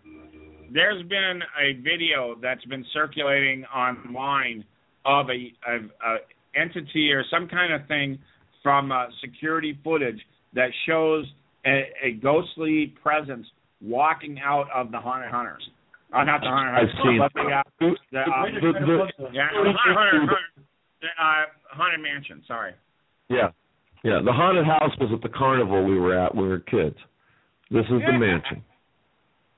There's 0.72 1.02
been 1.04 1.40
a 1.60 1.80
video 1.82 2.36
that's 2.42 2.64
been 2.66 2.84
circulating 2.92 3.64
online 3.66 4.64
of 5.04 5.26
a, 5.30 5.52
of 5.70 5.82
a 6.04 6.16
entity 6.58 7.12
or 7.12 7.24
some 7.30 7.48
kind 7.48 7.72
of 7.72 7.86
thing 7.86 8.18
from 8.62 8.90
uh, 8.90 9.06
security 9.20 9.78
footage 9.84 10.18
that 10.54 10.70
shows 10.86 11.26
a, 11.66 11.84
a 12.02 12.12
ghostly 12.22 12.94
presence 13.02 13.46
walking 13.82 14.40
out 14.44 14.66
of 14.74 14.90
the 14.90 14.98
haunted 14.98 15.30
hunters. 15.30 15.62
Uh, 16.12 16.24
not 16.24 16.40
the 16.40 16.46
haunted 16.48 16.74
hunters, 16.74 16.90
I've 16.96 17.04
seen. 17.04 17.18
but 17.18 17.32
the, 17.34 17.40
uh, 17.40 17.62
the, 17.80 18.18
uh, 18.20 18.44
The- 18.54 18.72
the- 18.72 19.30
yeah, 19.32 19.48
the 19.52 19.72
haunted, 19.72 20.28
haunted, 20.28 20.64
the, 21.02 21.06
uh, 21.22 21.44
haunted 21.70 22.00
mansion. 22.00 22.42
Sorry. 22.48 22.72
Yeah, 23.28 23.48
yeah. 24.02 24.20
The 24.24 24.32
haunted 24.32 24.64
house 24.64 24.92
was 24.98 25.10
at 25.14 25.22
the 25.22 25.28
carnival 25.28 25.84
we 25.84 25.98
were 25.98 26.18
at 26.18 26.34
when 26.34 26.44
we 26.44 26.50
were 26.50 26.60
kids. 26.60 26.96
This 27.74 27.86
is 27.86 28.02
the 28.06 28.12
mansion. 28.12 28.62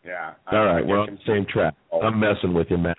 Yeah. 0.03 0.33
All 0.51 0.65
right, 0.65 0.87
we're 0.87 1.01
on 1.01 1.19
the 1.19 1.19
same 1.27 1.45
track. 1.53 1.75
I'm 2.03 2.19
messing 2.19 2.55
with 2.55 2.69
you, 2.71 2.79
Mac. 2.79 2.97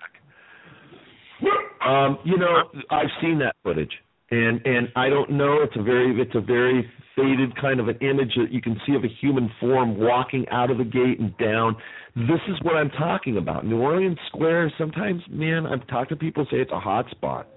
Um, 1.84 2.18
you 2.24 2.38
know, 2.38 2.70
I've 2.90 3.10
seen 3.20 3.38
that 3.40 3.56
footage, 3.64 3.90
and 4.30 4.64
and 4.64 4.88
I 4.94 5.08
don't 5.08 5.30
know. 5.30 5.58
It's 5.62 5.74
a 5.76 5.82
very 5.82 6.20
it's 6.20 6.34
a 6.36 6.40
very 6.40 6.88
faded 7.16 7.56
kind 7.60 7.80
of 7.80 7.88
an 7.88 7.96
image 8.00 8.32
that 8.36 8.52
you 8.52 8.60
can 8.60 8.80
see 8.86 8.94
of 8.94 9.02
a 9.02 9.08
human 9.20 9.50
form 9.58 9.98
walking 9.98 10.46
out 10.52 10.70
of 10.70 10.78
the 10.78 10.84
gate 10.84 11.18
and 11.18 11.36
down. 11.38 11.74
This 12.14 12.40
is 12.48 12.56
what 12.62 12.76
I'm 12.76 12.90
talking 12.90 13.38
about. 13.38 13.66
New 13.66 13.80
Orleans 13.80 14.18
Square. 14.28 14.72
Sometimes, 14.78 15.22
man, 15.28 15.66
I've 15.66 15.86
talked 15.88 16.10
to 16.10 16.16
people 16.16 16.46
say 16.50 16.58
it's 16.58 16.72
a 16.72 16.78
hot 16.78 17.10
spot. 17.10 17.48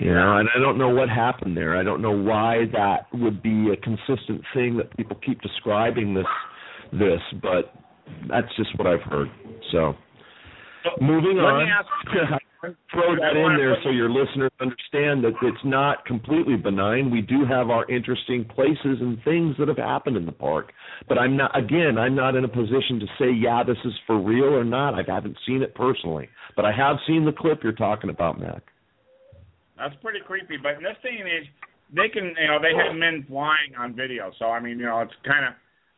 You 0.00 0.14
know, 0.14 0.38
and 0.38 0.48
I 0.54 0.60
don't 0.60 0.78
know 0.78 0.90
what 0.90 1.08
happened 1.08 1.56
there. 1.56 1.76
I 1.76 1.82
don't 1.82 2.00
know 2.00 2.16
why 2.16 2.66
that 2.72 3.06
would 3.12 3.42
be 3.42 3.70
a 3.72 3.76
consistent 3.76 4.42
thing 4.54 4.76
that 4.76 4.96
people 4.96 5.18
keep 5.24 5.40
describing 5.40 6.14
this 6.14 6.26
this, 6.92 7.20
but 7.42 7.74
that's 8.28 8.46
just 8.56 8.76
what 8.78 8.86
I've 8.86 9.02
heard. 9.02 9.28
So, 9.72 9.94
moving 11.00 11.38
on. 11.38 11.68
throw 12.60 13.14
that 13.14 13.36
in 13.36 13.56
there 13.56 13.76
so 13.84 13.90
your 13.90 14.10
listeners 14.10 14.50
understand 14.60 15.22
that 15.22 15.34
it's 15.42 15.64
not 15.64 16.04
completely 16.04 16.56
benign. 16.56 17.10
We 17.10 17.20
do 17.20 17.44
have 17.48 17.70
our 17.70 17.88
interesting 17.88 18.44
places 18.44 18.98
and 19.00 19.22
things 19.22 19.54
that 19.58 19.68
have 19.68 19.76
happened 19.76 20.16
in 20.16 20.26
the 20.26 20.32
park. 20.32 20.72
But 21.08 21.18
I'm 21.18 21.36
not 21.36 21.56
again, 21.56 21.98
I'm 21.98 22.16
not 22.16 22.34
in 22.34 22.44
a 22.44 22.48
position 22.48 22.98
to 23.00 23.06
say, 23.18 23.30
yeah, 23.30 23.62
this 23.62 23.76
is 23.84 23.92
for 24.06 24.20
real 24.20 24.44
or 24.44 24.64
not. 24.64 24.94
I 24.94 25.02
haven't 25.06 25.36
seen 25.46 25.62
it 25.62 25.74
personally. 25.74 26.28
But 26.56 26.64
I 26.64 26.72
have 26.72 26.96
seen 27.06 27.24
the 27.24 27.32
clip 27.32 27.60
you're 27.62 27.72
talking 27.72 28.10
about, 28.10 28.40
Mac. 28.40 28.62
That's 29.78 29.94
pretty 30.02 30.20
creepy. 30.26 30.56
But 30.56 30.74
in 30.76 30.82
this 30.82 30.96
day 31.02 31.16
and 31.18 31.28
age, 31.28 31.48
they 31.94 32.08
can, 32.08 32.34
you 32.40 32.48
know, 32.48 32.58
they 32.60 32.74
have 32.76 32.94
men 32.96 33.24
flying 33.28 33.74
on 33.78 33.94
video. 33.94 34.30
So 34.38 34.46
I 34.46 34.60
mean, 34.60 34.78
you 34.78 34.86
know, 34.86 35.00
it's 35.00 35.12
kind 35.24 35.46
of, 35.46 35.52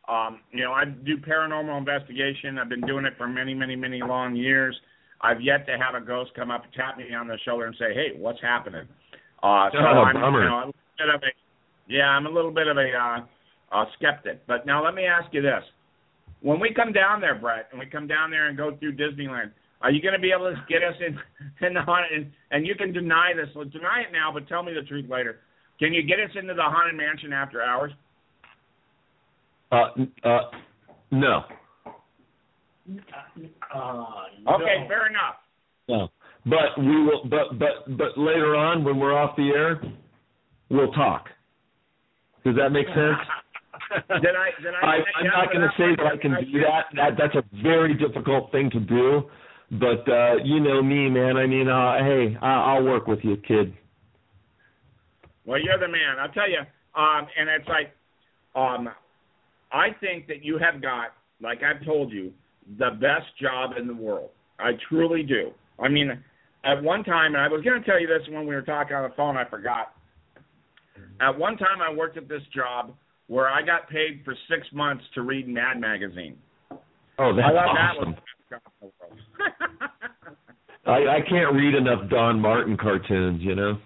um, 0.07 0.39
you 0.51 0.63
know, 0.63 0.71
I 0.71 0.85
do 0.85 1.17
paranormal 1.17 1.77
investigation. 1.77 2.57
I've 2.57 2.69
been 2.69 2.81
doing 2.81 3.05
it 3.05 3.13
for 3.17 3.27
many, 3.27 3.53
many, 3.53 3.75
many 3.75 4.01
long 4.01 4.35
years. 4.35 4.75
I've 5.21 5.41
yet 5.41 5.65
to 5.67 5.77
have 5.77 5.95
a 6.01 6.03
ghost 6.05 6.31
come 6.35 6.49
up 6.49 6.63
and 6.63 6.73
tap 6.73 6.97
me 6.97 7.13
on 7.13 7.27
the 7.27 7.37
shoulder 7.45 7.65
and 7.65 7.75
say, 7.77 7.93
"Hey, 7.93 8.17
what's 8.17 8.41
happening?" 8.41 8.87
Uh, 9.43 9.69
so 9.71 9.77
Oh, 9.79 10.03
I'm, 10.03 10.15
bummer. 10.15 10.43
you 10.43 10.49
know, 10.49 10.55
a 10.57 10.65
little 10.65 10.73
bit 10.97 11.09
of 11.15 11.21
a, 11.23 11.31
yeah, 11.87 12.07
I'm 12.09 12.25
a 12.25 12.29
little 12.29 12.51
bit 12.51 12.67
of 12.67 12.77
a 12.77 12.91
uh, 12.91 13.19
uh, 13.71 13.85
skeptic. 13.97 14.45
But 14.47 14.65
now 14.65 14.83
let 14.83 14.95
me 14.95 15.05
ask 15.05 15.31
you 15.33 15.41
this: 15.41 15.63
When 16.41 16.59
we 16.59 16.73
come 16.73 16.91
down 16.93 17.21
there, 17.21 17.35
Brett, 17.35 17.67
and 17.71 17.79
we 17.79 17.85
come 17.85 18.07
down 18.07 18.31
there 18.31 18.47
and 18.47 18.57
go 18.57 18.75
through 18.77 18.95
Disneyland, 18.95 19.51
are 19.83 19.91
you 19.91 20.01
going 20.01 20.13
to 20.13 20.19
be 20.19 20.31
able 20.31 20.53
to 20.53 20.63
get 20.69 20.83
us 20.83 20.95
in 20.99 21.17
in 21.67 21.73
the 21.73 21.81
haunted? 21.81 22.11
And, 22.13 22.31
and 22.51 22.67
you 22.67 22.75
can 22.75 22.91
deny 22.93 23.31
this, 23.35 23.53
well, 23.55 23.65
deny 23.65 24.01
it 24.07 24.11
now, 24.11 24.31
but 24.33 24.47
tell 24.47 24.63
me 24.63 24.73
the 24.73 24.87
truth 24.87 25.09
later. 25.09 25.39
Can 25.79 25.93
you 25.93 26.03
get 26.03 26.19
us 26.19 26.29
into 26.35 26.53
the 26.53 26.61
haunted 26.63 26.95
mansion 26.95 27.33
after 27.33 27.61
hours? 27.63 27.91
Uh, 29.71 29.87
uh, 30.23 30.39
no, 31.11 31.43
Uh, 33.73 34.05
Okay, 34.55 34.85
fair 34.87 35.07
enough. 35.07 35.35
no. 35.87 36.09
But 36.45 36.77
we 36.79 37.03
will. 37.03 37.21
But 37.29 37.59
but 37.59 37.97
but 37.97 38.17
later 38.17 38.55
on, 38.55 38.83
when 38.83 38.97
we're 38.97 39.15
off 39.15 39.35
the 39.35 39.49
air, 39.55 39.79
we'll 40.69 40.91
talk. 40.91 41.27
Does 42.43 42.55
that 42.55 42.71
make 42.71 42.87
sense? 42.87 43.21
did 44.21 44.35
I? 44.35 44.49
Did 44.61 44.73
I? 44.81 44.87
I 44.87 44.95
I'm 45.19 45.27
not 45.27 45.53
going 45.53 45.61
to 45.61 45.69
say 45.77 45.95
that 45.97 46.07
I 46.11 46.17
can 46.17 46.31
do 46.51 46.59
that. 46.61 46.85
That 46.95 47.11
that's 47.17 47.35
a 47.35 47.43
very 47.61 47.93
difficult 47.93 48.51
thing 48.51 48.71
to 48.71 48.79
do. 48.79 49.29
But 49.71 50.07
uh, 50.11 50.35
you 50.43 50.59
know 50.59 50.83
me, 50.83 51.09
man. 51.09 51.37
I 51.37 51.47
mean, 51.47 51.69
uh, 51.69 51.97
hey, 51.99 52.37
I, 52.41 52.75
I'll 52.75 52.83
work 52.83 53.07
with 53.07 53.19
you, 53.23 53.37
kid. 53.37 53.73
Well, 55.45 55.59
you're 55.61 55.79
the 55.79 55.87
man. 55.87 56.19
I'll 56.19 56.31
tell 56.31 56.49
you. 56.49 56.59
Um, 56.93 57.27
and 57.37 57.49
it's 57.49 57.67
like, 57.69 57.93
um, 58.53 58.89
I 59.71 59.87
think 60.01 60.27
that 60.27 60.43
you 60.43 60.57
have 60.57 60.81
got, 60.81 61.13
like 61.41 61.59
I've 61.63 61.85
told 61.85 62.11
you, 62.11 62.33
the 62.77 62.91
best 62.99 63.27
job 63.41 63.71
in 63.79 63.87
the 63.87 63.93
world. 63.93 64.29
I 64.59 64.71
truly 64.89 65.23
do. 65.23 65.51
I 65.79 65.87
mean, 65.87 66.21
at 66.65 66.83
one 66.83 67.03
time, 67.05 67.33
and 67.33 67.43
I 67.43 67.47
was 67.47 67.63
going 67.63 67.81
to 67.81 67.89
tell 67.89 67.99
you 67.99 68.07
this 68.07 68.27
when 68.29 68.45
we 68.45 68.53
were 68.53 68.61
talking 68.61 68.95
on 68.95 69.09
the 69.09 69.15
phone, 69.15 69.37
I 69.37 69.49
forgot. 69.49 69.93
At 71.21 71.37
one 71.37 71.57
time, 71.57 71.81
I 71.81 71.93
worked 71.93 72.17
at 72.17 72.27
this 72.27 72.41
job 72.53 72.93
where 73.27 73.47
I 73.47 73.61
got 73.61 73.89
paid 73.89 74.21
for 74.25 74.35
six 74.49 74.67
months 74.73 75.03
to 75.15 75.21
read 75.21 75.47
Mad 75.47 75.79
Magazine. 75.79 76.35
Oh, 77.17 77.33
that's 77.33 77.47
I 77.47 77.51
thought 77.51 77.77
awesome. 77.77 77.77
that 77.77 78.07
was 78.07 78.15
the 78.51 78.57
best 78.57 78.63
job 78.63 78.73
in 78.81 78.87
the 78.87 78.93
world. 78.99 79.19
I, 80.85 81.17
I 81.17 81.21
can't 81.29 81.53
read 81.55 81.75
enough 81.75 82.09
Don 82.09 82.39
Martin 82.39 82.77
cartoons, 82.77 83.41
you 83.41 83.55
know. 83.55 83.77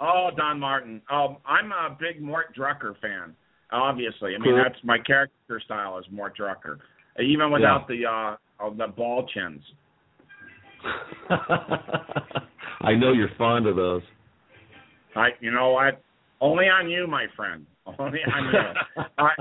oh, 0.00 0.30
Don 0.36 0.58
Martin. 0.58 1.00
Um, 1.10 1.36
I'm 1.46 1.72
a 1.72 1.96
big 1.98 2.20
Mort 2.22 2.54
Drucker 2.56 2.94
fan. 3.00 3.34
Obviously, 3.72 4.34
I 4.34 4.38
mean 4.38 4.54
Cool. 4.54 4.62
that's 4.64 4.82
my 4.84 4.98
character 4.98 5.60
style 5.64 5.98
is 5.98 6.04
Mort 6.10 6.36
Drucker, 6.36 6.78
even 7.22 7.52
without 7.52 7.86
the 7.86 8.04
uh, 8.04 8.36
uh 8.64 8.70
the 8.76 8.88
ball 8.88 9.28
chins. 9.32 9.62
I 12.80 12.94
know 12.94 13.12
you're 13.12 13.30
fond 13.38 13.66
of 13.68 13.76
those. 13.76 14.02
I, 15.14 15.28
you 15.40 15.52
know 15.52 15.70
what? 15.70 16.02
Only 16.40 16.64
on 16.64 16.88
you, 16.90 17.06
my 17.06 17.26
friend. 17.36 17.66
Only 17.86 18.20
on 18.34 18.52
you. 18.52 19.02
All 19.18 19.26
right. 19.26 19.38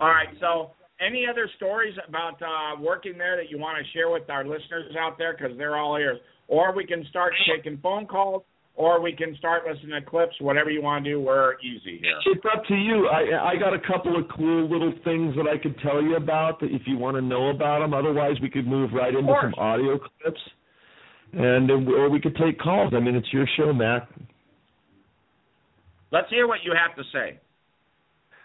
All 0.00 0.08
right. 0.08 0.28
So, 0.40 0.72
any 1.04 1.26
other 1.28 1.48
stories 1.56 1.94
about 2.06 2.40
uh, 2.42 2.80
working 2.80 3.16
there 3.16 3.36
that 3.36 3.50
you 3.50 3.58
want 3.58 3.78
to 3.78 3.92
share 3.92 4.10
with 4.10 4.28
our 4.30 4.44
listeners 4.44 4.94
out 4.98 5.18
there? 5.18 5.36
Because 5.36 5.56
they're 5.56 5.76
all 5.76 5.96
ears. 5.96 6.18
Or 6.48 6.74
we 6.74 6.84
can 6.84 7.04
start 7.10 7.32
taking 7.54 7.78
phone 7.78 8.06
calls, 8.06 8.42
or 8.74 9.00
we 9.00 9.12
can 9.12 9.36
start 9.38 9.62
listening 9.66 10.00
to 10.00 10.08
clips. 10.08 10.34
Whatever 10.40 10.70
you 10.70 10.82
want 10.82 11.04
to 11.04 11.10
do, 11.12 11.20
we're 11.20 11.54
easy 11.60 12.00
here. 12.02 12.18
It's 12.26 12.44
up 12.52 12.64
to 12.66 12.74
you. 12.74 13.06
I 13.06 13.52
I 13.52 13.56
got 13.56 13.72
a 13.72 13.78
couple 13.80 14.16
of 14.18 14.24
cool 14.36 14.68
little 14.68 14.92
things 15.04 15.36
that 15.36 15.46
I 15.46 15.58
could 15.62 15.78
tell 15.80 16.02
you 16.02 16.16
about 16.16 16.58
if 16.62 16.82
you 16.86 16.98
want 16.98 17.16
to 17.16 17.22
know 17.22 17.50
about 17.50 17.80
them. 17.80 17.94
Otherwise, 17.94 18.36
we 18.42 18.50
could 18.50 18.66
move 18.66 18.90
right 18.92 19.14
into 19.14 19.32
some 19.42 19.54
audio 19.58 19.98
clips, 19.98 20.40
and 21.32 21.70
or 21.70 22.10
we 22.10 22.20
could 22.20 22.36
take 22.36 22.58
calls. 22.58 22.92
I 22.94 23.00
mean, 23.00 23.14
it's 23.14 23.32
your 23.32 23.46
show, 23.56 23.72
Matt. 23.72 24.08
Let's 26.12 26.28
hear 26.30 26.48
what 26.48 26.58
you 26.64 26.72
have 26.74 26.96
to 26.96 27.04
say. 27.12 27.38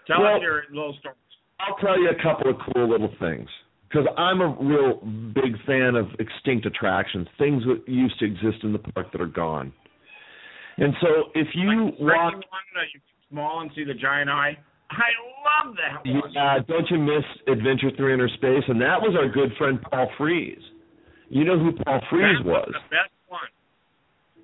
Tell 0.05 0.21
Well- 0.21 0.35
us 0.35 0.41
your 0.41 0.63
little 0.69 0.93
stories. 0.99 1.17
I'll 1.59 1.75
tell 1.77 1.99
you 1.99 2.09
a 2.09 2.21
couple 2.21 2.51
of 2.51 2.57
cool 2.73 2.89
little 2.89 3.13
things 3.19 3.47
because 3.87 4.07
I'm 4.17 4.41
a 4.41 4.49
real 4.59 4.99
big 5.33 5.55
fan 5.65 5.95
of 5.95 6.07
extinct 6.19 6.65
attractions, 6.65 7.27
things 7.37 7.63
that 7.63 7.83
used 7.87 8.19
to 8.19 8.25
exist 8.25 8.63
in 8.63 8.73
the 8.73 8.79
park 8.79 9.11
that 9.11 9.21
are 9.21 9.27
gone. 9.27 9.71
And 10.77 10.93
so, 10.99 11.31
if 11.33 11.47
you 11.53 11.85
Like, 11.85 11.99
walk, 11.99 12.33
One, 12.33 12.43
you 12.93 12.99
small 13.29 13.61
and 13.61 13.71
see 13.75 13.83
the 13.85 13.93
giant 13.93 14.29
eye. 14.29 14.57
I 14.91 15.65
love 15.65 15.75
that 15.77 16.05
one. 16.05 16.31
yeah, 16.31 16.59
don't 16.67 16.89
you 16.91 16.99
miss 16.99 17.23
Adventure 17.47 17.89
Through 17.95 18.13
Inner 18.13 18.29
Space? 18.29 18.63
And 18.67 18.79
that 18.81 19.01
was 19.01 19.15
our 19.17 19.29
good 19.29 19.55
friend 19.57 19.79
Paul 19.81 20.09
Frees. 20.17 20.59
You 21.29 21.43
know 21.43 21.57
who 21.57 21.71
Paul 21.83 22.01
Frees 22.09 22.37
That 22.43 22.45
was? 22.45 22.69
the 22.71 22.95
best 22.95 23.11
one. 23.27 23.49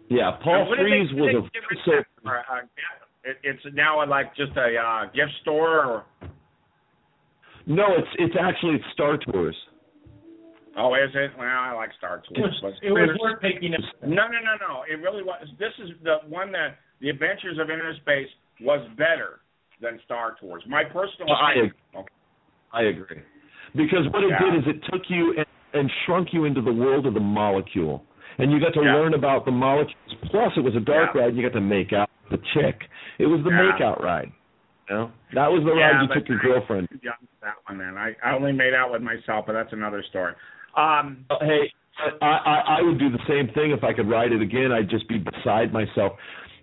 Yeah, 0.09 0.31
Paul 0.43 0.73
Frees 0.75 1.09
they, 1.13 1.21
was 1.21 1.35
a 1.35 1.81
so 1.85 1.91
it, 3.23 3.37
it's 3.43 3.61
now 3.73 4.03
like 4.09 4.35
just 4.35 4.51
a 4.57 4.75
uh, 4.75 5.05
gift 5.13 5.31
store. 5.41 5.85
Or, 5.85 6.05
no, 7.67 7.85
it's 7.97 8.07
it's 8.19 8.35
actually 8.39 8.75
it's 8.75 8.85
Star 8.93 9.17
Tours. 9.17 9.55
oh, 10.77 10.93
is 10.95 11.11
it? 11.13 11.31
Well, 11.37 11.47
I 11.47 11.73
like 11.73 11.89
Star 11.97 12.17
It 12.17 12.35
Tours. 12.35 12.59
was, 12.63 12.73
but- 12.81 12.87
it 12.87 12.91
was 12.91 13.17
worth 13.21 13.41
taking 13.41 13.73
it. 13.73 13.81
no, 14.03 14.27
no, 14.27 14.39
no, 14.39 14.55
no. 14.67 14.83
It 14.89 15.01
really 15.01 15.23
was. 15.23 15.47
This 15.59 15.73
is 15.83 15.89
the 16.03 16.17
one 16.27 16.51
that 16.53 16.77
the 16.99 17.09
Adventures 17.09 17.57
of 17.59 17.69
Inner 17.69 17.93
Space 18.01 18.29
was 18.61 18.85
better 18.97 19.41
than 19.81 19.99
Star 20.05 20.35
Tours. 20.39 20.63
My 20.67 20.83
personal 20.83 21.27
Well, 21.29 21.37
I 21.41 21.51
opinion. 21.51 21.73
agree. 21.93 22.03
I 22.73 22.81
agree. 22.83 23.21
Because 23.75 24.05
what 24.13 24.23
it 24.23 24.31
did 24.39 24.55
is 24.59 24.63
it 24.75 24.83
took 24.91 25.01
you 25.09 25.33
and, 25.37 25.45
and 25.73 25.91
shrunk 26.05 26.29
you 26.31 26.45
into 26.45 26.61
the 26.61 26.71
world 26.71 27.05
of 27.07 27.13
the 27.13 27.19
molecule. 27.19 28.05
And 28.37 28.51
you 28.51 28.59
got 28.59 28.73
to 28.75 28.81
Yeah. 28.83 28.95
learn 28.95 29.13
about 29.13 29.45
the 29.45 29.51
molecules. 29.51 29.95
Plus, 30.29 30.51
it 30.55 30.61
was 30.61 30.75
a 30.75 30.79
dark 30.79 31.11
Yeah. 31.15 31.21
ride, 31.21 31.27
and 31.29 31.37
you 31.37 31.43
got 31.43 31.53
to 31.57 31.61
make 31.61 31.91
out 31.93 32.09
the 32.29 32.37
chick. 32.53 32.87
It 33.19 33.25
was 33.25 33.43
the 33.43 33.49
Yeah. 33.49 33.71
makeout 33.77 34.01
ride. 34.01 34.31
You 34.91 34.97
know? 34.97 35.11
That 35.33 35.47
was 35.47 35.63
the 35.63 35.73
Yeah, 35.73 35.91
ride 35.95 36.01
you 36.09 36.13
took 36.13 36.27
your 36.27 36.39
I- 36.39 36.41
girlfriend. 36.43 36.89
too 36.89 36.99
young 37.01 37.15
that 37.41 37.55
one, 37.65 37.77
man. 37.77 37.97
I, 37.97 38.13
I 38.23 38.35
only 38.35 38.51
made 38.51 38.73
out 38.73 38.91
with 38.91 39.01
myself, 39.01 39.45
but 39.47 39.53
that's 39.53 39.71
another 39.71 40.03
story. 40.09 40.33
Um, 40.75 41.25
Uh, 41.29 41.37
Hey, 41.39 41.71
I, 42.21 42.25
I 42.27 42.63
I 42.79 42.81
would 42.81 42.99
do 42.99 43.09
the 43.09 43.23
same 43.27 43.47
thing 43.53 43.71
if 43.71 43.83
I 43.83 43.93
could 43.93 44.09
ride 44.09 44.31
it 44.33 44.41
again. 44.41 44.71
I'd 44.71 44.89
just 44.89 45.07
be 45.07 45.17
beside 45.17 45.71
myself. 45.71 46.13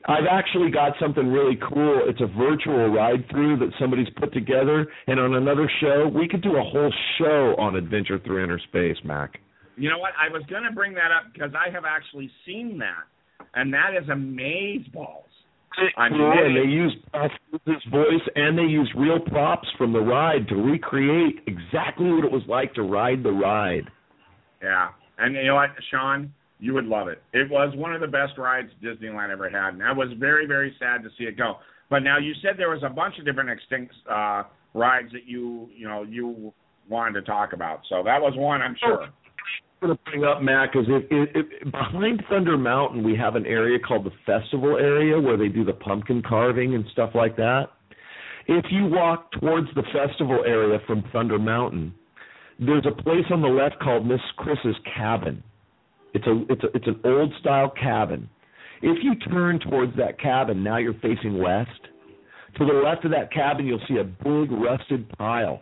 I've 0.07 0.27
actually 0.31 0.71
got 0.71 0.93
something 1.01 1.27
really 1.33 1.57
cool. 1.57 2.03
It's 2.07 2.21
a 2.21 2.27
virtual 2.27 2.89
ride 2.89 3.29
through 3.31 3.57
that 3.59 3.71
somebody's 3.79 4.09
put 4.17 4.33
together, 4.33 4.87
and 5.07 5.19
on 5.21 5.35
another 5.35 5.71
show, 5.81 6.09
we 6.09 6.29
could 6.29 6.41
do 6.43 6.57
a 6.57 6.63
whole 6.63 6.93
show 7.19 7.55
on 7.59 7.77
Adventure 7.77 8.19
Through 8.19 8.43
Inner 8.45 8.59
Space, 8.59 8.97
Mac. 9.05 9.39
you 9.77 9.89
know 9.91 9.99
what? 9.99 10.13
I 10.19 10.29
was 10.33 10.43
going 10.51 10.65
to 10.65 10.73
bring 10.73 10.93
that 10.95 11.11
up 11.13 11.33
because 11.33 11.53
I 11.55 11.71
have 11.71 11.85
actually 11.85 12.31
seen 12.47 12.79
that, 12.79 13.05
and 13.55 13.73
that 13.75 13.95
is 14.01 14.05
amazeballs. 14.09 15.28
I 15.97 16.09
mean, 16.09 16.19
Cool, 16.19 16.33
it 16.33 16.47
and 16.47 16.57
they 16.57 16.71
used 16.71 16.97
his 17.67 17.93
voice, 17.93 18.27
and 18.35 18.59
they 18.59 18.63
used 18.63 18.93
real 18.97 19.21
props 19.21 19.69
from 19.77 19.93
the 19.93 20.01
ride 20.01 20.49
to 20.49 20.57
recreate 20.57 21.41
exactly 21.47 22.11
what 22.11 22.25
it 22.25 22.33
was 22.33 22.43
like 22.49 22.75
to 22.75 22.83
ride 22.83 23.23
the 23.23 23.31
ride. 23.31 23.85
Yeah, 24.63 24.89
and 25.19 25.35
you 25.37 25.47
know 25.47 25.55
what, 25.55 25.71
Sean, 25.91 26.33
you 26.59 26.75
would 26.75 26.87
love 26.87 27.09
it. 27.09 27.23
It 27.33 27.51
was 27.51 27.75
one 27.77 27.95
of 27.95 28.01
the 28.01 28.09
best 28.09 28.37
rides 28.39 28.71
Disneyland 28.83 29.31
ever 29.31 29.49
had, 29.49 29.75
and 29.75 29.83
I 29.83 29.93
was 29.93 30.09
very, 30.19 30.47
very 30.47 30.75
sad 30.79 31.03
to 31.05 31.11
see 31.17 31.25
it 31.25 31.37
go. 31.37 31.57
But 31.91 32.01
now 32.01 32.19
you 32.19 32.33
said 32.43 32.53
there 32.59 32.71
was 32.71 32.83
a 32.85 32.91
bunch 32.91 33.19
of 33.19 33.25
different 33.25 33.51
extinct 33.51 33.95
uh, 34.11 34.43
rides 34.75 35.13
that 35.13 35.27
you, 35.27 35.69
you 35.75 35.89
know, 35.89 36.03
you 36.03 36.53
wanted 36.89 37.21
to 37.21 37.23
talk 37.23 37.53
about. 37.53 37.81
So 37.89 38.03
that 38.05 38.21
was 38.21 38.35
one, 38.37 38.63
I'm 38.63 38.77
sure. 38.81 39.09
Going 39.81 39.97
to 39.97 40.11
bring 40.11 40.25
up 40.25 40.43
Mac 40.43 40.71
is 40.75 40.87
if, 40.89 41.05
if, 41.09 41.47
if 41.63 41.73
behind 41.73 42.25
Thunder 42.29 42.59
Mountain 42.59 43.05
we 43.05 43.15
have 43.17 43.37
an 43.37 43.47
area 43.47 43.79
called 43.79 44.05
the 44.05 44.11
festival 44.27 44.77
area 44.77 45.21
where 45.21 45.37
they 45.37 45.47
do 45.47 45.65
the 45.65 45.73
pumpkin 45.73 46.21
carving 46.27 46.75
and 46.75 46.85
stuff 46.93 47.11
like 47.15 47.37
that. 47.37 47.67
If 48.49 48.65
you 48.71 48.87
walk 48.87 49.31
towards 49.33 49.69
the 49.77 49.85
festival 49.93 50.43
area 50.45 50.81
from 50.87 51.05
Thunder 51.13 51.39
Mountain, 51.39 51.95
there's 52.59 52.87
a 52.87 53.03
place 53.03 53.25
on 53.31 53.41
the 53.41 53.49
left 53.49 53.79
called 53.81 54.05
Miss 54.05 54.21
Chris's 54.37 54.75
cabin. 54.97 55.45
It's 56.13 56.27
a 56.27 56.45
it's 56.49 56.65
a 56.65 56.77
it's 56.77 56.87
an 56.89 57.01
old 57.05 57.33
style 57.39 57.71
cabin. 57.71 58.29
If 58.83 58.99
you 59.03 59.15
turn 59.31 59.61
towards 59.61 59.97
that 59.97 60.19
cabin, 60.21 60.65
now 60.65 60.79
you're 60.79 60.95
facing 60.95 61.41
west. 61.41 61.71
To 62.57 62.65
the 62.65 62.73
left 62.73 63.05
of 63.05 63.13
that 63.13 63.33
cabin, 63.33 63.67
you'll 63.67 63.81
see 63.87 63.99
a 63.99 64.05
big 64.05 64.51
rusted 64.51 65.09
pile 65.11 65.61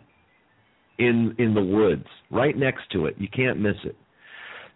in 0.97 1.35
in 1.37 1.53
the 1.53 1.61
woods, 1.61 2.07
right 2.31 2.57
next 2.57 2.89
to 2.93 3.05
it. 3.05 3.15
You 3.19 3.27
can't 3.27 3.59
miss 3.59 3.75
it. 3.83 3.95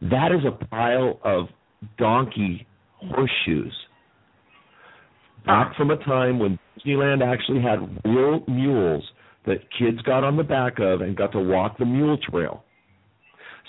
That 0.01 0.31
is 0.31 0.45
a 0.45 0.65
pile 0.65 1.19
of 1.23 1.47
donkey 1.97 2.65
horseshoes. 2.97 3.75
Back 5.45 5.71
ah. 5.71 5.77
from 5.77 5.91
a 5.91 5.97
time 5.97 6.39
when 6.39 6.59
Disneyland 6.79 7.21
actually 7.23 7.61
had 7.61 7.79
real 8.05 8.43
mules 8.47 9.03
that 9.45 9.57
kids 9.77 10.01
got 10.03 10.23
on 10.23 10.37
the 10.37 10.43
back 10.43 10.79
of 10.79 11.01
and 11.01 11.15
got 11.15 11.31
to 11.31 11.39
walk 11.39 11.77
the 11.77 11.85
mule 11.85 12.17
trail. 12.17 12.63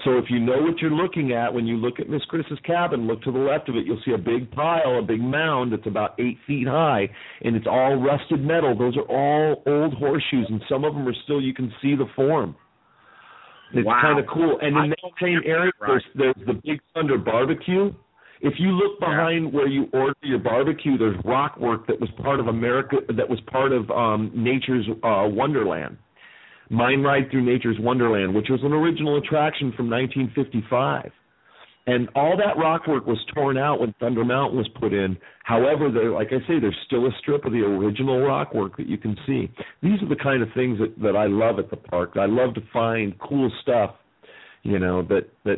So 0.04 0.18
if 0.18 0.24
you 0.30 0.40
know 0.40 0.60
what 0.60 0.78
you're 0.80 0.90
looking 0.90 1.32
at 1.32 1.52
when 1.52 1.66
you 1.66 1.76
look 1.76 2.00
at 2.00 2.08
Miss 2.08 2.24
Chris's 2.24 2.58
cabin, 2.64 3.06
look 3.06 3.22
to 3.22 3.30
the 3.32 3.38
left 3.38 3.68
of 3.68 3.76
it. 3.76 3.86
You'll 3.86 4.00
see 4.04 4.12
a 4.12 4.18
big 4.18 4.50
pile, 4.50 4.98
a 4.98 5.02
big 5.02 5.20
mound 5.20 5.72
that's 5.72 5.86
about 5.86 6.18
eight 6.18 6.38
feet 6.46 6.66
high, 6.66 7.08
and 7.42 7.54
it's 7.54 7.66
all 7.66 7.96
rusted 7.96 8.42
metal. 8.42 8.76
Those 8.76 8.96
are 8.96 9.02
all 9.02 9.62
old 9.66 9.94
horseshoes, 9.94 10.46
and 10.48 10.62
some 10.68 10.84
of 10.84 10.94
them 10.94 11.06
are 11.06 11.14
still 11.24 11.40
you 11.40 11.54
can 11.54 11.72
see 11.80 11.94
the 11.94 12.06
form. 12.16 12.56
It's 13.74 13.86
Wow. 13.86 14.00
kind 14.02 14.18
of 14.18 14.26
cool. 14.26 14.58
And 14.60 14.76
I 14.76 14.84
in 14.84 14.90
that 14.90 14.98
same 15.20 15.40
area, 15.44 15.72
there's, 15.80 16.04
there's 16.14 16.34
the 16.46 16.54
Big 16.54 16.80
Thunder 16.94 17.18
Barbecue. 17.18 17.92
If 18.40 18.54
you 18.58 18.70
look 18.70 18.98
behind 18.98 19.52
where 19.52 19.68
you 19.68 19.88
order 19.92 20.14
your 20.22 20.40
barbecue, 20.40 20.98
there's 20.98 21.16
rock 21.24 21.58
work 21.58 21.86
that 21.86 22.00
was 22.00 22.10
part 22.22 22.40
of 22.40 22.48
America, 22.48 22.96
that 23.16 23.28
was 23.28 23.40
part 23.42 23.72
of 23.72 23.88
um, 23.90 24.32
Nature's 24.34 24.86
uh, 25.04 25.28
Wonderland. 25.28 25.96
Mine 26.68 27.02
Ride 27.02 27.30
Through 27.30 27.44
Nature's 27.44 27.76
Wonderland, 27.78 28.34
which 28.34 28.48
was 28.48 28.60
an 28.62 28.72
original 28.72 29.16
attraction 29.18 29.72
from 29.76 29.88
1955. 29.90 31.12
And 31.86 32.08
all 32.14 32.36
that 32.36 32.56
rock 32.60 32.86
work 32.86 33.06
was 33.06 33.18
torn 33.34 33.58
out 33.58 33.80
when 33.80 33.92
Thunder 33.98 34.24
Mountain 34.24 34.56
was 34.56 34.68
put 34.78 34.92
in. 34.92 35.16
However, 35.42 35.90
there, 35.90 36.12
like 36.12 36.28
I 36.28 36.38
say, 36.46 36.60
there's 36.60 36.76
still 36.86 37.06
a 37.06 37.10
strip 37.18 37.44
of 37.44 37.52
the 37.52 37.58
original 37.58 38.20
rock 38.20 38.54
work 38.54 38.76
that 38.76 38.86
you 38.86 38.96
can 38.96 39.16
see. 39.26 39.50
These 39.82 40.00
are 40.00 40.08
the 40.08 40.16
kind 40.22 40.42
of 40.42 40.48
things 40.54 40.78
that, 40.78 40.94
that 41.02 41.16
I 41.16 41.26
love 41.26 41.58
at 41.58 41.70
the 41.70 41.76
park. 41.76 42.12
I 42.14 42.26
love 42.26 42.54
to 42.54 42.60
find 42.72 43.18
cool 43.18 43.50
stuff, 43.62 43.96
you 44.62 44.78
know, 44.78 45.02
that 45.02 45.28
that 45.44 45.56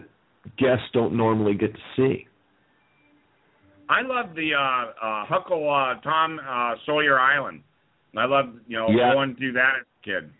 guests 0.58 0.86
don't 0.94 1.14
normally 1.14 1.54
get 1.54 1.74
to 1.74 1.80
see. 1.96 2.26
I 3.90 4.00
love 4.00 4.34
the 4.34 4.54
uh, 4.54 5.06
uh, 5.06 5.26
Huckle 5.26 5.68
uh, 5.70 6.00
Tom 6.00 6.40
uh, 6.40 6.74
Sawyer 6.86 7.20
Island. 7.20 7.60
I 8.16 8.24
loved 8.24 8.60
you 8.66 8.78
know 8.78 8.88
Yeah. 8.88 9.12
going 9.12 9.36
through 9.36 9.52
that 9.52 9.72
as 9.80 9.86
a 10.00 10.04
kid. 10.04 10.30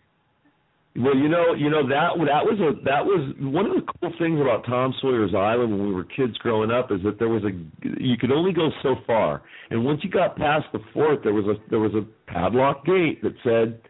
Well, 0.97 1.15
you 1.15 1.27
know, 1.27 1.53
you 1.53 1.69
know 1.69 1.85
that 1.89 2.15
that 2.15 2.45
was 2.45 2.57
a 2.61 2.71
that 2.85 3.03
was 3.03 3.35
one 3.39 3.65
of 3.65 3.73
the 3.73 3.81
cool 3.99 4.13
things 4.17 4.39
about 4.39 4.65
Tom 4.65 4.93
Sawyer's 5.01 5.35
Island 5.35 5.71
when 5.77 5.87
we 5.87 5.93
were 5.93 6.05
kids 6.05 6.37
growing 6.37 6.71
up 6.71 6.89
is 6.89 7.03
that 7.03 7.19
there 7.19 7.27
was 7.27 7.43
a 7.43 7.51
you 7.99 8.15
could 8.17 8.31
only 8.31 8.53
go 8.53 8.69
so 8.81 8.95
far, 9.05 9.41
and 9.71 9.83
once 9.83 9.99
you 10.03 10.09
got 10.09 10.37
past 10.37 10.65
the 10.71 10.79
fort, 10.93 11.19
there 11.21 11.33
was 11.33 11.45
a 11.47 11.55
there 11.69 11.79
was 11.79 11.91
a 11.95 12.31
padlock 12.31 12.85
gate 12.85 13.21
that 13.23 13.33
said 13.43 13.81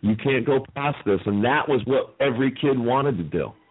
you 0.00 0.16
can't 0.16 0.44
go 0.44 0.64
past 0.74 0.96
this, 1.06 1.20
and 1.24 1.44
that 1.44 1.68
was 1.68 1.82
what 1.84 2.16
every 2.18 2.50
kid 2.50 2.78
wanted 2.78 3.16
to 3.18 3.24
do. 3.24 3.52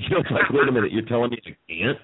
You 0.00 0.10
know, 0.10 0.20
it's 0.20 0.30
like, 0.30 0.48
wait 0.50 0.68
a 0.68 0.70
minute, 0.70 0.92
you're 0.92 1.04
telling 1.06 1.30
me 1.30 1.38
I 1.44 1.56
can't? 1.68 1.98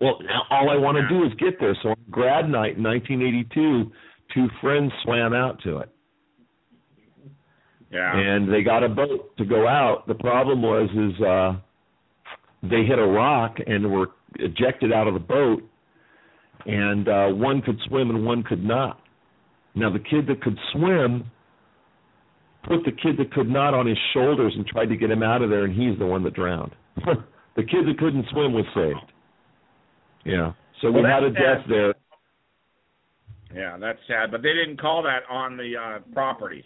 Well, 0.00 0.18
now 0.22 0.42
all 0.50 0.68
I 0.68 0.76
want 0.76 0.98
to 0.98 1.08
do 1.08 1.24
is 1.24 1.32
get 1.38 1.60
there. 1.60 1.76
So 1.80 1.90
on 1.90 1.96
grad 2.10 2.50
night 2.50 2.76
in 2.76 2.82
1982, 2.82 3.92
two 4.34 4.48
friends 4.60 4.90
swam 5.04 5.32
out 5.32 5.62
to 5.62 5.78
it 5.78 5.93
Yeah. 7.90 8.16
and 8.16 8.52
they 8.52 8.62
got 8.62 8.82
a 8.82 8.88
boat 8.88 9.36
to 9.38 9.44
go 9.44 9.68
out. 9.68 10.06
The 10.08 10.14
problem 10.14 10.62
was 10.62 10.90
is 10.90 11.22
uh 11.22 11.52
they 12.62 12.84
hit 12.84 12.98
a 12.98 13.06
rock 13.06 13.56
and 13.66 13.90
were 13.90 14.08
ejected 14.36 14.92
out 14.92 15.06
of 15.06 15.14
the 15.14 15.20
boat 15.20 15.62
and 16.66 17.08
uh 17.08 17.26
one 17.28 17.62
could 17.62 17.78
swim 17.86 18.10
and 18.10 18.24
one 18.24 18.42
could 18.42 18.64
not. 18.64 19.00
Now 19.74 19.92
the 19.92 19.98
kid 19.98 20.26
that 20.28 20.42
could 20.42 20.58
swim 20.72 21.30
put 22.64 22.84
the 22.84 22.92
kid 22.92 23.16
that 23.18 23.32
could 23.32 23.48
not 23.48 23.74
on 23.74 23.86
his 23.86 23.98
shoulders 24.12 24.52
and 24.56 24.66
tried 24.66 24.86
to 24.86 24.96
get 24.96 25.10
him 25.10 25.22
out 25.22 25.42
of 25.42 25.50
there 25.50 25.64
and 25.64 25.74
he's 25.74 25.98
the 25.98 26.06
one 26.06 26.24
that 26.24 26.34
drowned. 26.34 26.72
the 26.96 27.62
kid 27.62 27.86
that 27.86 27.96
couldn't 27.98 28.26
swim 28.30 28.52
was 28.52 28.64
saved. 28.74 29.12
Yeah. 30.24 30.52
So 30.80 30.90
we 30.90 31.02
had 31.02 31.22
a 31.22 31.30
death 31.30 31.62
sad. 31.62 31.70
there. 31.70 31.94
Yeah, 33.54 33.76
that's 33.78 33.98
sad. 34.08 34.30
But 34.32 34.42
they 34.42 34.52
didn't 34.52 34.80
call 34.80 35.02
that 35.04 35.20
on 35.30 35.56
the 35.56 35.74
uh 35.76 35.98
property. 36.12 36.64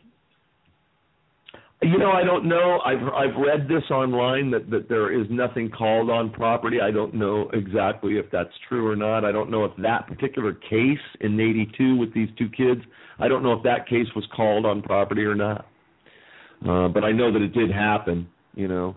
You 1.81 1.97
know, 1.97 2.11
I 2.11 2.25
don't 2.25 2.49
know. 2.49 2.81
I've 2.85 3.03
I've 3.15 3.37
read 3.37 3.69
this 3.69 3.89
online 3.91 4.51
that 4.51 4.69
that 4.71 4.89
there 4.89 5.13
is 5.13 5.29
nothing 5.31 5.71
called 5.71 6.11
on 6.11 6.31
property. 6.31 6.81
I 6.81 6.91
don't 6.91 7.15
know 7.15 7.49
exactly 7.53 8.15
if 8.15 8.27
that's 8.33 8.51
true 8.69 8.91
or 8.91 8.97
not. 8.97 9.25
I 9.25 9.31
don't 9.31 9.49
know 9.49 9.65
if 9.65 9.71
that 9.79 10.09
particular 10.09 10.55
case 10.55 10.99
in 11.21 11.39
'82 11.39 11.97
with 11.97 12.13
these 12.13 12.31
two 12.37 12.49
kids. 12.49 12.81
I 13.21 13.29
don't 13.29 13.45
know 13.45 13.53
if 13.53 13.63
that 13.63 13.89
case 13.89 14.09
was 14.17 14.27
called 14.35 14.67
on 14.67 14.83
property 14.83 15.23
or 15.23 15.37
not. 15.37 15.67
Uh, 16.69 16.89
but 16.89 17.05
I 17.05 17.13
know 17.13 17.33
that 17.33 17.43
it 17.43 17.53
did 17.53 17.71
happen. 17.71 18.29
You 18.57 18.67
know. 18.67 18.97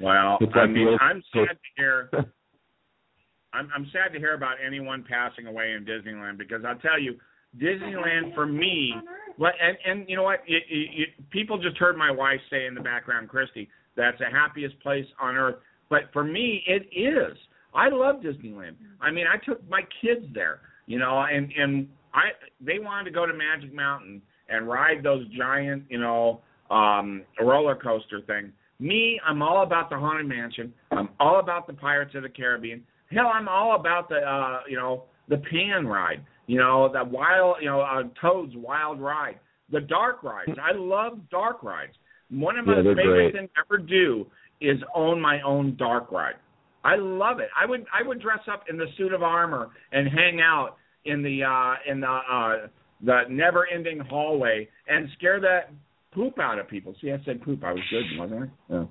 Well, 0.00 0.38
I 0.54 0.66
mean, 0.66 0.86
the 0.86 0.98
I'm 1.00 1.22
sad 1.32 1.48
to 1.48 1.56
hear. 1.76 2.08
I'm 3.52 3.68
I'm 3.74 3.90
sad 3.92 4.12
to 4.12 4.18
hear 4.20 4.34
about 4.34 4.56
anyone 4.64 5.04
passing 5.08 5.46
away 5.46 5.72
in 5.72 5.84
Disneyland 5.84 6.38
because 6.38 6.62
I'll 6.64 6.78
tell 6.78 7.00
you, 7.00 7.16
Disneyland 7.56 8.34
for 8.34 8.46
me, 8.46 8.92
and 9.38 9.78
and 9.86 10.08
you 10.08 10.16
know 10.16 10.22
what, 10.22 10.40
you, 10.46 10.58
you, 10.68 10.80
you, 10.92 11.06
people 11.30 11.58
just 11.58 11.76
heard 11.78 11.96
my 11.96 12.10
wife 12.10 12.40
say 12.50 12.66
in 12.66 12.74
the 12.74 12.80
background, 12.80 13.28
Christy, 13.28 13.68
that's 13.96 14.18
the 14.18 14.26
happiest 14.26 14.78
place 14.80 15.06
on 15.20 15.36
earth. 15.36 15.56
But 15.88 16.02
for 16.12 16.24
me, 16.24 16.62
it 16.66 16.88
is. 16.94 17.36
I 17.74 17.88
love 17.88 18.16
Disneyland. 18.16 18.74
I 19.00 19.10
mean, 19.10 19.26
I 19.26 19.42
took 19.44 19.66
my 19.68 19.82
kids 20.02 20.26
there, 20.34 20.60
you 20.86 20.98
know, 20.98 21.24
and 21.30 21.50
and 21.56 21.88
I 22.14 22.30
they 22.60 22.78
wanted 22.78 23.04
to 23.04 23.10
go 23.10 23.26
to 23.26 23.32
Magic 23.32 23.74
Mountain 23.74 24.22
and 24.48 24.68
ride 24.68 25.02
those 25.02 25.26
giant, 25.36 25.84
you 25.88 25.98
know, 25.98 26.40
um 26.70 27.22
roller 27.40 27.74
coaster 27.76 28.20
thing. 28.26 28.52
Me, 28.80 29.18
I'm 29.26 29.42
all 29.42 29.62
about 29.62 29.90
the 29.90 29.96
Haunted 29.96 30.26
Mansion. 30.26 30.72
I'm 30.92 31.08
all 31.18 31.40
about 31.40 31.66
the 31.66 31.72
Pirates 31.72 32.14
of 32.14 32.22
the 32.22 32.28
Caribbean. 32.28 32.84
Hell, 33.10 33.30
I'm 33.32 33.48
all 33.48 33.74
about 33.74 34.08
the 34.08 34.18
uh, 34.18 34.60
you 34.68 34.76
know, 34.76 35.04
the 35.28 35.38
Pan 35.38 35.86
ride. 35.86 36.24
You 36.48 36.58
know, 36.58 36.90
that 36.92 37.08
wild, 37.08 37.56
you 37.60 37.68
know, 37.68 37.82
uh, 37.82 38.02
Toad's 38.20 38.54
Wild 38.56 39.00
Ride. 39.00 39.38
The 39.70 39.80
dark 39.82 40.22
rides. 40.22 40.50
I 40.60 40.74
love 40.74 41.18
dark 41.30 41.62
rides. 41.62 41.92
One 42.30 42.58
of 42.58 42.66
my 42.66 42.78
Yeah, 42.78 42.94
favorite 42.94 43.04
great. 43.04 43.32
things 43.34 43.50
I 43.56 43.60
ever 43.68 43.78
do 43.78 44.26
is 44.60 44.78
own 44.94 45.20
my 45.20 45.40
own 45.42 45.76
dark 45.76 46.10
ride. 46.10 46.36
I 46.84 46.96
love 46.96 47.38
it. 47.38 47.50
I 47.60 47.66
would 47.66 47.84
I 47.92 48.06
would 48.06 48.20
dress 48.20 48.40
up 48.50 48.64
in 48.70 48.78
the 48.78 48.86
suit 48.96 49.12
of 49.12 49.22
armor 49.22 49.68
and 49.92 50.08
hang 50.08 50.40
out 50.40 50.76
in 51.04 51.22
the 51.22 51.44
uh 51.44 51.74
in 51.90 52.00
the 52.00 52.06
uh 52.08 52.68
the 53.04 53.22
never 53.28 53.66
ending 53.66 53.98
hallway 53.98 54.68
and 54.88 55.08
scare 55.18 55.40
that 55.40 55.70
poop 56.12 56.38
out 56.38 56.58
of 56.58 56.66
people. 56.68 56.94
See, 57.02 57.12
I 57.12 57.18
said 57.26 57.42
poop. 57.42 57.62
I 57.62 57.72
was 57.72 57.82
good, 57.90 58.04
wasn't 58.18 58.50
I? 58.70 58.72
Yeah. 58.74 58.84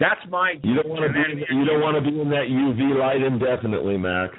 That's 0.00 0.20
my. 0.30 0.54
You 0.64 0.74
don't 0.82 0.88
want 0.88 1.02
to 1.02 1.12
be. 1.12 1.54
You 1.54 1.64
don't 1.64 1.80
want 1.80 2.02
to 2.02 2.10
be 2.10 2.20
in 2.20 2.28
that 2.30 2.46
UV 2.50 2.98
light 2.98 3.22
indefinitely, 3.22 3.98
Mac. 3.98 4.30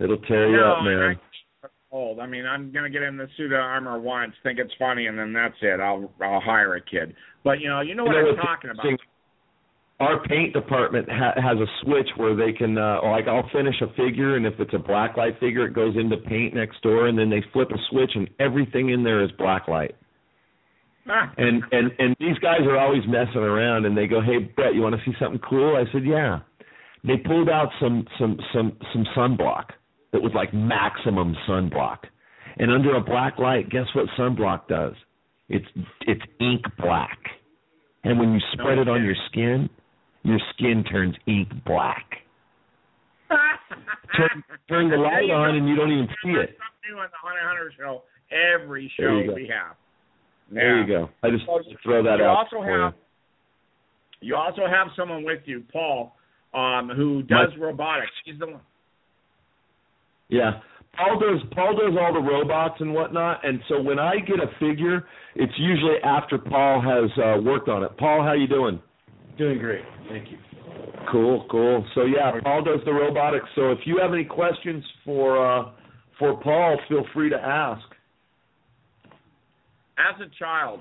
It'll 0.00 0.18
tear 0.18 0.50
you 0.50 0.56
no, 0.56 0.72
up, 0.72 0.84
man. 0.84 1.02
I'm 1.02 1.70
old. 1.94 2.18
I 2.18 2.26
mean, 2.26 2.44
I'm 2.44 2.72
gonna 2.72 2.90
get 2.90 3.02
in 3.02 3.16
the 3.16 3.28
suit 3.36 3.52
of 3.52 3.60
armor 3.60 3.98
once, 3.98 4.34
think 4.42 4.58
it's 4.58 4.72
funny, 4.78 5.06
and 5.06 5.18
then 5.18 5.32
that's 5.32 5.54
it. 5.62 5.80
I'll 5.80 6.12
I'll 6.20 6.40
hire 6.40 6.74
a 6.74 6.80
kid. 6.80 7.14
But 7.44 7.60
you 7.60 7.68
know, 7.68 7.80
you 7.80 7.94
know 7.94 8.04
what 8.04 8.16
You 8.16 8.22
know 8.22 8.30
I'm 8.30 8.36
talking 8.36 8.70
about. 8.70 8.86
Our 10.00 10.20
paint 10.26 10.52
department 10.52 11.08
ha- 11.08 11.40
has 11.40 11.56
a 11.56 11.70
switch 11.82 12.08
where 12.16 12.34
they 12.34 12.52
can, 12.52 12.76
uh, 12.76 12.98
like, 13.04 13.28
I'll 13.28 13.48
finish 13.52 13.76
a 13.80 13.86
figure, 13.94 14.34
and 14.34 14.44
if 14.44 14.54
it's 14.58 14.74
a 14.74 14.78
black 14.78 15.16
light 15.16 15.38
figure, 15.38 15.66
it 15.66 15.72
goes 15.72 15.94
into 15.96 16.16
paint 16.16 16.52
next 16.52 16.82
door, 16.82 17.06
and 17.06 17.16
then 17.16 17.30
they 17.30 17.44
flip 17.52 17.70
a 17.70 17.78
switch, 17.90 18.10
and 18.16 18.28
everything 18.40 18.90
in 18.90 19.04
there 19.04 19.22
is 19.22 19.30
black 19.38 19.68
light. 19.68 19.94
Ah. 21.08 21.32
And 21.38 21.62
and 21.70 21.92
and 22.00 22.16
these 22.18 22.36
guys 22.38 22.62
are 22.62 22.76
always 22.76 23.02
messing 23.06 23.42
around, 23.42 23.84
and 23.84 23.96
they 23.96 24.08
go, 24.08 24.20
"Hey, 24.20 24.38
Brett, 24.38 24.74
you 24.74 24.82
want 24.82 24.96
to 24.96 25.10
see 25.10 25.16
something 25.20 25.40
cool?" 25.48 25.76
I 25.76 25.90
said, 25.92 26.04
"Yeah." 26.04 26.40
They 27.04 27.18
pulled 27.18 27.48
out 27.48 27.68
some 27.78 28.06
some 28.18 28.40
some 28.52 28.76
some 28.92 29.06
sunblock 29.16 29.70
that 30.14 30.22
was 30.22 30.32
like 30.32 30.54
maximum 30.54 31.34
sunblock, 31.46 31.98
and 32.58 32.70
under 32.70 32.94
a 32.94 33.00
black 33.00 33.36
light, 33.40 33.68
guess 33.68 33.86
what 33.94 34.06
sunblock 34.16 34.68
does? 34.68 34.94
It's 35.48 35.66
it's 36.02 36.22
ink 36.40 36.62
black, 36.78 37.18
and 38.04 38.16
when 38.18 38.32
you 38.32 38.38
spread 38.52 38.78
it 38.78 38.88
on 38.88 39.02
your 39.04 39.16
skin, 39.28 39.68
your 40.22 40.38
skin 40.54 40.84
turns 40.84 41.16
ink 41.26 41.48
black. 41.66 42.06
Turn 44.16 44.44
turn 44.68 44.90
the 44.90 44.96
light 44.96 45.28
on, 45.30 45.56
and 45.56 45.68
you 45.68 45.74
don't 45.74 45.90
even 45.90 46.06
see 46.22 46.30
it. 46.30 46.54
Something 46.54 46.94
new 46.94 46.98
on 47.00 47.08
the 47.10 47.18
Hunter 47.20 47.40
Hunter 47.42 47.72
show. 47.76 48.02
Every 48.30 48.92
show 48.96 49.34
we 49.34 49.48
have. 49.48 49.74
There 50.52 50.76
Yeah. 50.78 50.86
you 50.86 50.86
go. 50.86 51.10
I 51.24 51.30
just 51.30 51.44
So 51.46 51.60
throw 51.82 52.02
that 52.04 52.18
you 52.20 52.24
out 52.24 52.36
also 52.52 52.62
have 52.62 52.94
you 54.20 54.36
also 54.36 54.68
have 54.68 54.88
someone 54.96 55.24
with 55.24 55.40
you, 55.46 55.64
Paul, 55.72 56.14
um, 56.54 56.88
who 56.94 57.22
does 57.22 57.50
robotics. 57.58 58.12
He's 58.24 58.38
the 58.38 58.46
one. 58.46 58.60
You. 60.28 60.38
Yeah. 60.38 60.60
Paul 60.96 61.18
does 61.18 61.40
Paul 61.54 61.74
does 61.74 61.96
all 62.00 62.12
the 62.12 62.20
robots 62.20 62.76
and 62.78 62.94
whatnot, 62.94 63.44
and 63.44 63.58
so 63.68 63.80
when 63.80 63.98
I 63.98 64.14
get 64.20 64.36
a 64.36 64.46
figure, 64.60 65.04
it's 65.34 65.52
usually 65.58 65.96
after 66.04 66.38
Paul 66.38 66.80
has 66.80 67.10
uh, 67.18 67.42
worked 67.42 67.68
on 67.68 67.82
it. 67.82 67.96
Paul, 67.98 68.22
how 68.22 68.34
you 68.34 68.46
doing? 68.46 68.80
Doing 69.36 69.58
great. 69.58 69.82
Thank 70.08 70.30
you. 70.30 70.38
Cool, 71.10 71.46
cool. 71.50 71.84
So 71.94 72.04
yeah, 72.04 72.32
Paul 72.42 72.62
does 72.62 72.80
the 72.84 72.92
robotics. 72.92 73.46
So 73.56 73.72
if 73.72 73.80
you 73.84 73.98
have 74.00 74.12
any 74.12 74.24
questions 74.24 74.84
for 75.04 75.44
uh, 75.44 75.72
for 76.18 76.40
Paul, 76.40 76.78
feel 76.88 77.04
free 77.12 77.30
to 77.30 77.36
ask. 77.36 77.82
As 79.98 80.20
a 80.20 80.30
child, 80.38 80.80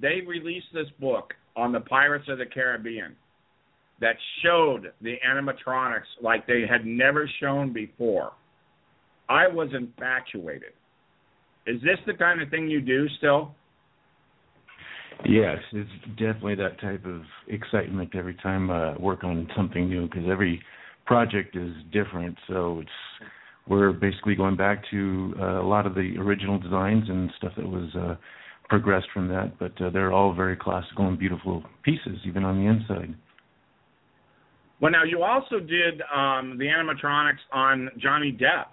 they 0.00 0.20
released 0.26 0.66
this 0.72 0.86
book 1.00 1.32
on 1.56 1.72
the 1.72 1.80
Pirates 1.80 2.26
of 2.28 2.38
the 2.38 2.46
Caribbean 2.46 3.14
that 4.00 4.16
showed 4.42 4.92
the 5.00 5.16
animatronics 5.26 6.02
like 6.20 6.46
they 6.46 6.64
had 6.68 6.84
never 6.84 7.30
shown 7.40 7.72
before. 7.72 8.32
I 9.28 9.48
was 9.48 9.68
infatuated. 9.74 10.72
Is 11.66 11.80
this 11.80 11.98
the 12.06 12.14
kind 12.14 12.42
of 12.42 12.50
thing 12.50 12.68
you 12.68 12.80
do 12.80 13.06
still? 13.18 13.54
Yes, 15.24 15.58
it's 15.72 15.90
definitely 16.16 16.56
that 16.56 16.80
type 16.80 17.04
of 17.06 17.22
excitement 17.48 18.10
every 18.14 18.34
time 18.34 18.70
I 18.70 18.96
work 18.98 19.24
on 19.24 19.48
something 19.56 19.88
new 19.88 20.06
because 20.06 20.24
every 20.30 20.60
project 21.06 21.56
is 21.56 21.72
different. 21.92 22.36
So 22.48 22.80
it's 22.80 23.28
we're 23.66 23.92
basically 23.92 24.34
going 24.34 24.56
back 24.56 24.82
to 24.90 25.34
uh, 25.40 25.62
a 25.62 25.66
lot 25.66 25.86
of 25.86 25.94
the 25.94 26.16
original 26.18 26.58
designs 26.58 27.08
and 27.08 27.30
stuff 27.38 27.52
that 27.56 27.66
was 27.66 27.88
uh, 27.96 28.16
progressed 28.68 29.06
from 29.14 29.28
that. 29.28 29.58
But 29.58 29.80
uh, 29.80 29.90
they're 29.90 30.12
all 30.12 30.34
very 30.34 30.56
classical 30.56 31.08
and 31.08 31.18
beautiful 31.18 31.62
pieces, 31.82 32.18
even 32.26 32.44
on 32.44 32.62
the 32.62 32.68
inside. 32.68 33.14
Well, 34.80 34.92
now 34.92 35.04
you 35.04 35.22
also 35.22 35.60
did 35.60 36.02
um, 36.14 36.58
the 36.58 36.66
animatronics 36.66 37.40
on 37.52 37.90
Johnny 37.98 38.32
Depp. 38.32 38.66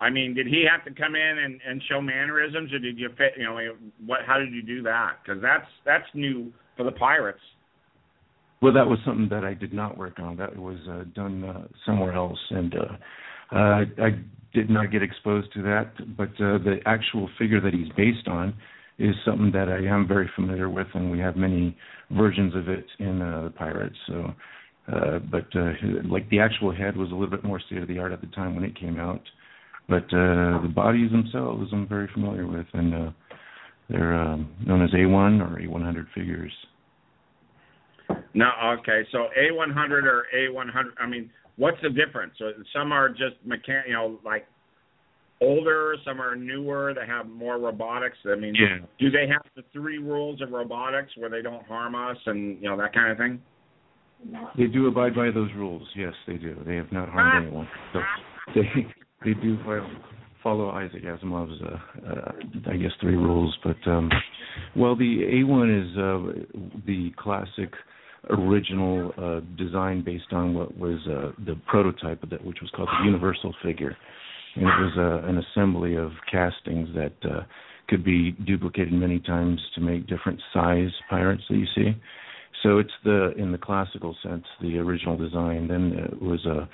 I 0.00 0.10
mean, 0.10 0.34
did 0.34 0.46
he 0.46 0.64
have 0.70 0.84
to 0.84 1.00
come 1.00 1.14
in 1.16 1.38
and, 1.38 1.60
and 1.66 1.82
show 1.88 2.00
mannerisms, 2.00 2.72
or 2.72 2.78
did 2.78 2.98
you 2.98 3.08
fit? 3.18 3.32
You 3.36 3.44
know, 3.44 3.58
what? 4.06 4.20
How 4.26 4.38
did 4.38 4.52
you 4.52 4.62
do 4.62 4.82
that? 4.82 5.16
Because 5.22 5.42
that's 5.42 5.66
that's 5.84 6.06
new 6.14 6.52
for 6.76 6.84
the 6.84 6.92
Pirates. 6.92 7.40
Well, 8.60 8.72
that 8.72 8.86
was 8.86 8.98
something 9.04 9.28
that 9.30 9.44
I 9.44 9.54
did 9.54 9.72
not 9.72 9.96
work 9.96 10.18
on. 10.18 10.36
That 10.36 10.56
was 10.56 10.78
uh, 10.90 11.04
done 11.14 11.44
uh, 11.44 11.66
somewhere 11.86 12.12
else, 12.12 12.38
and 12.50 12.74
uh, 12.74 13.56
uh, 13.56 13.84
I 14.02 14.10
did 14.52 14.70
not 14.70 14.90
get 14.90 15.02
exposed 15.02 15.52
to 15.54 15.62
that. 15.62 15.92
But 16.16 16.30
uh, 16.30 16.58
the 16.58 16.78
actual 16.86 17.28
figure 17.38 17.60
that 17.60 17.72
he's 17.72 17.88
based 17.96 18.26
on 18.26 18.54
is 18.98 19.14
something 19.24 19.52
that 19.52 19.68
I 19.68 19.86
am 19.86 20.08
very 20.08 20.28
familiar 20.34 20.68
with, 20.68 20.88
and 20.94 21.10
we 21.10 21.20
have 21.20 21.36
many 21.36 21.76
versions 22.10 22.54
of 22.56 22.68
it 22.68 22.84
in 22.98 23.22
uh, 23.22 23.44
the 23.44 23.50
Pirates. 23.50 23.96
So, 24.06 24.34
uh, 24.92 25.18
but 25.30 25.46
uh, 25.54 25.72
like 26.04 26.28
the 26.30 26.40
actual 26.40 26.74
head 26.74 26.96
was 26.96 27.10
a 27.10 27.14
little 27.14 27.30
bit 27.30 27.44
more 27.44 27.60
state 27.60 27.78
of 27.78 27.88
the 27.88 27.98
art 27.98 28.12
at 28.12 28.20
the 28.20 28.26
time 28.28 28.54
when 28.54 28.64
it 28.64 28.78
came 28.78 28.98
out. 28.98 29.22
But 29.88 30.04
uh, 30.04 30.60
the 30.62 30.70
bodies 30.74 31.10
themselves, 31.10 31.70
I'm 31.72 31.88
very 31.88 32.08
familiar 32.12 32.46
with, 32.46 32.66
and 32.74 32.94
uh, 32.94 33.10
they're 33.88 34.14
um, 34.14 34.50
known 34.66 34.82
as 34.82 34.90
A1 34.90 35.40
or 35.40 35.58
A100 35.60 36.06
figures. 36.14 36.52
No, 38.34 38.50
okay. 38.78 39.02
So 39.12 39.28
A100 39.38 40.04
or 40.04 40.26
A100. 40.36 40.90
I 41.00 41.06
mean, 41.06 41.30
what's 41.56 41.78
the 41.82 41.88
difference? 41.88 42.34
So 42.38 42.50
some 42.74 42.92
are 42.92 43.08
just 43.08 43.36
mechan, 43.46 43.86
you 43.86 43.94
know, 43.94 44.18
like 44.24 44.46
older. 45.40 45.96
Some 46.04 46.20
are 46.20 46.36
newer. 46.36 46.92
They 46.94 47.06
have 47.06 47.26
more 47.26 47.58
robotics. 47.58 48.16
I 48.30 48.34
mean, 48.34 48.54
Yeah. 48.54 48.78
do 48.98 49.10
they 49.10 49.26
have 49.26 49.42
the 49.56 49.62
three 49.72 49.98
rules 49.98 50.42
of 50.42 50.50
robotics 50.50 51.16
where 51.16 51.30
they 51.30 51.42
don't 51.42 51.64
harm 51.66 51.94
us 51.94 52.18
and 52.26 52.60
you 52.62 52.68
know 52.68 52.76
that 52.76 52.92
kind 52.92 53.10
of 53.10 53.18
thing? 53.18 53.40
They 54.56 54.66
do 54.66 54.88
abide 54.88 55.14
by 55.14 55.30
those 55.30 55.50
rules. 55.54 55.88
Yes, 55.94 56.12
they 56.26 56.36
do. 56.36 56.56
They 56.66 56.76
have 56.76 56.90
not 56.90 57.08
harmed 57.08 57.46
anyone. 57.46 57.68
So 57.92 58.00
they 58.54 58.86
they 59.24 59.34
do 59.34 59.58
follow, 60.42 60.70
Isaac 60.70 61.02
Asimov's, 61.04 61.60
uh, 61.62 62.08
uh, 62.08 62.32
I 62.70 62.76
guess, 62.76 62.92
three 63.00 63.16
rules. 63.16 63.56
But 63.64 63.90
um, 63.90 64.10
well, 64.76 64.96
the 64.96 65.20
A1 65.44 65.82
is 65.82 65.96
uh, 65.96 66.80
the 66.86 67.10
classic 67.18 67.72
original 68.30 69.12
uh, 69.18 69.40
design 69.56 70.02
based 70.04 70.32
on 70.32 70.54
what 70.54 70.76
was 70.76 70.98
uh, 71.08 71.32
the 71.44 71.56
prototype 71.66 72.22
of 72.22 72.30
that, 72.30 72.44
which 72.44 72.58
was 72.60 72.70
called 72.74 72.88
the 73.00 73.04
Universal 73.04 73.54
figure, 73.62 73.96
and 74.56 74.64
it 74.64 74.66
was 74.66 74.92
uh, 74.96 75.28
an 75.28 75.38
assembly 75.38 75.96
of 75.96 76.10
castings 76.30 76.88
that 76.94 77.12
uh, 77.24 77.40
could 77.88 78.04
be 78.04 78.32
duplicated 78.46 78.92
many 78.92 79.18
times 79.20 79.60
to 79.74 79.80
make 79.80 80.06
different 80.06 80.40
size 80.52 80.90
pirates 81.08 81.42
that 81.48 81.56
you 81.56 81.66
see. 81.74 81.90
So 82.62 82.78
it's 82.78 82.92
the 83.04 83.32
in 83.36 83.52
the 83.52 83.58
classical 83.58 84.16
sense 84.22 84.44
the 84.60 84.78
original 84.78 85.16
design. 85.16 85.68
Then 85.68 85.92
it 85.92 86.20
was 86.22 86.44
a, 86.46 86.68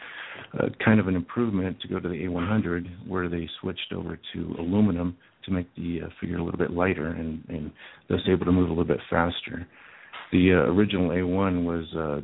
a 0.58 0.70
kind 0.84 0.98
of 0.98 1.08
an 1.08 1.14
improvement 1.14 1.80
to 1.80 1.88
go 1.88 2.00
to 2.00 2.08
the 2.08 2.14
A100 2.14 3.08
where 3.08 3.28
they 3.28 3.48
switched 3.60 3.92
over 3.94 4.18
to 4.34 4.54
aluminum 4.58 5.16
to 5.44 5.50
make 5.50 5.74
the 5.76 6.00
uh, 6.04 6.08
figure 6.20 6.38
a 6.38 6.44
little 6.44 6.58
bit 6.58 6.70
lighter 6.70 7.08
and, 7.08 7.44
and 7.48 7.70
thus 8.08 8.20
able 8.28 8.46
to 8.46 8.52
move 8.52 8.68
a 8.68 8.72
little 8.72 8.84
bit 8.84 9.00
faster. 9.10 9.66
The 10.32 10.52
uh, 10.52 10.72
original 10.72 11.10
A1 11.10 11.64
was 11.64 11.84
uh, 11.94 12.20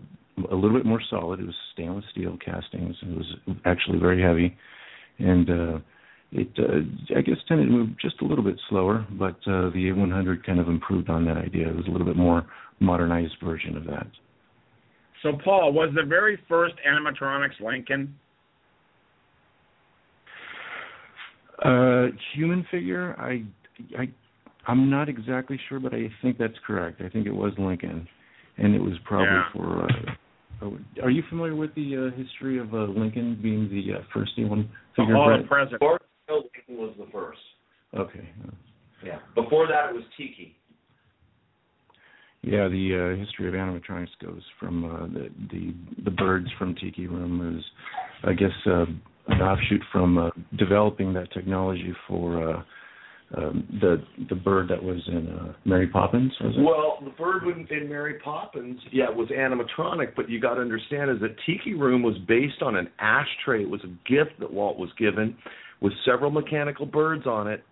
a 0.51 0.55
little 0.55 0.77
bit 0.77 0.87
more 0.87 1.03
solid. 1.11 1.41
It 1.41 1.47
was 1.47 1.55
stainless 1.75 2.05
steel 2.13 2.39
castings. 2.43 2.97
It 3.03 3.17
was 3.17 3.27
actually 3.67 3.99
very 3.99 4.23
heavy, 4.23 4.57
and 5.19 5.51
uh, 5.51 5.79
it 6.33 6.49
uh, 6.59 7.19
I 7.19 7.21
guess 7.21 7.37
tended 7.47 7.67
to 7.67 7.73
move 7.73 7.91
just 8.01 8.23
a 8.23 8.25
little 8.25 8.45
bit 8.45 8.59
slower. 8.71 9.07
But 9.19 9.37
uh, 9.47 9.71
the 9.71 9.93
A100 9.95 10.47
kind 10.47 10.61
of 10.61 10.69
improved 10.69 11.11
on 11.11 11.25
that 11.27 11.37
idea. 11.37 11.69
It 11.69 11.77
was 11.77 11.87
a 11.87 11.91
little 11.91 12.07
bit 12.07 12.17
more 12.17 12.47
modernized 12.81 13.35
version 13.45 13.77
of 13.77 13.85
that. 13.85 14.07
So 15.23 15.33
Paul, 15.45 15.73
was 15.73 15.91
the 15.95 16.03
very 16.07 16.39
first 16.49 16.75
animatronics 16.89 17.61
Lincoln? 17.61 18.15
Uh, 21.63 22.07
human 22.35 22.67
figure, 22.71 23.15
I, 23.19 23.45
I, 23.99 24.09
I'm 24.67 24.89
not 24.89 25.11
exactly 25.11 25.61
sure, 25.69 25.79
but 25.79 25.93
I 25.93 26.11
think 26.23 26.39
that's 26.39 26.55
correct. 26.67 27.03
I 27.03 27.11
think 27.11 27.27
it 27.27 27.33
was 27.35 27.53
Lincoln, 27.59 28.09
and 28.57 28.75
it 28.75 28.81
was 28.81 28.95
probably 29.05 29.27
Yeah. 29.27 29.53
for. 29.53 29.85
Uh, 29.85 30.13
oh, 30.63 30.79
are 31.03 31.11
you 31.11 31.23
familiar 31.29 31.55
with 31.55 31.75
the 31.75 32.09
uh, 32.13 32.17
history 32.17 32.59
of 32.59 32.73
uh, 32.73 32.85
Lincoln 32.85 33.39
being 33.43 33.69
the 33.69 33.99
uh, 33.99 34.03
first 34.15 34.33
A1 34.39 34.49
The 34.97 35.03
figure? 35.03 35.15
Hall 35.15 35.27
Brett? 35.27 35.47
Presidents. 35.49 35.81
Before 35.81 36.01
Lincoln 36.31 36.77
was 36.77 36.95
the 36.99 37.07
first. 37.13 37.41
Okay. 37.95 38.27
Yeah. 39.05 39.19
Before 39.35 39.67
that, 39.67 39.91
it 39.91 39.95
was 39.95 40.05
Tiki. 40.17 40.57
Yeah, 42.43 42.69
the 42.69 43.15
uh, 43.17 43.23
history 43.23 43.49
of 43.49 43.55
animatronics 43.55 44.09
goes 44.23 44.43
from 44.59 44.85
uh, 44.85 45.07
the 45.09 45.29
the 45.51 45.75
the 46.05 46.11
birds 46.11 46.49
from 46.59 46.75
Tiki 46.75 47.07
Room 47.07 47.59
is, 47.59 47.65
I 48.25 48.33
guess, 48.33 48.51
uh, 48.67 48.87
an 49.29 49.41
offshoot 49.43 49.83
from 49.93 50.17
uh, 50.17 50.31
developing 50.59 51.13
that 51.15 51.31
technology 51.33 51.95
for 52.09 52.51
uh, 52.51 52.63
um, 53.37 53.69
the 53.81 54.03
the 54.31 54.35
bird 54.35 54.69
that 54.69 54.83
was 54.83 55.01
in 55.07 55.29
uh, 55.29 55.53
Mary 55.67 55.87
Poppins. 55.87 56.33
Was 56.41 56.55
it? 56.57 56.63
Well, 56.63 56.99
the 57.05 57.11
bird 57.11 57.43
in, 57.71 57.89
Mary 57.89 58.15
Poppins, 58.25 58.81
yeah, 58.91 59.11
was 59.11 59.29
animatronic, 59.29 60.17
but 60.17 60.29
you 60.31 60.41
got 60.41 60.55
to 60.55 60.63
understand 60.63 61.11
is 61.11 61.21
that 61.21 61.37
Tiki 61.47 61.75
Room 61.75 62.03
was 62.03 62.17
based 62.27 62.63
on 62.63 62.75
an 62.75 62.89
ashtray. 62.99 63.63
It 63.63 63.71
was 63.71 63.83
a 63.85 64.11
gift 64.11 64.41
that 64.41 64.51
Walt 64.53 64.79
was 64.79 64.91
given 64.99 65.37
with 65.81 65.93
several 66.05 66.31
mechanical 66.31 66.87
birds 66.87 67.27
on 67.27 67.47
it. 67.49 67.63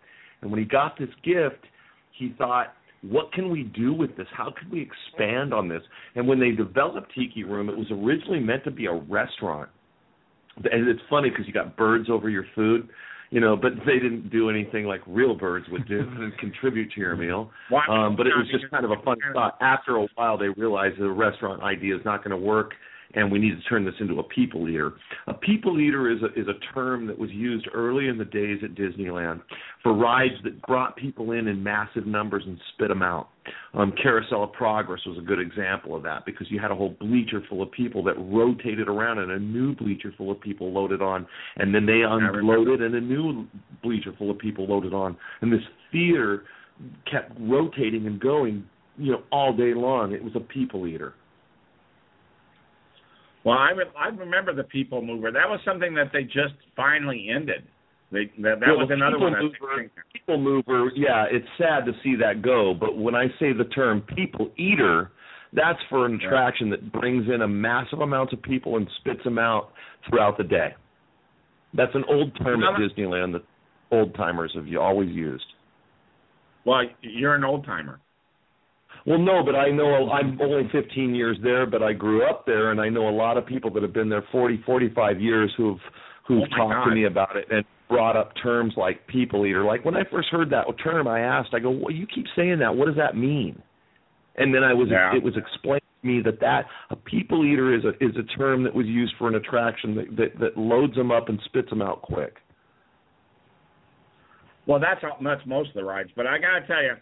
And 0.42 0.50
when 0.50 0.60
he 0.60 0.66
got 0.66 0.98
this 0.98 1.08
gift, 1.24 1.64
he 2.12 2.34
thought, 2.38 2.74
what 3.02 3.32
can 3.32 3.50
we 3.50 3.62
do 3.62 3.92
with 3.92 4.16
this? 4.16 4.26
How 4.36 4.52
can 4.58 4.70
we 4.70 4.80
expand 4.80 5.54
on 5.54 5.68
this? 5.68 5.82
And 6.14 6.26
when 6.26 6.40
they 6.40 6.50
developed 6.50 7.12
Tiki 7.14 7.44
Room, 7.44 7.68
it 7.68 7.76
was 7.76 7.86
originally 7.90 8.40
meant 8.40 8.64
to 8.64 8.70
be 8.70 8.86
a 8.86 8.94
restaurant. 8.94 9.68
And 10.56 10.88
it's 10.88 11.00
funny 11.08 11.30
because 11.30 11.46
you 11.46 11.52
got 11.52 11.76
birds 11.76 12.10
over 12.10 12.28
your 12.28 12.44
food, 12.56 12.88
you 13.30 13.40
know, 13.40 13.56
but 13.56 13.72
they 13.86 14.00
didn't 14.00 14.30
do 14.30 14.50
anything 14.50 14.86
like 14.86 15.00
real 15.06 15.36
birds 15.36 15.66
would 15.70 15.86
do 15.86 16.00
and 16.00 16.36
contribute 16.38 16.90
to 16.92 17.00
your 17.00 17.14
meal. 17.14 17.50
Um, 17.88 18.16
but 18.16 18.26
it 18.26 18.32
was 18.36 18.48
just 18.50 18.68
kind 18.70 18.84
of 18.84 18.90
a 18.90 19.00
fun 19.04 19.18
thought. 19.32 19.56
After 19.60 19.96
a 19.96 20.06
while, 20.16 20.36
they 20.36 20.48
realized 20.48 20.98
the 20.98 21.10
restaurant 21.10 21.62
idea 21.62 21.94
is 21.94 22.04
not 22.04 22.24
going 22.24 22.38
to 22.38 22.44
work, 22.44 22.72
and 23.14 23.30
we 23.32 23.38
need 23.38 23.50
to 23.50 23.68
turn 23.68 23.84
this 23.84 23.94
into 24.00 24.18
a 24.18 24.22
people 24.22 24.68
eater. 24.68 24.92
A 25.26 25.34
people 25.34 25.80
eater 25.80 26.10
is 26.10 26.18
a, 26.22 26.26
is 26.38 26.46
a 26.48 26.74
term 26.74 27.06
that 27.06 27.18
was 27.18 27.30
used 27.30 27.66
early 27.72 28.08
in 28.08 28.18
the 28.18 28.24
days 28.24 28.58
at 28.62 28.74
Disneyland 28.74 29.40
for 29.82 29.94
rides 29.94 30.34
that 30.44 30.60
brought 30.62 30.96
people 30.96 31.32
in 31.32 31.48
in 31.48 31.62
massive 31.62 32.06
numbers 32.06 32.42
and 32.46 32.58
spit 32.74 32.88
them 32.88 33.02
out. 33.02 33.28
Um, 33.72 33.92
Carousel 34.02 34.44
of 34.44 34.52
Progress 34.52 35.00
was 35.06 35.16
a 35.16 35.22
good 35.22 35.40
example 35.40 35.96
of 35.96 36.02
that 36.02 36.26
because 36.26 36.46
you 36.50 36.60
had 36.60 36.70
a 36.70 36.74
whole 36.74 36.94
bleacher 37.00 37.42
full 37.48 37.62
of 37.62 37.70
people 37.72 38.02
that 38.04 38.14
rotated 38.18 38.88
around, 38.88 39.18
and 39.18 39.30
a 39.30 39.38
new 39.38 39.74
bleacher 39.74 40.12
full 40.18 40.30
of 40.30 40.40
people 40.40 40.72
loaded 40.72 41.00
on, 41.00 41.26
and 41.56 41.74
then 41.74 41.86
they 41.86 42.02
unloaded, 42.06 42.82
and 42.82 42.94
a 42.94 43.00
new 43.00 43.46
bleacher 43.82 44.12
full 44.18 44.30
of 44.30 44.38
people 44.38 44.66
loaded 44.66 44.92
on, 44.92 45.16
and 45.40 45.50
this 45.50 45.62
theater 45.90 46.44
kept 47.10 47.32
rotating 47.40 48.06
and 48.06 48.20
going, 48.20 48.64
you 48.98 49.12
know, 49.12 49.22
all 49.32 49.56
day 49.56 49.72
long. 49.74 50.12
It 50.12 50.22
was 50.22 50.32
a 50.36 50.40
people 50.40 50.86
eater. 50.86 51.14
Well, 53.48 53.56
I 53.56 53.70
re- 53.70 53.84
I 53.98 54.08
remember 54.08 54.54
the 54.54 54.64
People 54.64 55.00
Mover. 55.00 55.32
That 55.32 55.48
was 55.48 55.58
something 55.64 55.94
that 55.94 56.10
they 56.12 56.24
just 56.24 56.52
finally 56.76 57.28
ended. 57.34 57.64
They 58.12 58.26
that, 58.42 58.60
that 58.60 58.68
Well, 58.68 58.80
was 58.80 58.90
another 58.92 59.16
People 59.16 59.30
one. 59.30 59.42
Mover, 59.42 59.92
people 60.12 60.38
mover, 60.38 60.92
yeah, 60.94 61.24
it's 61.30 61.46
sad 61.56 61.86
to 61.86 61.92
see 62.04 62.14
that 62.16 62.42
go, 62.42 62.74
but 62.78 62.98
when 62.98 63.14
I 63.14 63.28
say 63.40 63.54
the 63.54 63.64
term 63.74 64.02
people 64.02 64.50
eater, 64.58 65.12
that's 65.54 65.78
for 65.88 66.04
an 66.04 66.16
attraction 66.16 66.68
that 66.70 66.92
brings 66.92 67.24
in 67.34 67.40
a 67.40 67.48
massive 67.48 68.00
amount 68.00 68.34
of 68.34 68.42
people 68.42 68.76
and 68.76 68.86
spits 69.00 69.24
them 69.24 69.38
out 69.38 69.72
throughout 70.06 70.36
the 70.36 70.44
day. 70.44 70.74
That's 71.72 71.94
an 71.94 72.04
old 72.06 72.36
term 72.42 72.62
at 72.62 72.78
Disneyland 72.78 73.32
that 73.32 73.44
old 73.90 74.14
timers 74.14 74.52
have 74.56 74.66
always 74.78 75.08
used. 75.08 75.46
Well, 76.66 76.82
you're 77.00 77.34
an 77.34 77.44
old 77.44 77.64
timer. 77.64 77.98
Well, 79.08 79.18
no, 79.18 79.42
but 79.42 79.54
I 79.54 79.70
know 79.70 80.10
I'm 80.10 80.38
only 80.38 80.68
15 80.70 81.14
years 81.14 81.38
there, 81.42 81.64
but 81.64 81.82
I 81.82 81.94
grew 81.94 82.28
up 82.28 82.44
there, 82.44 82.72
and 82.72 82.78
I 82.78 82.90
know 82.90 83.08
a 83.08 83.10
lot 83.10 83.38
of 83.38 83.46
people 83.46 83.72
that 83.72 83.82
have 83.82 83.94
been 83.94 84.10
there 84.10 84.22
40, 84.30 84.62
45 84.66 85.20
years 85.20 85.50
who've 85.56 85.78
who've 86.26 86.42
Oh, 86.42 86.56
talked 86.58 86.90
to 86.90 86.94
me 86.94 87.06
about 87.06 87.34
it 87.36 87.46
and 87.50 87.64
brought 87.88 88.14
up 88.14 88.32
terms 88.42 88.74
like 88.76 89.06
people 89.06 89.46
eater. 89.46 89.64
Like 89.64 89.82
when 89.82 89.96
I 89.96 90.02
first 90.10 90.28
heard 90.28 90.50
that 90.50 90.66
term, 90.84 91.08
I 91.08 91.20
asked, 91.20 91.54
I 91.54 91.58
go, 91.58 91.70
"Well, 91.70 91.90
you 91.90 92.06
keep 92.06 92.26
saying 92.36 92.58
that. 92.58 92.76
What 92.76 92.84
does 92.84 92.96
that 92.96 93.16
mean?" 93.16 93.62
And 94.36 94.54
then 94.54 94.62
I 94.62 94.74
was 94.74 94.90
Yeah. 94.90 95.14
it 95.16 95.22
was 95.22 95.38
explained 95.38 95.80
to 96.02 96.06
me 96.06 96.20
that 96.20 96.38
that 96.40 96.66
a 96.90 96.96
people 96.96 97.46
eater 97.46 97.72
is 97.74 97.86
a 97.86 97.94
is 98.04 98.14
a 98.16 98.24
term 98.36 98.62
that 98.64 98.74
was 98.74 98.86
used 98.86 99.14
for 99.16 99.26
an 99.26 99.36
attraction 99.36 99.94
that 99.94 100.16
that, 100.16 100.38
that 100.38 100.58
loads 100.58 100.94
them 100.96 101.10
up 101.10 101.30
and 101.30 101.40
spits 101.46 101.70
them 101.70 101.80
out 101.80 102.02
quick. 102.02 102.36
Well, 104.66 104.78
that's 104.78 105.00
that's 105.24 105.46
most 105.46 105.70
of 105.70 105.76
the 105.76 105.84
rides, 105.84 106.10
but 106.14 106.26
I 106.26 106.36
gotta 106.36 106.66
tell 106.66 106.82
you, 106.82 106.96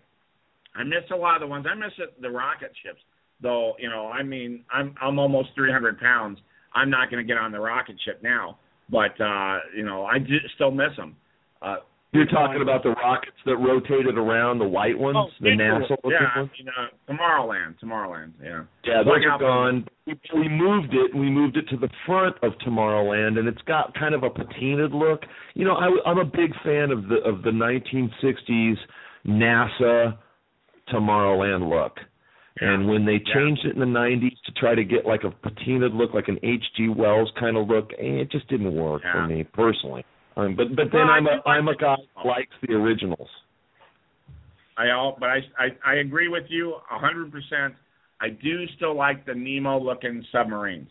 I 0.77 0.83
missed 0.85 1.11
a 1.13 1.17
lot 1.17 1.37
of 1.37 1.41
the 1.41 1.47
ones. 1.47 1.67
I 1.71 1.75
miss 1.75 1.93
it, 1.99 2.21
the 2.21 2.31
rocket 2.31 2.73
ships, 2.85 3.01
though. 3.41 3.75
You 3.79 3.89
know, 3.89 4.09
I 4.09 4.23
mean, 4.23 4.65
I'm 4.73 4.95
I'm 5.01 5.19
almost 5.19 5.51
300 5.55 5.99
pounds. 5.99 6.39
I'm 6.75 6.91
not 6.91 7.11
going 7.11 7.25
to 7.25 7.27
get 7.27 7.39
on 7.41 7.53
the 7.53 7.61
rocket 7.61 7.97
ship 8.05 8.21
now, 8.23 8.59
but 8.91 9.19
uh, 9.21 9.59
you 9.75 9.85
know, 9.85 10.05
I 10.05 10.19
do, 10.19 10.37
still 10.55 10.71
miss 10.71 10.95
them. 10.97 11.17
Uh, 11.63 11.77
You're 12.13 12.27
talking 12.27 12.61
about 12.61 12.83
the 12.83 12.91
rockets 12.91 13.37
that 13.47 13.57
rotated 13.57 14.19
around, 14.19 14.59
the 14.59 14.67
white 14.69 14.99
ones, 14.99 15.17
oh, 15.19 15.29
the 15.41 15.51
NASA 15.51 15.91
looking 15.91 16.11
yeah, 16.11 16.29
I 16.35 16.39
ones. 16.41 16.51
mean, 16.59 16.69
uh, 16.69 17.13
Tomorrowland, 17.13 17.75
Tomorrowland, 17.83 18.33
yeah. 18.43 18.63
Yeah, 18.85 19.03
those 19.05 19.25
are 19.27 19.39
gone. 19.39 19.87
We- 20.07 20.21
We 20.35 20.49
moved 20.49 20.93
it. 20.95 21.15
We 21.15 21.29
moved 21.31 21.57
it 21.57 21.67
to 21.71 21.77
the 21.77 21.89
front 22.05 22.37
of 22.43 22.53
Tomorrowland, 22.65 23.39
and 23.39 23.49
it's 23.49 23.63
got 23.63 23.93
kind 23.95 24.15
of 24.15 24.23
a 24.23 24.31
patinaed 24.31 24.93
look. 24.93 25.23
You 25.55 25.65
know, 25.65 25.75
I, 25.77 25.89
I'm 26.09 26.19
a 26.19 26.25
big 26.25 26.53
fan 26.63 26.91
of 26.91 27.09
the 27.09 27.17
of 27.25 27.43
the 27.43 27.51
1960s 27.51 28.77
NASA 29.27 30.17
Tomorrowland 30.89 31.69
look. 31.69 31.99
And 32.61 32.89
when 32.89 33.05
they 33.05 33.21
Yeah. 33.27 33.35
changed 33.35 33.65
it 33.67 33.75
in 33.75 33.81
the 33.81 33.87
90s 33.87 34.41
to 34.47 34.53
try 34.53 34.75
to 34.75 34.83
get 34.85 35.05
like 35.05 35.25
a 35.25 35.31
patinaed 35.31 35.95
look, 35.95 36.15
like 36.15 36.29
an 36.29 36.39
H.G. 36.43 36.89
Wells 36.89 37.31
kind 37.39 37.57
of 37.57 37.69
look, 37.69 37.93
eh, 37.99 38.21
it 38.23 38.31
just 38.31 38.49
didn't 38.49 38.75
work 38.75 39.03
Yeah. 39.05 39.13
for 39.13 39.27
me 39.27 39.45
personally. 39.45 40.05
Um, 40.37 40.55
but 40.55 40.75
but 40.75 40.91
then 40.93 41.07
Well, 41.07 41.11
I'm 41.11 41.27
a 41.27 41.43
I'm 41.47 41.69
a 41.69 41.75
guy 41.77 41.97
who 42.17 42.29
likes 42.29 42.55
the 42.63 42.75
originals. 42.75 43.29
I 44.79 44.91
all, 44.91 45.17
but 45.19 45.31
I, 45.31 45.39
I 45.59 45.77
I 45.85 45.95
agree 45.97 46.29
with 46.29 46.45
you 46.51 46.75
a 46.91 46.99
hundred 46.99 47.31
percent. 47.33 47.75
I 48.21 48.31
do 48.31 48.67
still 48.77 48.95
like 48.95 49.25
the 49.27 49.35
Nemo 49.35 49.79
looking 49.79 50.25
submarines. 50.33 50.91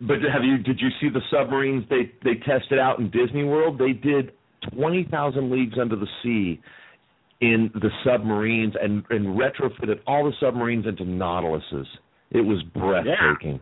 but 0.00 0.18
have 0.22 0.44
you 0.44 0.58
did 0.58 0.80
you 0.80 0.88
see 1.00 1.08
the 1.08 1.22
submarines 1.30 1.84
they 1.88 2.12
they 2.22 2.34
tested 2.36 2.78
out 2.78 2.98
in 3.00 3.10
Disney 3.10 3.44
World? 3.44 3.78
They 3.78 3.92
did 3.92 4.32
twenty 4.72 5.04
thousand 5.04 5.50
leagues 5.50 5.78
under 5.78 5.96
the 5.96 6.08
sea 6.22 6.60
in 7.40 7.70
the 7.74 7.90
submarines 8.04 8.74
and 8.80 9.04
and 9.10 9.38
retrofitted 9.38 10.00
all 10.06 10.24
the 10.24 10.32
submarines 10.40 10.86
into 10.86 11.04
Nautiluses. 11.04 11.86
It 12.30 12.40
was 12.40 12.62
breathtaking. 12.74 13.60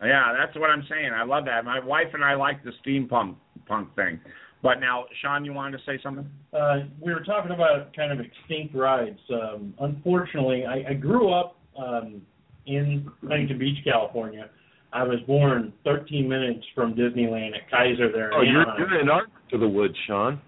Yeah. 0.00 0.06
yeah, 0.06 0.32
that's 0.38 0.56
what 0.58 0.70
I'm 0.70 0.84
saying. 0.88 1.10
I 1.14 1.24
love 1.24 1.44
that. 1.46 1.64
My 1.64 1.84
wife 1.84 2.08
and 2.14 2.24
I 2.24 2.34
like 2.34 2.62
the 2.64 2.72
steampunk 2.84 3.36
punk 3.66 3.94
thing. 3.96 4.20
But 4.62 4.80
now, 4.80 5.04
Sean, 5.22 5.44
you 5.44 5.52
wanted 5.52 5.78
to 5.78 5.84
say 5.84 6.00
something? 6.02 6.28
Uh, 6.52 6.86
we 7.00 7.12
were 7.12 7.20
talking 7.20 7.52
about 7.52 7.94
kind 7.94 8.12
of 8.12 8.18
extinct 8.20 8.74
rides. 8.74 9.18
Um, 9.30 9.74
unfortunately, 9.80 10.64
I, 10.64 10.90
I 10.90 10.94
grew 10.94 11.32
up 11.32 11.56
um, 11.78 12.22
in 12.66 13.10
Huntington 13.22 13.58
Beach, 13.58 13.78
California. 13.84 14.48
I 14.92 15.02
was 15.02 15.18
born 15.26 15.72
13 15.84 16.28
minutes 16.28 16.64
from 16.74 16.94
Disneyland 16.94 17.54
at 17.54 17.70
Kaiser 17.70 18.10
there. 18.10 18.32
Oh, 18.32 18.40
in 18.40 18.48
you're 18.48 18.64
you're 18.78 19.00
in 19.00 19.10
our 19.10 19.26
to 19.50 19.58
the 19.58 19.68
woods, 19.68 19.94
Sean. 20.06 20.40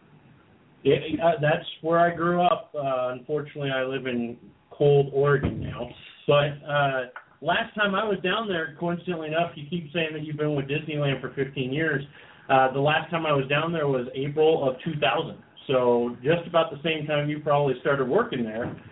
Yeah, 0.84 0.94
uh, 1.22 1.32
that's 1.40 1.64
where 1.82 1.98
I 1.98 2.14
grew 2.14 2.42
up. 2.42 2.72
Uh, 2.74 3.12
unfortunately, 3.12 3.70
I 3.70 3.84
live 3.84 4.06
in 4.06 4.36
cold 4.70 5.10
Oregon 5.12 5.60
now. 5.60 5.88
But 6.26 6.64
uh, 6.68 7.06
last 7.40 7.74
time 7.74 7.94
I 7.94 8.04
was 8.04 8.18
down 8.22 8.48
there, 8.48 8.76
coincidentally 8.78 9.28
enough, 9.28 9.52
you 9.56 9.66
keep 9.68 9.92
saying 9.92 10.10
that 10.12 10.24
you've 10.24 10.36
been 10.36 10.54
with 10.54 10.66
Disneyland 10.66 11.20
for 11.20 11.32
15 11.34 11.72
years. 11.72 12.04
Uh, 12.48 12.72
the 12.72 12.80
last 12.80 13.10
time 13.10 13.26
I 13.26 13.32
was 13.32 13.46
down 13.48 13.72
there 13.72 13.88
was 13.88 14.06
April 14.14 14.68
of 14.68 14.76
2000. 14.84 15.36
So 15.66 16.16
just 16.22 16.46
about 16.46 16.70
the 16.70 16.78
same 16.82 17.06
time 17.06 17.28
you 17.28 17.40
probably 17.40 17.74
started 17.80 18.08
working 18.08 18.44
there. 18.44 18.74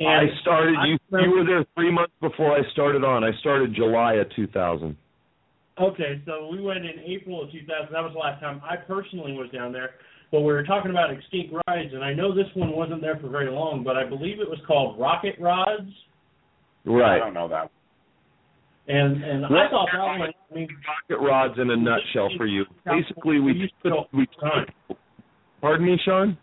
And 0.00 0.30
I 0.30 0.40
started. 0.40 0.76
I 0.78 0.86
You 0.86 0.98
you 1.12 1.30
were 1.30 1.44
there 1.44 1.62
three 1.74 1.92
months 1.92 2.14
before 2.22 2.56
I 2.56 2.62
started 2.72 3.04
on. 3.04 3.22
I 3.22 3.32
started 3.40 3.74
July 3.74 4.14
of 4.14 4.28
2000. 4.34 4.96
Okay, 5.78 6.22
so 6.24 6.48
we 6.48 6.62
went 6.62 6.86
in 6.86 7.00
April 7.06 7.42
of 7.42 7.52
2000. 7.52 7.92
That 7.92 8.00
was 8.00 8.12
the 8.14 8.18
last 8.18 8.40
time 8.40 8.62
I 8.64 8.76
personally 8.76 9.32
was 9.32 9.50
down 9.52 9.72
there. 9.72 9.90
But 10.30 10.40
we 10.40 10.52
were 10.52 10.62
talking 10.62 10.90
about 10.92 11.10
extinct 11.10 11.52
rides, 11.66 11.92
and 11.92 12.04
I 12.04 12.12
know 12.14 12.32
this 12.34 12.46
one 12.54 12.70
wasn't 12.70 13.00
there 13.00 13.16
for 13.20 13.28
very 13.28 13.50
long, 13.50 13.82
but 13.82 13.96
I 13.96 14.04
believe 14.04 14.38
it 14.40 14.48
was 14.48 14.60
called 14.66 14.98
Rocket 14.98 15.34
Rods. 15.40 15.90
Right. 16.84 17.16
I 17.16 17.18
don't 17.18 17.34
know 17.34 17.48
that. 17.48 17.70
And 18.88 19.22
and 19.22 19.44
I 19.46 19.48
What- 19.50 19.70
thought 19.70 19.88
that 19.92 19.98
one. 20.18 20.22
I 20.22 20.54
mean, 20.54 20.68
Rocket 21.10 21.22
rods 21.24 21.58
in 21.58 21.70
a 21.70 21.76
nutshell 21.76 22.30
for 22.36 22.46
you. 22.46 22.64
Basically, 22.84 23.40
we 23.40 23.52
used 23.54 23.74
put, 23.82 23.90
to 23.90 24.04
we. 24.12 24.26
Time. 24.40 24.66
Pardon 25.60 25.86
me, 25.86 25.98
Sean. 26.04 26.36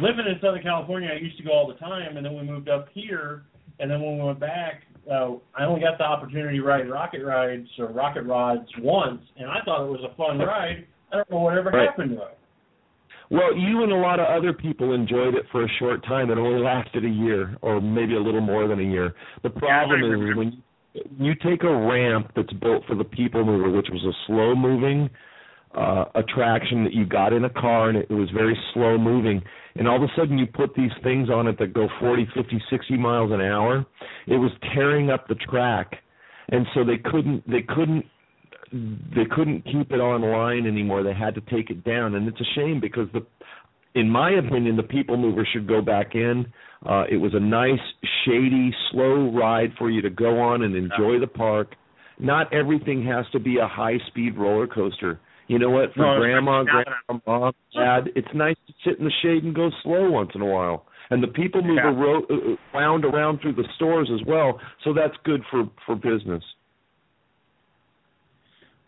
living 0.00 0.26
in 0.26 0.40
Southern 0.40 0.62
California, 0.62 1.10
I 1.12 1.16
used 1.18 1.36
to 1.36 1.44
go 1.44 1.52
all 1.52 1.68
the 1.68 1.74
time, 1.74 2.16
and 2.16 2.24
then 2.26 2.34
we 2.34 2.42
moved 2.42 2.68
up 2.68 2.88
here, 2.92 3.42
and 3.78 3.88
then 3.90 4.00
when 4.00 4.18
we 4.18 4.24
went 4.24 4.40
back, 4.40 4.82
uh, 5.08 5.32
I 5.54 5.64
only 5.66 5.80
got 5.82 5.98
the 5.98 6.04
opportunity 6.04 6.58
to 6.58 6.64
ride 6.64 6.88
rocket 6.88 7.22
rides 7.24 7.68
or 7.78 7.86
rocket 7.88 8.22
rods 8.24 8.68
once, 8.80 9.20
and 9.36 9.48
I 9.50 9.60
thought 9.64 9.84
it 9.86 9.90
was 9.90 10.00
a 10.02 10.14
fun 10.16 10.38
ride. 10.38 10.86
I 11.12 11.16
don't 11.16 11.30
know 11.30 11.38
whatever 11.40 11.70
Right. 11.70 11.88
happened 11.88 12.16
to 12.16 12.22
it. 12.22 12.38
Well, 13.34 13.56
you 13.56 13.82
and 13.82 13.90
a 13.90 13.96
lot 13.96 14.20
of 14.20 14.26
other 14.26 14.52
people 14.52 14.94
enjoyed 14.94 15.34
it 15.34 15.44
for 15.50 15.64
a 15.64 15.68
short 15.80 16.04
time. 16.04 16.30
It 16.30 16.38
only 16.38 16.62
lasted 16.62 17.04
a 17.04 17.08
year, 17.08 17.56
or 17.62 17.80
maybe 17.80 18.14
a 18.14 18.20
little 18.20 18.40
more 18.40 18.68
than 18.68 18.78
a 18.78 18.84
year. 18.84 19.12
The 19.42 19.50
problem 19.50 20.04
I 20.04 20.30
is 20.30 20.36
when 20.36 20.62
you 21.18 21.34
take 21.34 21.64
a 21.64 21.76
ramp 21.76 22.30
that's 22.36 22.52
built 22.52 22.84
for 22.86 22.94
the 22.94 23.02
people 23.02 23.44
mover, 23.44 23.70
which 23.70 23.88
was 23.90 24.04
a 24.04 24.14
slow 24.28 24.54
moving 24.54 25.10
uh 25.74 26.04
attraction 26.14 26.84
that 26.84 26.92
you 26.92 27.04
got 27.04 27.32
in 27.32 27.44
a 27.46 27.50
car 27.50 27.88
and 27.88 27.98
it 27.98 28.08
was 28.08 28.30
very 28.30 28.56
slow 28.72 28.96
moving 28.96 29.42
and 29.74 29.88
all 29.88 29.96
of 29.96 30.02
a 30.04 30.12
sudden 30.16 30.38
you 30.38 30.46
put 30.46 30.72
these 30.76 30.92
things 31.02 31.28
on 31.28 31.48
it 31.48 31.58
that 31.58 31.74
go 31.74 31.88
40 31.98 32.28
50 32.32 32.62
60 32.70 32.96
miles 32.96 33.32
an 33.32 33.40
hour 33.40 33.84
it 34.28 34.36
was 34.36 34.52
tearing 34.72 35.10
up 35.10 35.26
the 35.26 35.34
track 35.34 35.96
and 36.50 36.64
so 36.74 36.84
they 36.84 36.98
couldn't 36.98 37.42
they 37.50 37.62
couldn't 37.62 38.04
they 39.14 39.24
couldn't 39.30 39.62
keep 39.64 39.92
it 39.92 40.00
online 40.00 40.66
anymore 40.66 41.02
they 41.02 41.14
had 41.14 41.34
to 41.34 41.40
take 41.42 41.70
it 41.70 41.84
down 41.84 42.14
and 42.16 42.26
it's 42.26 42.40
a 42.40 42.50
shame 42.56 42.80
because 42.80 43.06
the 43.12 43.24
in 43.94 44.10
my 44.10 44.32
opinion 44.32 44.76
the 44.76 44.82
people 44.82 45.16
mover 45.16 45.46
should 45.52 45.68
go 45.68 45.80
back 45.80 46.14
in 46.14 46.44
uh 46.86 47.04
it 47.08 47.16
was 47.16 47.32
a 47.34 47.40
nice 47.40 47.78
shady 48.24 48.74
slow 48.90 49.30
ride 49.32 49.70
for 49.78 49.90
you 49.90 50.02
to 50.02 50.10
go 50.10 50.40
on 50.40 50.62
and 50.62 50.74
enjoy 50.74 51.20
the 51.20 51.26
park 51.26 51.76
not 52.18 52.52
everything 52.52 53.04
has 53.04 53.24
to 53.30 53.38
be 53.38 53.58
a 53.58 53.68
high 53.68 53.98
speed 54.08 54.36
roller 54.36 54.66
coaster 54.66 55.20
you 55.46 55.58
know 55.58 55.70
what? 55.70 55.92
For 55.94 56.00
No, 56.00 56.20
grandma, 56.20 56.64
grandma, 56.64 57.52
dad, 57.74 58.10
it's 58.16 58.28
nice 58.34 58.56
to 58.66 58.72
sit 58.82 58.98
in 58.98 59.04
the 59.04 59.12
shade 59.22 59.44
and 59.44 59.54
go 59.54 59.70
slow 59.82 60.08
once 60.10 60.30
in 60.34 60.40
a 60.40 60.46
while. 60.46 60.86
And 61.10 61.22
the 61.22 61.28
people 61.28 61.60
mover 61.62 61.90
Yeah. 61.90 62.02
ro- 62.02 62.26
uh, 62.30 62.52
uh, 62.52 62.56
wound 62.72 63.04
around 63.04 63.42
through 63.42 63.52
the 63.52 63.68
stores 63.76 64.10
as 64.10 64.22
well, 64.26 64.58
so 64.82 64.94
that's 64.94 65.16
good 65.18 65.44
for 65.50 65.68
for 65.84 65.96
business. 65.96 66.42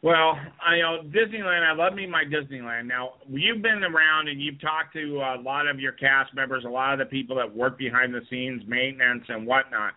Well, 0.07 0.38
I 0.64 0.78
know 0.78 0.98
Disneyland. 1.02 1.66
I 1.66 1.74
love 1.74 1.92
me 1.94 2.07
my 2.07 2.22
Disneyland. 2.22 2.86
Now 2.86 3.14
you've 3.28 3.61
been 3.61 3.82
around 3.82 4.28
and 4.28 4.40
you've 4.40 4.61
talked 4.61 4.92
to 4.92 5.16
a 5.16 5.42
lot 5.42 5.66
of 5.66 5.80
your 5.80 5.90
cast 5.90 6.32
members, 6.32 6.62
a 6.64 6.68
lot 6.68 6.92
of 6.92 7.00
the 7.00 7.07
people 7.07 7.34
that 7.34 7.57
work 7.57 7.76
behind 7.76 8.14
the 8.14 8.20
scenes, 8.30 8.62
maintenance 8.68 9.24
and 9.26 9.44
whatnot. 9.44 9.94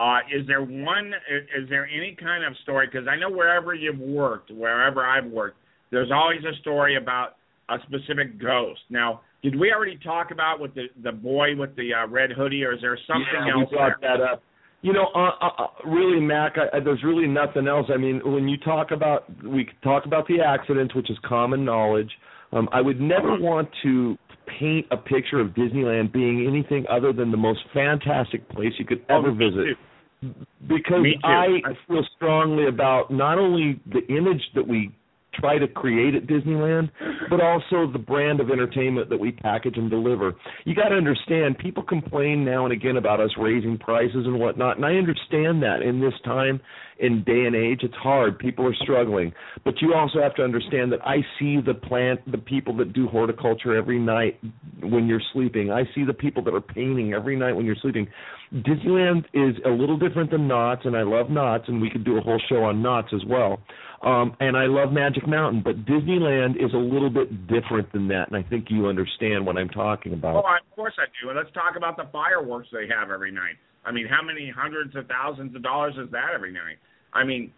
Uh, 0.00 0.18
is 0.34 0.44
there 0.48 0.64
one? 0.64 1.12
Is 1.30 1.68
there 1.68 1.86
any 1.86 2.16
kind 2.20 2.44
of 2.44 2.52
story? 2.64 2.88
Because 2.90 3.06
I 3.06 3.14
know 3.14 3.30
wherever 3.30 3.74
you've 3.74 4.00
worked, 4.00 4.50
wherever 4.50 5.06
I've 5.06 5.30
worked, 5.30 5.58
there's 5.92 6.10
always 6.10 6.40
a 6.40 6.58
story 6.60 6.96
about 6.96 7.36
a 7.68 7.76
specific 7.86 8.40
ghost. 8.40 8.80
Now, 8.90 9.20
did 9.44 9.54
we 9.54 9.72
already 9.72 10.00
talk 10.02 10.32
about 10.32 10.58
with 10.58 10.74
the 10.74 10.86
the 11.04 11.12
boy 11.12 11.54
with 11.54 11.76
the 11.76 11.94
uh, 11.94 12.08
red 12.08 12.32
hoodie, 12.32 12.64
or 12.64 12.72
is 12.74 12.80
there 12.80 12.98
something 13.06 13.46
yeah, 13.46 13.52
else? 13.52 13.70
we 13.70 13.76
brought 13.76 14.00
there? 14.00 14.18
that 14.18 14.24
up. 14.32 14.42
You 14.84 14.92
know, 14.92 15.06
uh, 15.14 15.30
uh, 15.40 15.62
uh, 15.62 15.88
really, 15.88 16.20
Mac. 16.20 16.56
I, 16.56 16.76
I, 16.76 16.80
there's 16.80 17.02
really 17.02 17.26
nothing 17.26 17.66
else. 17.66 17.86
I 17.92 17.96
mean, 17.96 18.20
when 18.22 18.46
you 18.48 18.58
talk 18.58 18.90
about, 18.90 19.24
we 19.42 19.66
talk 19.82 20.04
about 20.04 20.28
the 20.28 20.40
accidents, 20.46 20.94
which 20.94 21.08
is 21.10 21.16
common 21.26 21.64
knowledge. 21.64 22.10
Um, 22.52 22.68
I 22.70 22.82
would 22.82 23.00
never 23.00 23.32
Uh-huh. 23.32 23.42
want 23.42 23.68
to 23.82 24.18
paint 24.60 24.86
a 24.90 24.98
picture 24.98 25.40
of 25.40 25.48
Disneyland 25.60 26.12
being 26.12 26.46
anything 26.46 26.84
other 26.90 27.14
than 27.14 27.30
the 27.30 27.36
most 27.38 27.60
fantastic 27.72 28.46
place 28.50 28.72
you 28.78 28.84
could 28.84 29.02
Oh, 29.08 29.20
ever 29.20 29.32
me 29.32 29.48
visit. 29.48 29.78
too. 30.20 30.34
because 30.68 31.04
I 31.24 31.46
feel 31.88 32.02
strongly 32.16 32.66
about 32.68 33.10
not 33.10 33.38
only 33.38 33.80
the 33.86 34.06
image 34.14 34.42
that 34.54 34.66
we 34.66 34.90
try 35.34 35.58
to 35.58 35.68
create 35.68 36.14
at 36.14 36.26
Disneyland, 36.26 36.90
but 37.30 37.40
also 37.40 37.90
the 37.90 37.98
brand 37.98 38.40
of 38.40 38.50
entertainment 38.50 39.08
that 39.10 39.18
we 39.18 39.32
package 39.32 39.76
and 39.76 39.90
deliver. 39.90 40.34
You 40.64 40.74
got 40.74 40.88
to 40.88 40.96
understand, 40.96 41.58
people 41.58 41.82
complain 41.82 42.44
now 42.44 42.64
and 42.64 42.72
again 42.72 42.96
about 42.96 43.20
us 43.20 43.30
raising 43.38 43.78
prices 43.78 44.26
and 44.26 44.38
whatnot, 44.38 44.76
and 44.76 44.86
I 44.86 44.94
understand 44.94 45.62
that 45.62 45.82
in 45.82 46.00
this 46.00 46.14
time, 46.24 46.60
in 46.98 47.24
day 47.24 47.44
and 47.46 47.56
age, 47.56 47.80
it's 47.82 47.94
hard. 47.94 48.38
People 48.38 48.66
are 48.66 48.74
struggling, 48.82 49.32
but 49.64 49.74
you 49.80 49.94
also 49.94 50.22
have 50.22 50.34
to 50.36 50.42
understand 50.42 50.92
that 50.92 51.04
I 51.04 51.16
see 51.38 51.58
the 51.60 51.74
plant, 51.74 52.20
the 52.30 52.38
people 52.38 52.76
that 52.76 52.92
do 52.92 53.08
horticulture 53.08 53.76
every 53.76 53.98
night 53.98 54.38
when 54.80 55.06
you're 55.06 55.22
sleeping. 55.32 55.72
I 55.72 55.82
see 55.94 56.04
the 56.04 56.14
people 56.14 56.42
that 56.44 56.54
are 56.54 56.60
painting 56.60 57.12
every 57.12 57.36
night 57.36 57.54
when 57.54 57.66
you're 57.66 57.76
sleeping. 57.82 58.06
Disneyland 58.52 59.24
is 59.34 59.56
a 59.66 59.70
little 59.70 59.98
different 59.98 60.30
than 60.30 60.46
Knott's, 60.46 60.82
and 60.84 60.96
I 60.96 61.02
love 61.02 61.30
Knott's, 61.30 61.64
and 61.66 61.80
we 61.80 61.90
could 61.90 62.04
do 62.04 62.16
a 62.16 62.20
whole 62.20 62.40
show 62.48 62.62
on 62.62 62.80
Knott's 62.80 63.12
as 63.12 63.24
well. 63.26 63.60
Um, 64.04 64.36
and 64.38 64.54
I 64.54 64.66
love 64.66 64.92
Magic 64.92 65.26
Mountain, 65.26 65.62
but 65.64 65.86
Disneyland 65.86 66.62
is 66.62 66.74
a 66.74 66.78
little 66.78 67.08
bit 67.08 67.46
different 67.48 67.90
than 67.92 68.08
that, 68.08 68.28
and 68.28 68.36
I 68.36 68.46
think 68.48 68.66
you 68.68 68.86
understand 68.86 69.46
what 69.46 69.56
I'm 69.56 69.70
talking 69.70 70.12
about. 70.12 70.36
Oh, 70.36 70.40
of 70.40 70.76
course 70.76 70.92
I 70.98 71.08
do. 71.22 71.30
And 71.30 71.38
let's 71.38 71.50
talk 71.54 71.76
about 71.76 71.96
the 71.96 72.04
fireworks 72.12 72.68
they 72.70 72.86
have 72.94 73.10
every 73.10 73.32
night. 73.32 73.56
I 73.82 73.92
mean, 73.92 74.06
how 74.06 74.22
many 74.22 74.52
hundreds 74.54 74.94
of 74.94 75.06
thousands 75.08 75.56
of 75.56 75.62
dollars 75.62 75.94
is 75.96 76.10
that 76.12 76.32
every 76.34 76.52
night? 76.52 76.76
I 77.14 77.24
mean, 77.24 77.50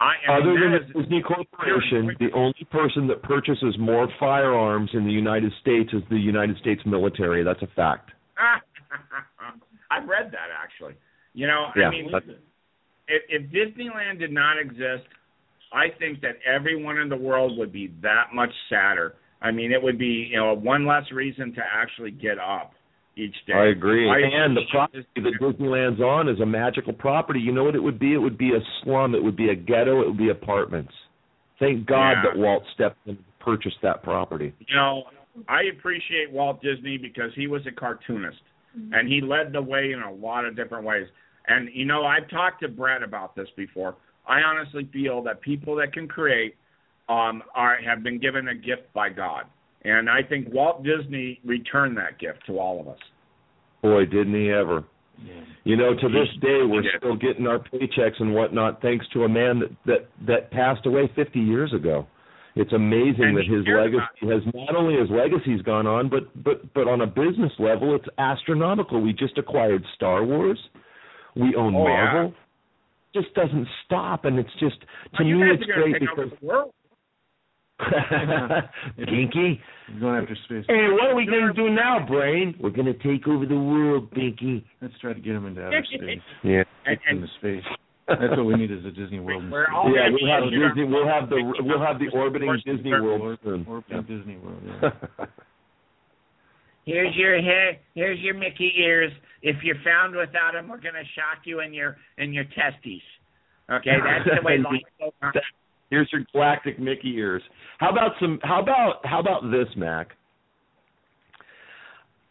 I, 0.00 0.14
I 0.28 0.36
Other 0.40 0.52
mean, 0.52 0.60
than 0.60 0.92
the 0.92 1.00
Disney 1.00 1.22
Corporation, 1.22 2.16
the 2.20 2.32
only 2.34 2.66
person 2.70 3.06
that 3.08 3.22
purchases 3.22 3.76
more 3.78 4.08
firearms 4.20 4.90
in 4.92 5.04
the 5.06 5.12
United 5.12 5.52
States 5.62 5.90
is 5.92 6.02
the 6.10 6.18
United 6.18 6.58
States 6.58 6.82
military. 6.84 7.44
That's 7.44 7.62
a 7.62 7.68
fact. 7.74 8.10
I've 9.90 10.08
read 10.08 10.32
that 10.32 10.50
actually. 10.52 10.94
You 11.32 11.46
know, 11.46 11.66
Yeah, 11.76 11.88
I 11.88 11.90
mean, 11.90 12.10
if, 13.08 13.22
if 13.28 13.42
Disneyland 13.50 14.18
did 14.18 14.32
not 14.32 14.58
exist, 14.58 15.06
I 15.74 15.88
think 15.98 16.20
that 16.20 16.36
everyone 16.46 16.98
in 16.98 17.08
the 17.08 17.16
world 17.16 17.58
would 17.58 17.72
be 17.72 17.92
that 18.02 18.26
much 18.32 18.50
sadder. 18.68 19.14
I 19.42 19.50
mean, 19.50 19.72
it 19.72 19.82
would 19.82 19.98
be 19.98 20.28
you 20.30 20.38
know 20.38 20.54
one 20.54 20.86
less 20.86 21.04
reason 21.12 21.52
to 21.54 21.60
actually 21.60 22.12
get 22.12 22.38
up 22.38 22.72
each 23.16 23.34
day. 23.46 23.54
I 23.54 23.66
agree. 23.66 24.08
I 24.08 24.44
and 24.44 24.56
the 24.56 24.62
property 24.70 25.06
that 25.16 25.32
Disneyland's 25.40 26.00
on 26.00 26.28
is 26.28 26.40
a 26.40 26.46
magical 26.46 26.92
property. 26.92 27.40
You 27.40 27.52
know 27.52 27.64
what 27.64 27.74
it 27.74 27.82
would 27.82 27.98
be? 27.98 28.14
It 28.14 28.18
would 28.18 28.38
be 28.38 28.50
a 28.50 28.60
slum. 28.82 29.14
It 29.14 29.22
would 29.22 29.36
be 29.36 29.50
a 29.50 29.54
ghetto. 29.54 30.00
It 30.02 30.08
would 30.08 30.18
be 30.18 30.30
apartments. 30.30 30.92
Thank 31.58 31.86
God 31.86 32.10
Yeah. 32.10 32.22
that 32.22 32.36
Walt 32.36 32.64
stepped 32.74 32.98
in 33.06 33.16
and 33.16 33.24
purchased 33.38 33.80
that 33.82 34.02
property. 34.02 34.52
You 34.58 34.76
know, 34.76 35.04
I 35.48 35.64
appreciate 35.64 36.30
Walt 36.30 36.62
Disney 36.62 36.98
because 36.98 37.30
he 37.34 37.46
was 37.46 37.62
a 37.66 37.72
cartoonist 37.72 38.40
mm-hmm. 38.76 38.92
and 38.94 39.08
he 39.08 39.20
led 39.20 39.52
the 39.52 39.62
way 39.62 39.92
in 39.92 40.00
a 40.00 40.12
lot 40.12 40.44
of 40.44 40.56
different 40.56 40.84
ways. 40.84 41.06
And 41.46 41.68
you 41.72 41.84
know, 41.84 42.04
I've 42.04 42.28
talked 42.30 42.62
to 42.62 42.68
Brett 42.68 43.02
about 43.02 43.36
this 43.36 43.48
before. 43.56 43.96
I 44.26 44.40
honestly 44.40 44.88
feel 44.92 45.22
that 45.24 45.40
people 45.40 45.76
that 45.76 45.92
can 45.92 46.08
create 46.08 46.56
um 47.08 47.42
are 47.54 47.78
have 47.82 48.02
been 48.02 48.18
given 48.18 48.48
a 48.48 48.54
gift 48.54 48.92
by 48.94 49.08
God. 49.10 49.44
And 49.82 50.08
I 50.08 50.22
think 50.22 50.48
Walt 50.52 50.82
Disney 50.82 51.40
returned 51.44 51.96
that 51.98 52.18
gift 52.18 52.46
to 52.46 52.58
all 52.58 52.80
of 52.80 52.88
us. 52.88 52.98
Boy, 53.82 54.06
didn't 54.06 54.34
he 54.34 54.50
ever? 54.50 54.84
You 55.64 55.76
know, 55.76 55.94
to 55.94 56.08
this 56.08 56.28
day, 56.42 56.60
we're 56.64 56.82
still 56.98 57.16
getting 57.16 57.46
our 57.46 57.58
paychecks 57.58 58.20
and 58.20 58.34
whatnot, 58.34 58.82
thanks 58.82 59.06
to 59.12 59.24
a 59.24 59.28
man 59.28 59.60
that 59.60 59.70
that, 59.86 60.26
that 60.26 60.50
passed 60.50 60.86
away 60.86 61.10
50 61.14 61.38
years 61.38 61.72
ago. 61.72 62.06
It's 62.56 62.72
amazing 62.72 63.24
And 63.24 63.36
that 63.36 63.46
his 63.46 63.64
cares 63.64 63.92
legacy 63.92 64.32
has 64.32 64.54
not 64.54 64.76
only 64.76 64.98
his 64.98 65.10
legacy's 65.10 65.62
gone 65.62 65.86
on, 65.86 66.08
but 66.08 66.30
but 66.44 66.72
but 66.74 66.86
on 66.86 67.00
a 67.00 67.06
business 67.06 67.52
level, 67.58 67.94
it's 67.96 68.06
astronomical. 68.18 69.00
We 69.00 69.12
just 69.12 69.38
acquired 69.38 69.84
Star 69.96 70.24
Wars. 70.24 70.58
We 71.34 71.54
own 71.56 71.74
Oh, 71.74 71.88
yeah. 71.88 72.30
Marvel. 73.14 73.22
Just 73.22 73.34
doesn't 73.34 73.68
stop, 73.84 74.24
and 74.24 74.38
it's 74.38 74.50
just 74.60 74.80
to 74.80 74.86
Well, 75.20 75.28
you 75.28 75.36
me, 75.38 75.46
guys 75.50 75.58
it's 75.60 75.70
are 75.70 75.82
great 75.82 75.92
take 76.00 76.08
over 76.10 76.24
because 76.24 76.38
the 76.40 76.46
world. 76.46 76.70
Pinky. 78.98 79.60
He's 79.88 80.00
going 80.00 80.22
after 80.22 80.36
space. 80.44 80.64
Hey, 80.68 80.86
what 80.92 81.10
are 81.10 81.14
we 81.14 81.26
going 81.26 81.46
to 81.48 81.52
do 81.52 81.70
now, 81.70 82.04
Brain? 82.06 82.54
We're 82.60 82.70
going 82.70 82.86
to 82.86 82.94
take 82.94 83.26
over 83.26 83.46
the 83.46 83.58
world, 83.58 84.10
Pinky. 84.12 84.64
Let's 84.80 84.94
try 85.00 85.12
to 85.12 85.20
get 85.20 85.34
him 85.34 85.46
into 85.46 85.62
outer 85.64 85.84
space. 85.92 86.20
Yeah. 86.44 86.62
And, 86.86 86.98
and 87.08 87.18
into 87.18 87.28
space. 87.38 87.64
That's 88.06 88.36
what 88.36 88.44
we 88.44 88.54
need 88.56 88.70
is 88.70 88.84
a 88.84 88.90
Disney 88.90 89.18
World. 89.18 89.50
We're 89.50 89.72
all 89.72 89.90
yeah, 89.90 90.08
we'll 90.12 90.30
have 90.30 90.44
Disney. 90.50 90.84
We'll 90.84 91.08
have 91.08 91.30
the 91.30 91.40
we'll 91.60 91.80
have 91.80 91.98
the 91.98 92.08
orbiting 92.14 92.54
Disney 92.66 92.90
World 92.92 93.22
Or, 93.22 93.38
soon. 93.42 93.64
or 93.66 93.82
Yeah. 93.88 94.00
Disney 94.02 94.36
World. 94.36 94.60
Yeah. 94.82 94.90
Here's 96.84 97.14
your. 97.16 97.40
Here's 97.94 98.20
your 98.20 98.34
Mickey 98.34 98.72
ears. 98.78 99.12
If 99.42 99.56
you're 99.62 99.82
found 99.84 100.14
without 100.14 100.52
them, 100.52 100.68
we're 100.68 100.76
gonna 100.80 101.04
shock 101.14 101.44
you 101.44 101.60
in 101.60 101.72
your 101.72 101.96
in 102.18 102.32
your 102.32 102.44
testes. 102.44 103.02
Okay, 103.70 103.96
that's 104.04 104.28
the 104.40 104.46
way 104.46 104.58
life 105.00 105.12
goes. 105.22 105.42
Here's 105.90 106.08
your 106.12 106.24
galactic 106.32 106.78
Mickey 106.78 107.14
ears. 107.16 107.42
How 107.78 107.90
about 107.90 108.12
some? 108.20 108.38
How 108.42 108.60
about 108.60 109.00
how 109.04 109.20
about 109.20 109.42
this, 109.50 109.68
Mac? 109.76 110.08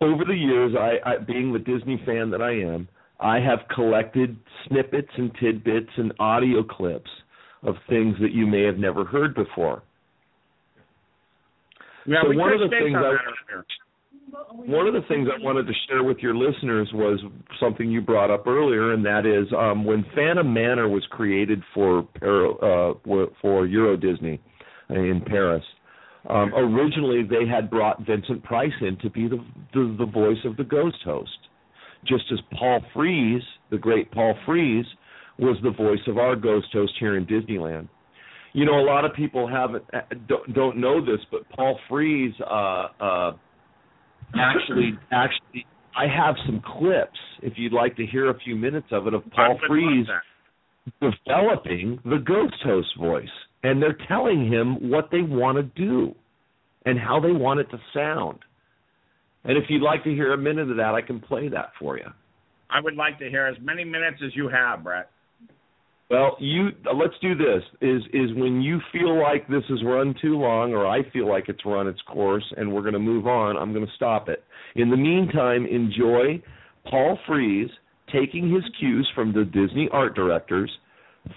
Over 0.01 0.25
the 0.25 0.35
years, 0.35 0.73
I, 0.77 1.11
I 1.11 1.17
being 1.17 1.53
the 1.53 1.59
Disney 1.59 2.01
fan 2.05 2.29
that 2.31 2.41
I 2.41 2.51
am, 2.51 2.89
I 3.19 3.39
have 3.39 3.59
collected 3.73 4.35
snippets 4.67 5.07
and 5.17 5.31
tidbits 5.39 5.89
and 5.95 6.13
audio 6.19 6.61
clips 6.61 7.09
of 7.63 7.75
things 7.87 8.15
that 8.19 8.31
you 8.33 8.45
may 8.45 8.63
have 8.63 8.77
never 8.77 9.05
heard 9.05 9.33
before. 9.33 9.81
Yeah, 12.05 12.17
So 12.23 12.29
we 12.29 12.37
one 12.37 12.51
of 12.51 12.59
the 12.59 12.67
things 12.67 12.95
on 12.95 13.03
I-. 13.03 13.61
One 14.33 14.87
of 14.87 14.93
the 14.93 15.01
things 15.07 15.27
I 15.31 15.43
wanted 15.43 15.67
to 15.67 15.73
share 15.87 16.03
with 16.03 16.17
your 16.19 16.33
listeners 16.35 16.89
was 16.93 17.19
something 17.59 17.91
you 17.91 18.01
brought 18.01 18.31
up 18.31 18.47
earlier, 18.47 18.93
and 18.93 19.05
that 19.05 19.25
is 19.25 19.51
um, 19.55 19.85
when 19.85 20.03
Phantom 20.15 20.51
Manor 20.51 20.89
was 20.89 21.05
created 21.11 21.61
for 21.73 21.99
uh, 22.21 23.29
for 23.41 23.65
Euro 23.67 23.95
Disney 23.95 24.41
in 24.89 25.21
Paris. 25.27 25.63
Um, 26.29 26.53
originally, 26.55 27.21
they 27.23 27.45
had 27.45 27.69
brought 27.69 28.05
Vincent 28.07 28.43
Price 28.43 28.71
in 28.81 28.97
to 28.99 29.09
be 29.09 29.27
the, 29.27 29.43
the 29.73 29.95
the 29.99 30.05
voice 30.05 30.37
of 30.45 30.57
the 30.57 30.63
ghost 30.63 30.97
host, 31.05 31.37
just 32.07 32.23
as 32.31 32.39
Paul 32.57 32.81
Frees, 32.93 33.41
the 33.69 33.77
great 33.77 34.11
Paul 34.11 34.33
Frees, 34.45 34.85
was 35.37 35.57
the 35.63 35.71
voice 35.71 36.01
of 36.07 36.17
our 36.17 36.35
ghost 36.35 36.67
host 36.73 36.93
here 36.99 37.17
in 37.17 37.25
Disneyland. 37.27 37.87
You 38.53 38.65
know, 38.65 38.79
a 38.79 38.85
lot 38.85 39.05
of 39.05 39.13
people 39.13 39.47
haven't 39.47 39.83
don't, 40.27 40.53
don't 40.53 40.77
know 40.77 41.05
this, 41.05 41.19
but 41.29 41.47
Paul 41.49 41.77
Frees. 41.87 42.33
Uh, 42.41 42.87
uh, 42.99 43.31
actually 44.35 44.97
actually 45.11 45.65
I 45.95 46.05
have 46.07 46.35
some 46.45 46.61
clips 46.65 47.19
if 47.41 47.53
you'd 47.55 47.73
like 47.73 47.95
to 47.97 48.05
hear 48.05 48.29
a 48.29 48.39
few 48.39 48.55
minutes 48.55 48.87
of 48.91 49.07
it 49.07 49.13
of 49.13 49.23
Paul 49.31 49.59
Frees 49.67 50.07
developing 50.99 51.99
the 52.03 52.17
ghost 52.17 52.55
host 52.63 52.89
voice 52.99 53.27
and 53.63 53.81
they're 53.81 53.97
telling 54.07 54.51
him 54.51 54.89
what 54.89 55.09
they 55.11 55.21
want 55.21 55.57
to 55.57 55.63
do 55.63 56.13
and 56.85 56.99
how 56.99 57.19
they 57.19 57.31
want 57.31 57.59
it 57.59 57.69
to 57.71 57.77
sound. 57.93 58.39
And 59.45 59.57
if 59.57 59.65
you'd 59.69 59.81
like 59.81 60.03
to 60.03 60.09
hear 60.09 60.33
a 60.33 60.37
minute 60.37 60.69
of 60.69 60.77
that, 60.77 60.93
I 60.93 61.01
can 61.01 61.19
play 61.19 61.47
that 61.49 61.71
for 61.79 61.97
you. 61.97 62.07
I 62.69 62.81
would 62.81 62.95
like 62.95 63.19
to 63.19 63.29
hear 63.29 63.45
as 63.45 63.55
many 63.61 63.83
minutes 63.83 64.17
as 64.25 64.35
you 64.35 64.49
have, 64.49 64.83
Brett. 64.83 65.09
Well, 66.09 66.37
you 66.39 66.69
uh, 66.89 66.93
let's 66.93 67.13
do 67.21 67.35
this. 67.35 67.63
Is 67.81 68.03
is 68.13 68.35
when 68.35 68.61
you 68.61 68.79
feel 68.91 69.21
like 69.21 69.47
this 69.47 69.63
has 69.69 69.83
run 69.83 70.13
too 70.21 70.37
long, 70.37 70.73
or 70.73 70.85
I 70.85 71.09
feel 71.11 71.27
like 71.27 71.45
it's 71.47 71.65
run 71.65 71.87
its 71.87 72.01
course, 72.01 72.43
and 72.57 72.71
we're 72.71 72.81
going 72.81 72.93
to 72.93 72.99
move 72.99 73.25
on. 73.25 73.57
I'm 73.57 73.73
going 73.73 73.85
to 73.85 73.91
stop 73.95 74.29
it. 74.29 74.43
In 74.75 74.89
the 74.89 74.97
meantime, 74.97 75.65
enjoy 75.65 76.41
Paul 76.89 77.17
Frees 77.27 77.69
taking 78.11 78.53
his 78.53 78.63
cues 78.79 79.09
from 79.15 79.33
the 79.33 79.45
Disney 79.45 79.89
art 79.91 80.15
directors 80.15 80.71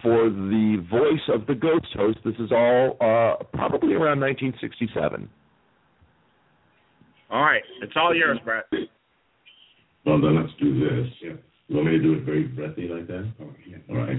for 0.02 0.28
the 0.28 0.84
voice 0.90 1.22
of 1.32 1.46
the 1.46 1.54
ghost 1.54 1.86
host. 1.94 2.18
This 2.24 2.34
is 2.38 2.50
all 2.50 2.96
uh, 3.00 3.44
probably 3.54 3.94
around 3.94 4.20
1967. 4.20 5.28
All 7.30 7.42
right, 7.42 7.62
it's 7.82 7.92
all 7.96 8.14
yours, 8.14 8.38
Brett. 8.44 8.64
Well, 10.04 10.20
then 10.20 10.36
let's 10.40 10.52
do 10.60 10.78
this. 10.78 11.12
Yeah. 11.20 11.32
You 11.68 11.76
want 11.76 11.88
me 11.88 11.98
to 11.98 12.02
do 12.02 12.12
it 12.14 12.24
very 12.24 12.44
breathy 12.44 12.86
like 12.86 13.08
that? 13.08 13.32
Oh, 13.40 13.52
yeah. 13.66 13.78
All 13.90 13.96
right. 13.96 14.18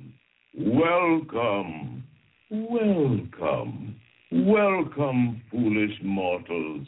welcome, 0.57 2.03
welcome, 2.49 3.95
welcome, 4.31 5.41
foolish 5.51 5.97
mortals, 6.03 6.87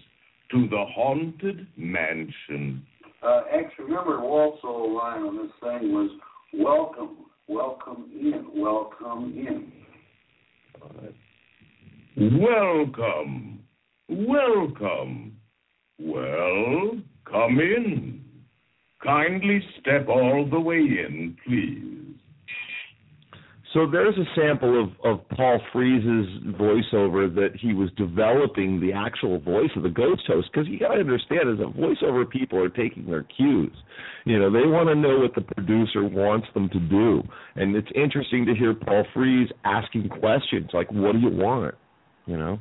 to 0.52 0.68
the 0.70 0.86
haunted 0.96 1.68
mansion. 1.78 2.86
Uh, 3.22 3.42
actually, 3.54 3.86
remember 3.86 4.20
old 4.20 4.60
line 4.94 5.22
on 5.24 5.38
this 5.38 5.52
thing 5.62 5.94
was 5.94 6.10
"Welcome, 6.54 7.18
welcome 7.48 8.10
in, 8.14 8.46
welcome 8.54 9.34
in." 9.36 9.72
Welcome, 12.16 13.64
welcome. 14.10 15.38
Well, 16.00 16.98
come 17.26 17.60
in. 17.60 18.24
Kindly 19.04 19.62
step 19.80 20.08
all 20.08 20.48
the 20.50 20.60
way 20.60 20.78
in, 20.78 21.38
please. 21.46 22.03
So 23.74 23.88
there's 23.92 24.16
a 24.18 24.26
sample 24.40 24.84
of, 24.84 24.90
of 25.04 25.28
Paul 25.30 25.60
Frees's 25.72 26.28
voiceover 26.60 27.34
that 27.34 27.50
he 27.60 27.74
was 27.74 27.90
developing 27.98 28.80
the 28.80 28.94
actual 28.94 29.40
voice 29.40 29.72
of 29.76 29.82
the 29.82 29.90
ghost 29.90 30.22
host 30.28 30.50
because 30.54 30.68
you 30.68 30.78
got 30.78 30.94
to 30.94 31.00
understand 31.00 31.50
as 31.50 31.60
a 31.60 31.72
voiceover 31.76 32.30
people 32.30 32.60
are 32.60 32.70
taking 32.70 33.08
their 33.08 33.24
cues. 33.24 33.76
You 34.26 34.40
know, 34.40 34.52
they 34.52 34.68
want 34.68 34.90
to 34.90 34.96
know 34.96 35.20
what 35.20 35.34
the 35.34 35.42
producer 35.42 36.04
wants 36.04 36.48
them 36.54 36.70
to 36.70 36.80
do. 36.80 37.24
And 37.56 37.76
it's 37.76 37.88
interesting 37.96 38.46
to 38.46 38.54
hear 38.54 38.76
Paul 38.76 39.06
Frees 39.12 39.50
asking 39.66 40.10
questions 40.10 40.70
like 40.72 40.92
what 40.92 41.14
do 41.14 41.20
you 41.20 41.32
want? 41.32 41.74
You 42.28 42.38
know? 42.38 42.60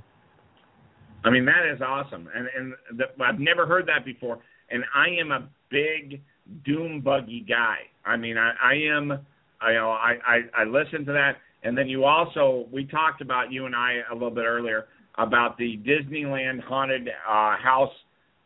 I 1.25 1.31
mean, 1.31 1.45
that 1.45 1.71
is 1.73 1.81
awesome, 1.81 2.29
and 2.35 2.49
and 2.57 2.99
the, 2.99 3.05
I've 3.23 3.39
never 3.39 3.65
heard 3.65 3.87
that 3.87 4.05
before. 4.05 4.41
And 4.71 4.83
I 4.95 5.07
am 5.21 5.31
a 5.31 5.49
big 5.71 6.21
doom 6.65 7.01
buggy 7.01 7.45
guy. 7.49 7.77
I 8.05 8.17
mean, 8.17 8.37
I, 8.39 8.55
I 8.61 8.75
am. 8.97 9.21
I, 9.63 9.71
you 9.71 9.79
know, 9.79 9.91
I, 9.91 10.19
I 10.27 10.63
I 10.63 10.65
listen 10.65 11.05
to 11.07 11.13
that, 11.13 11.37
and 11.63 11.77
then 11.77 11.89
you 11.89 12.05
also 12.05 12.67
we 12.73 12.85
talked 12.85 13.21
about 13.21 13.53
you 13.53 13.67
and 13.67 13.75
I 13.75 14.01
a 14.11 14.15
little 14.15 14.31
bit 14.31 14.45
earlier 14.45 14.87
about 15.19 15.59
the 15.59 15.79
Disneyland 15.79 16.63
haunted 16.63 17.09
uh, 17.09 17.57
house 17.57 17.93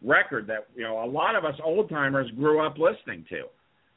record 0.03 0.47
that 0.49 0.67
you 0.75 0.83
know 0.83 1.03
a 1.03 1.11
lot 1.11 1.35
of 1.35 1.45
us 1.45 1.55
old 1.65 1.89
timers 1.89 2.31
grew 2.33 2.65
up 2.65 2.77
listening 2.79 3.25
to, 3.31 3.45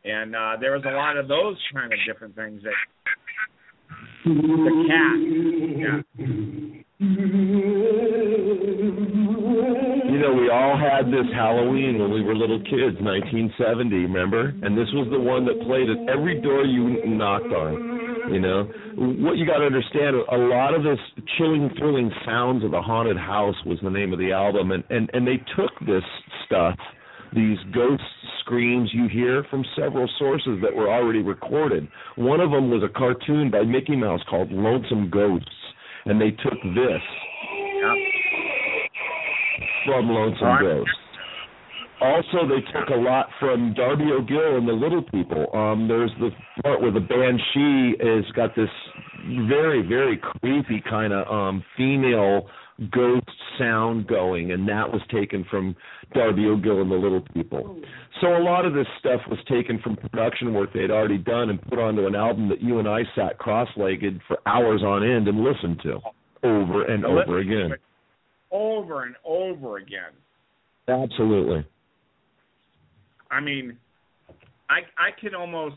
and 0.09 0.35
uh, 0.35 0.55
there 0.59 0.73
was 0.73 0.83
a 0.85 0.91
lot 0.91 1.17
of 1.17 1.27
those 1.27 1.57
kind 1.73 1.91
of 1.91 1.99
different 2.07 2.35
things 2.35 2.61
that 2.63 2.73
the 4.25 4.85
cat. 4.87 5.17
Yeah. 5.77 6.01
You 10.19 10.27
know, 10.27 10.33
we 10.33 10.49
all 10.49 10.75
had 10.75 11.07
this 11.07 11.31
Halloween 11.33 11.97
when 11.97 12.11
we 12.11 12.21
were 12.21 12.35
little 12.35 12.59
kids, 12.59 12.99
1970, 12.99 13.95
remember? 14.03 14.51
And 14.61 14.77
this 14.77 14.91
was 14.91 15.07
the 15.09 15.17
one 15.17 15.45
that 15.45 15.55
played 15.63 15.87
at 15.87 15.95
every 16.11 16.41
door 16.41 16.65
you 16.65 16.99
knocked 17.07 17.47
on. 17.55 18.27
You 18.27 18.41
know, 18.41 18.67
what 19.23 19.37
you 19.37 19.47
got 19.47 19.59
to 19.59 19.65
understand, 19.71 20.17
a 20.17 20.35
lot 20.35 20.75
of 20.75 20.83
this 20.83 20.99
chilling, 21.37 21.71
thrilling 21.79 22.11
sounds 22.25 22.65
of 22.65 22.71
the 22.71 22.81
haunted 22.81 23.15
house 23.15 23.55
was 23.65 23.79
the 23.81 23.89
name 23.89 24.11
of 24.11 24.19
the 24.19 24.33
album, 24.33 24.71
and 24.71 24.83
and 24.89 25.09
and 25.13 25.25
they 25.25 25.39
took 25.55 25.71
this 25.87 26.03
stuff, 26.45 26.75
these 27.31 27.57
ghost 27.73 28.03
screams 28.41 28.89
you 28.91 29.07
hear 29.07 29.45
from 29.49 29.63
several 29.73 30.09
sources 30.19 30.59
that 30.61 30.75
were 30.75 30.91
already 30.91 31.21
recorded. 31.21 31.87
One 32.17 32.41
of 32.41 32.51
them 32.51 32.69
was 32.69 32.83
a 32.83 32.91
cartoon 32.91 33.49
by 33.49 33.61
Mickey 33.61 33.95
Mouse 33.95 34.19
called 34.29 34.51
Lonesome 34.51 35.09
Ghosts, 35.09 35.47
and 36.03 36.19
they 36.19 36.31
took 36.31 36.59
this 36.75 37.03
Yeah. 37.79 38.08
From 39.89 40.09
Lonesome. 40.09 40.61
Ghosts. 40.61 40.91
also 42.01 42.47
they 42.47 42.61
took 42.71 42.89
a 42.89 42.99
lot 42.99 43.27
from 43.39 43.73
Darby 43.73 44.05
O'Gill 44.11 44.57
and 44.57 44.67
the 44.67 44.73
Little 44.73 45.03
People. 45.03 45.47
Um, 45.53 45.87
there's 45.87 46.11
the 46.19 46.29
part 46.63 46.81
where 46.81 46.91
the 46.91 46.99
banshee 46.99 47.95
has 47.99 48.25
got 48.33 48.55
this 48.55 48.69
very 49.47 49.81
very 49.81 50.17
creepy 50.17 50.81
kind 50.87 51.11
of 51.13 51.27
um, 51.27 51.63
female 51.75 52.47
ghost 52.91 53.27
sound 53.57 54.07
going, 54.07 54.51
and 54.51 54.67
that 54.69 54.89
was 54.89 55.01
taken 55.11 55.45
from 55.49 55.75
Darby 56.13 56.45
O'Gill 56.45 56.81
and 56.81 56.89
the 56.89 56.95
Little 56.95 57.23
People. 57.33 57.81
So 58.21 58.37
a 58.37 58.39
lot 58.41 58.65
of 58.65 58.73
this 58.73 58.87
stuff 58.99 59.21
was 59.29 59.39
taken 59.49 59.79
from 59.79 59.97
production 59.97 60.53
work 60.53 60.71
they'd 60.73 60.91
already 60.91 61.17
done 61.17 61.49
and 61.49 61.61
put 61.61 61.79
onto 61.79 62.07
an 62.07 62.15
album 62.15 62.47
that 62.49 62.61
you 62.61 62.79
and 62.79 62.87
I 62.87 63.01
sat 63.15 63.37
cross-legged 63.37 64.21
for 64.27 64.37
hours 64.45 64.81
on 64.81 65.03
end 65.03 65.27
and 65.27 65.43
listened 65.43 65.81
to 65.83 65.99
over 66.43 66.85
and 66.85 67.05
over 67.05 67.39
again. 67.39 67.71
Over 68.51 69.03
and 69.03 69.15
over 69.25 69.77
again. 69.77 70.11
Absolutely. 70.87 71.65
I 73.29 73.39
mean, 73.39 73.77
I 74.69 74.79
I 74.97 75.09
can 75.19 75.35
almost 75.35 75.75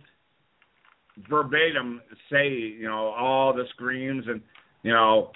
verbatim 1.29 2.01
say, 2.31 2.49
you 2.49 2.89
know, 2.89 3.09
all 3.09 3.53
the 3.53 3.65
screams 3.75 4.25
and 4.27 4.41
you 4.83 4.93
know, 4.93 5.33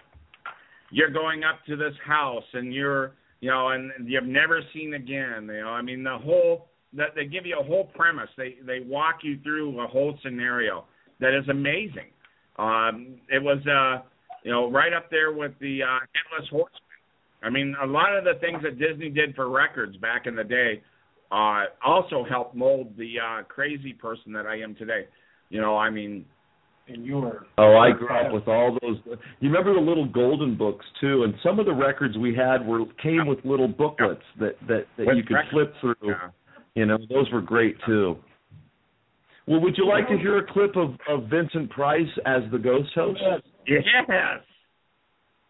you're 0.91 1.11
going 1.11 1.45
up 1.45 1.65
to 1.67 1.77
this 1.77 1.95
house 2.05 2.45
and 2.55 2.73
you're 2.73 3.13
you 3.41 3.51
know, 3.51 3.69
and 3.69 3.93
you've 4.07 4.25
never 4.25 4.61
seen 4.73 4.95
again. 4.95 5.49
You 5.53 5.61
know, 5.61 5.69
I 5.69 5.83
mean 5.83 6.03
the 6.03 6.19
whole 6.19 6.69
that 6.95 7.15
they 7.15 7.27
give 7.27 7.45
you 7.45 7.59
a 7.61 7.65
whole 7.65 7.85
premise. 7.95 8.31
They 8.37 8.57
they 8.67 8.81
walk 8.81 9.17
you 9.23 9.39
through 9.43 9.79
a 9.81 9.87
whole 9.87 10.19
scenario 10.23 10.85
that 11.21 11.37
is 11.37 11.49
amazing. 11.49 12.11
Um, 12.59 13.17
it 13.29 13.43
was 13.43 13.59
uh, 13.67 14.07
you 14.43 14.51
know 14.51 14.71
right 14.71 14.93
up 14.93 15.11
there 15.11 15.33
with 15.33 15.53
the 15.61 15.83
uh, 15.83 15.99
Headless 16.15 16.49
Horseman. 16.51 16.81
I 17.43 17.51
mean, 17.51 17.75
a 17.83 17.87
lot 17.87 18.17
of 18.17 18.25
the 18.25 18.35
things 18.41 18.63
that 18.63 18.79
Disney 18.79 19.11
did 19.11 19.35
for 19.35 19.49
records 19.49 19.97
back 19.99 20.27
in 20.27 20.35
the 20.35 20.45
day 20.45 20.83
uh, 21.31 21.65
also 21.85 22.25
helped 22.29 22.55
mold 22.55 22.97
the 22.97 23.15
uh, 23.19 23.43
crazy 23.45 23.93
person 23.93 24.33
that 24.33 24.47
I 24.47 24.61
am 24.61 24.75
today. 24.75 25.07
You 25.49 25.61
know, 25.61 25.77
I 25.77 25.91
mean, 25.91 26.25
and 26.89 27.05
you 27.05 27.17
were. 27.17 27.47
Oh, 27.59 27.77
I 27.77 27.97
grew 27.97 28.09
up 28.09 28.33
with 28.33 28.49
all 28.49 28.79
those. 28.81 28.97
You 29.41 29.51
remember 29.51 29.75
the 29.75 29.81
little 29.81 30.07
golden 30.07 30.57
books 30.57 30.85
too, 31.01 31.25
and 31.25 31.35
some 31.43 31.59
of 31.59 31.67
the 31.67 31.75
records 31.75 32.17
we 32.17 32.35
had 32.35 32.67
were 32.67 32.85
came 33.03 33.27
with 33.27 33.39
little 33.45 33.69
booklets 33.69 34.23
that 34.39 34.55
that 34.69 34.87
that 34.97 35.17
you 35.17 35.23
could 35.23 35.37
flip 35.51 35.73
through. 35.81 35.95
Yeah. 36.03 36.31
You 36.75 36.87
know, 36.87 36.99
those 37.09 37.31
were 37.33 37.41
great 37.41 37.77
too. 37.87 38.17
Well, 39.47 39.61
would 39.61 39.77
you 39.77 39.87
like 39.87 40.09
to 40.09 40.19
hear 40.19 40.39
a 40.39 40.53
clip 40.53 40.77
of 40.77 40.91
of 41.09 41.29
Vincent 41.29 41.71
Price 41.71 42.07
as 42.25 42.43
the 42.53 42.59
ghost 42.59 42.91
host? 42.95 43.21
Yes. 43.67 43.83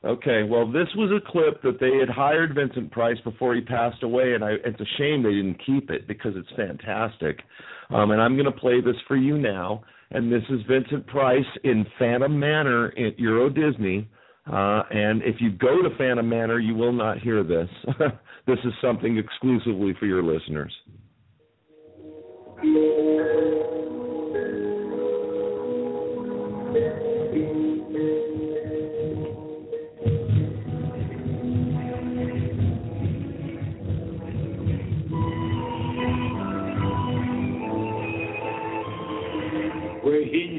Okay, 0.06 0.44
well, 0.44 0.70
this 0.70 0.86
was 0.94 1.10
a 1.10 1.30
clip 1.32 1.62
that 1.62 1.80
they 1.80 1.98
had 1.98 2.08
hired 2.08 2.54
Vincent 2.54 2.92
Price 2.92 3.18
before 3.24 3.56
he 3.56 3.60
passed 3.60 4.04
away, 4.04 4.34
and 4.34 4.44
I, 4.44 4.52
it's 4.64 4.80
a 4.80 4.86
shame 4.98 5.24
they 5.24 5.30
didn't 5.30 5.60
keep 5.66 5.90
it 5.90 6.06
because 6.06 6.32
it's 6.36 6.48
fantastic. 6.56 7.40
Um, 7.90 8.12
and 8.12 8.22
I'm 8.22 8.34
going 8.34 8.46
to 8.46 8.52
play 8.52 8.80
this 8.80 8.94
for 9.08 9.16
you 9.16 9.36
now. 9.36 9.82
And 10.12 10.30
this 10.30 10.42
is 10.48 10.60
Vincent 10.68 11.08
Price 11.08 11.44
in 11.64 11.84
Phantom 11.98 12.38
Manor 12.38 12.92
at 12.96 13.18
Euro 13.18 13.48
Disney. 13.48 14.08
Uh, 14.46 14.82
and 14.90 15.22
if 15.22 15.40
you 15.40 15.50
go 15.50 15.82
to 15.82 15.90
Phantom 15.98 16.28
Manor, 16.28 16.60
you 16.60 16.76
will 16.76 16.92
not 16.92 17.18
hear 17.18 17.42
this. 17.42 17.68
this 18.46 18.58
is 18.64 18.72
something 18.80 19.18
exclusively 19.18 19.92
for 19.98 20.06
your 20.06 20.22
listeners. 20.22 20.72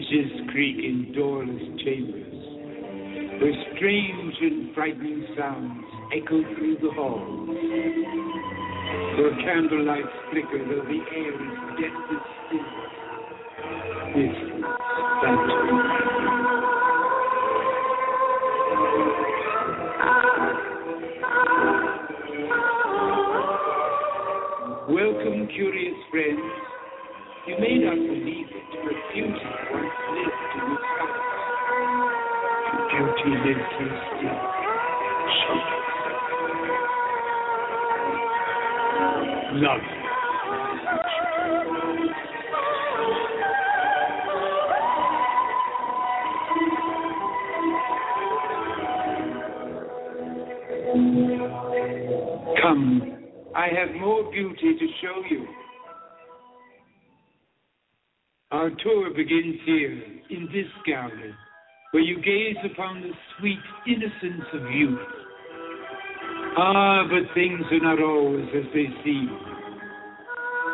hinges 0.10 0.32
creak 0.52 0.78
in 0.78 1.12
doorless 1.16 1.62
chambers, 1.84 2.34
where 3.42 3.54
strange 3.76 4.36
and 4.42 4.74
frightening 4.74 5.26
sounds 5.38 5.84
echo 6.16 6.42
through 6.56 6.78
the 6.82 6.90
halls, 6.96 7.50
where 9.18 9.36
candlelight 9.44 10.06
flicker 10.32 10.60
though 10.60 10.84
the 10.84 11.00
air 11.16 11.34
is 11.34 11.58
deathly 11.80 12.18
still. 12.48 12.68
This 14.16 14.36
Phantom. 15.22 15.68
Welcome, 24.90 25.48
curious 25.54 25.96
friends. 26.12 26.40
You 27.48 27.56
may 27.60 27.78
not 27.78 27.96
believe 27.96 28.48
it, 28.50 28.68
but 28.84 29.14
beauty 29.14 29.67
beauty. 32.98 33.44
Love. 39.60 39.80
Come, 52.62 53.18
I 53.56 53.68
have 53.68 53.96
more 54.00 54.32
beauty 54.32 54.76
to 54.80 54.88
show 55.02 55.24
you. 55.30 55.48
Our 58.52 58.70
tour 58.70 59.10
begins 59.16 59.56
here, 59.66 60.04
in 60.30 60.48
this 60.54 60.68
gallery, 60.86 61.34
where 61.92 62.04
you 62.04 62.22
gaze 62.22 62.58
upon 62.70 63.02
the 63.02 63.12
sweet 63.40 63.60
innocence 63.88 64.44
of 64.54 64.72
youth. 64.72 65.00
Ah, 66.58 67.08
but 67.08 67.34
things 67.34 67.62
are 67.72 67.80
not 67.80 68.02
always 68.02 68.48
as 68.56 68.66
they 68.74 68.88
seem. 69.06 69.30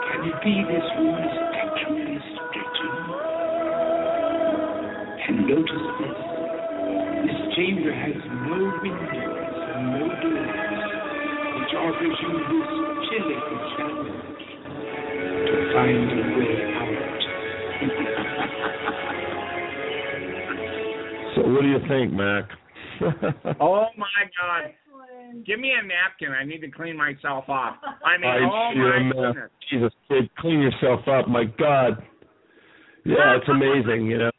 Can 0.10 0.26
it 0.26 0.38
be 0.44 0.64
this 0.66 0.88
room 0.98 1.18
is 1.22 1.38
actually 1.54 2.18
stretching? 2.34 2.98
And 5.28 5.48
notice 5.48 5.88
this. 6.02 6.18
This 7.24 7.40
chamber 7.56 7.94
has 7.94 8.18
no 8.50 8.74
windows 8.82 9.54
and 9.76 9.84
no 9.94 10.10
doors, 10.18 10.82
which 11.62 11.74
offers 11.78 12.18
you 12.26 12.34
this 12.50 12.70
chilling 13.12 13.46
challenge 13.78 14.44
to 15.46 15.56
find 15.74 16.10
a 16.10 16.22
way 16.40 16.58
out. 16.74 17.22
So, 21.36 21.42
what 21.48 21.62
do 21.62 21.68
you 21.68 21.80
think, 21.88 22.14
Mac? 22.14 22.46
Oh 23.60 23.86
my 23.98 24.06
God! 24.40 24.72
Give 25.46 25.60
me 25.60 25.72
a 25.72 25.86
napkin. 25.86 26.32
I 26.32 26.46
need 26.46 26.60
to 26.62 26.70
clean 26.70 26.96
myself 26.96 27.46
off. 27.50 27.76
I 28.06 28.18
mean, 28.18 28.30
I 28.30 28.38
oh 28.40 28.72
my 28.76 29.12
goodness. 29.12 29.50
Jesus, 29.70 29.92
kid, 30.08 30.30
clean 30.38 30.60
yourself 30.62 31.02
up. 31.08 31.28
My 31.28 31.46
God. 31.46 32.04
Yeah, 33.06 33.38
it's 33.38 33.50
amazing, 33.50 34.06
you 34.06 34.18
know. 34.20 34.32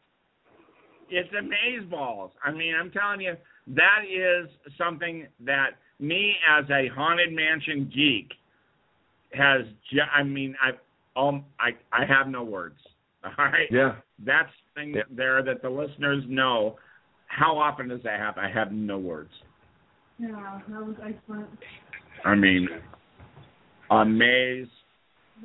It's 1.09 1.29
amazeballs. 1.33 2.31
I 2.43 2.51
mean, 2.51 2.73
I'm 2.79 2.91
telling 2.91 3.21
you, 3.21 3.35
that 3.67 3.99
is 4.09 4.49
something 4.77 5.27
that 5.45 5.71
me 5.99 6.33
as 6.49 6.65
a 6.69 6.87
haunted 6.95 7.31
mansion 7.33 7.91
geek 7.93 8.29
has. 9.33 9.65
Ju- 9.91 9.99
I 10.13 10.23
mean, 10.23 10.55
I 10.61 11.19
um, 11.19 11.45
I 11.59 11.71
I 11.91 12.05
have 12.05 12.27
no 12.27 12.43
words. 12.43 12.79
All 13.23 13.45
right. 13.45 13.67
Yeah. 13.69 13.95
That's 14.25 14.49
thing 14.75 14.93
Yeah. 14.95 15.03
there 15.11 15.43
that 15.43 15.61
the 15.61 15.69
listeners 15.69 16.23
know. 16.27 16.77
How 17.27 17.57
often 17.57 17.87
does 17.89 18.01
that 18.03 18.19
happen? 18.19 18.43
I 18.43 18.51
have 18.51 18.71
no 18.71 18.97
words. 18.97 19.31
Yeah, 20.17 20.59
that 20.69 20.85
was 20.85 20.95
excellent. 21.05 21.49
I 22.23 22.35
mean, 22.35 22.67
amaze 23.91 24.67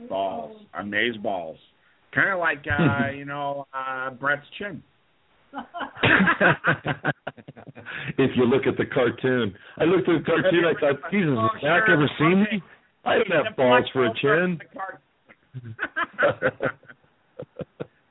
balls, 0.08 0.56
amaze 0.78 1.16
balls. 1.22 1.58
Kind 2.14 2.30
of 2.30 2.38
like 2.38 2.64
uh, 2.68 3.10
you 3.16 3.24
know 3.24 3.66
uh, 3.74 4.10
Brett's 4.10 4.46
chin. 4.58 4.82
if 8.18 8.30
you 8.36 8.44
look 8.44 8.66
at 8.68 8.76
the 8.76 8.86
cartoon, 8.86 9.52
I 9.78 9.84
looked 9.84 10.08
at 10.08 10.20
the 10.20 10.24
cartoon. 10.24 10.64
I 10.64 10.74
thought, 10.80 11.00
Jesus, 11.10 11.34
Oh, 11.36 11.48
has 11.54 11.62
Mac 11.62 11.86
sure. 11.86 11.94
ever 11.94 12.10
seen 12.18 12.40
me? 12.42 12.62
I 13.04 13.14
don't 13.16 13.44
have 13.44 13.56
balls 13.56 13.84
for 13.92 14.06
a 14.06 14.14
chin. 14.20 14.60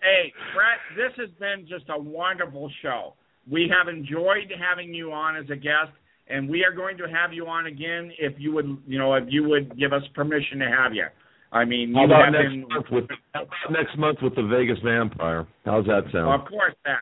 hey, 0.02 0.34
Brett, 0.54 0.80
this 0.98 1.14
has 1.18 1.30
been 1.40 1.66
just 1.68 1.86
a 1.90 1.98
wonderful 1.98 2.70
show. 2.82 3.14
We 3.50 3.72
have 3.76 3.94
enjoyed 3.94 4.52
having 4.60 4.94
you 4.94 5.12
on 5.12 5.36
as 5.36 5.50
a 5.50 5.56
guest, 5.56 5.92
and 6.28 6.50
we 6.50 6.64
are 6.64 6.74
going 6.74 6.98
to 6.98 7.06
have 7.06 7.34
you 7.34 7.48
on 7.48 7.66
again 7.66 8.12
if 8.20 8.34
you 8.38 8.54
would, 8.54 8.78
you 8.88 9.00
know, 9.00 9.14
if 9.16 9.26
you 9.28 9.48
would 9.50 9.78
give 9.78 9.94
us 9.94 10.04
permission 10.14 10.60
to 10.60 10.70
have 10.70 10.94
you. 10.94 11.06
I 11.52 11.66
mean, 11.66 11.94
How 11.94 12.02
you 12.02 12.06
about 12.06 12.26
have 12.26 12.34
next 12.34 12.50
been, 12.50 12.68
month 12.70 12.86
with 12.92 13.04
about 13.34 13.48
next 13.72 13.98
month 13.98 14.20
with 14.22 14.36
the 14.36 14.44
Vegas 14.44 14.78
Vampire? 14.84 15.48
How's 15.66 15.86
that 15.86 16.04
sound? 16.12 16.42
of 16.42 16.48
course, 16.48 16.76
that. 16.86 17.00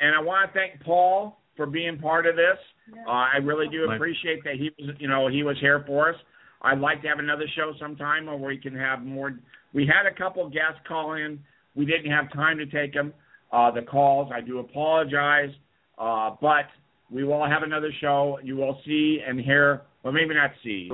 And 0.00 0.14
I 0.14 0.20
want 0.20 0.52
to 0.52 0.58
thank 0.58 0.82
Paul 0.84 1.38
for 1.56 1.66
being 1.66 1.98
part 1.98 2.26
of 2.26 2.36
this. 2.36 2.58
Uh, 3.06 3.10
I 3.10 3.36
really 3.42 3.66
do 3.68 3.90
appreciate 3.90 4.44
that 4.44 4.54
he 4.54 4.70
was, 4.78 4.94
you 4.98 5.08
know, 5.08 5.28
he 5.28 5.42
was 5.42 5.56
here 5.60 5.84
for 5.86 6.10
us. 6.10 6.16
I'd 6.62 6.78
like 6.80 7.02
to 7.02 7.08
have 7.08 7.18
another 7.18 7.46
show 7.56 7.72
sometime 7.80 8.26
where 8.26 8.36
we 8.36 8.58
can 8.58 8.74
have 8.74 9.02
more. 9.02 9.38
We 9.72 9.86
had 9.86 10.10
a 10.10 10.14
couple 10.14 10.48
guests 10.48 10.80
call 10.86 11.14
in. 11.14 11.38
We 11.74 11.86
didn't 11.86 12.10
have 12.10 12.32
time 12.32 12.58
to 12.58 12.66
take 12.66 12.94
them, 12.94 13.12
uh, 13.52 13.70
the 13.70 13.82
calls. 13.82 14.30
I 14.34 14.40
do 14.40 14.58
apologize, 14.58 15.50
uh, 15.98 16.30
but 16.40 16.66
we 17.10 17.24
will 17.24 17.46
have 17.46 17.62
another 17.62 17.90
show. 18.00 18.38
You 18.42 18.56
will 18.56 18.80
see 18.86 19.20
and 19.26 19.40
hear, 19.40 19.82
well, 20.02 20.12
maybe 20.12 20.34
not 20.34 20.50
see, 20.62 20.88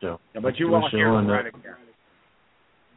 So, 0.00 0.18
but 0.42 0.58
you 0.58 0.68
will 0.68 0.88
show 0.90 0.96
hear 0.96 1.08
on 1.08 1.26
Brett 1.26 1.46
that. 1.52 1.60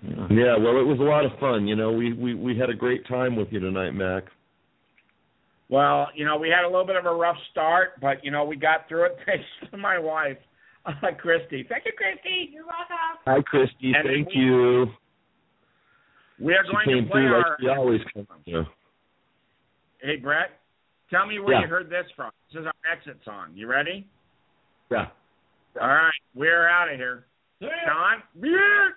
Yeah. 0.04 0.28
Yeah, 0.30 0.58
well, 0.58 0.78
it 0.80 0.86
was 0.86 1.00
a 1.00 1.04
lot 1.04 1.26
of 1.26 1.32
fun. 1.40 1.68
You 1.68 1.76
know, 1.76 1.92
we 1.92 2.14
we 2.14 2.36
we 2.36 2.58
had 2.58 2.70
a 2.70 2.74
great 2.76 3.08
time 3.08 3.36
with 3.36 3.48
you 3.52 3.60
tonight, 3.60 3.92
Mac. 3.92 4.24
Well, 5.70 6.08
you 6.16 6.24
know, 6.24 6.38
we 6.38 6.50
had 6.50 6.64
a 6.64 6.68
little 6.70 6.86
bit 6.86 6.96
of 6.96 7.06
a 7.06 7.14
rough 7.14 7.36
start, 7.52 8.00
but 8.00 8.24
you 8.24 8.30
know, 8.32 8.46
we 8.46 8.56
got 8.56 8.88
through 8.88 9.06
it 9.06 9.18
thanks 9.26 9.44
to 9.72 9.78
my 9.78 9.98
wife, 9.98 10.38
uh, 10.86 10.92
Christy. 11.20 11.66
Thank 11.68 11.86
you, 11.86 11.92
Christy. 11.98 12.50
You're 12.54 12.64
welcome. 12.66 13.18
Hi, 13.26 13.42
Christy. 13.42 13.92
And 13.96 14.06
Thank 14.08 14.28
we- 14.30 14.36
you. 14.42 14.86
We 16.40 16.54
are 16.54 16.64
She 16.68 16.72
going 16.72 16.86
came 16.86 17.06
to 17.06 17.12
play 17.12 17.22
our. 17.22 17.40
like 17.40 17.60
she 17.60 17.68
always 17.68 18.02
comes. 18.14 18.28
Yeah. 18.46 18.62
Hey, 20.02 20.18
Brett, 20.18 20.52
tell 21.10 21.26
me 21.26 21.40
where 21.40 21.56
Yeah. 21.56 21.62
you 21.62 21.68
heard 21.68 21.90
this 21.90 22.06
from. 22.16 22.32
This 22.52 22.62
is 22.62 22.66
our 22.68 22.74
exit 22.92 23.18
song. 23.24 23.52
You 23.54 23.68
ready? 23.68 24.08
Yeah. 24.90 25.08
All 25.80 25.88
right, 25.88 26.12
we're 26.34 26.68
out 26.68 26.90
of 26.92 26.98
here. 26.98 27.26
Sean? 27.62 28.24
Yeah. 28.42 28.90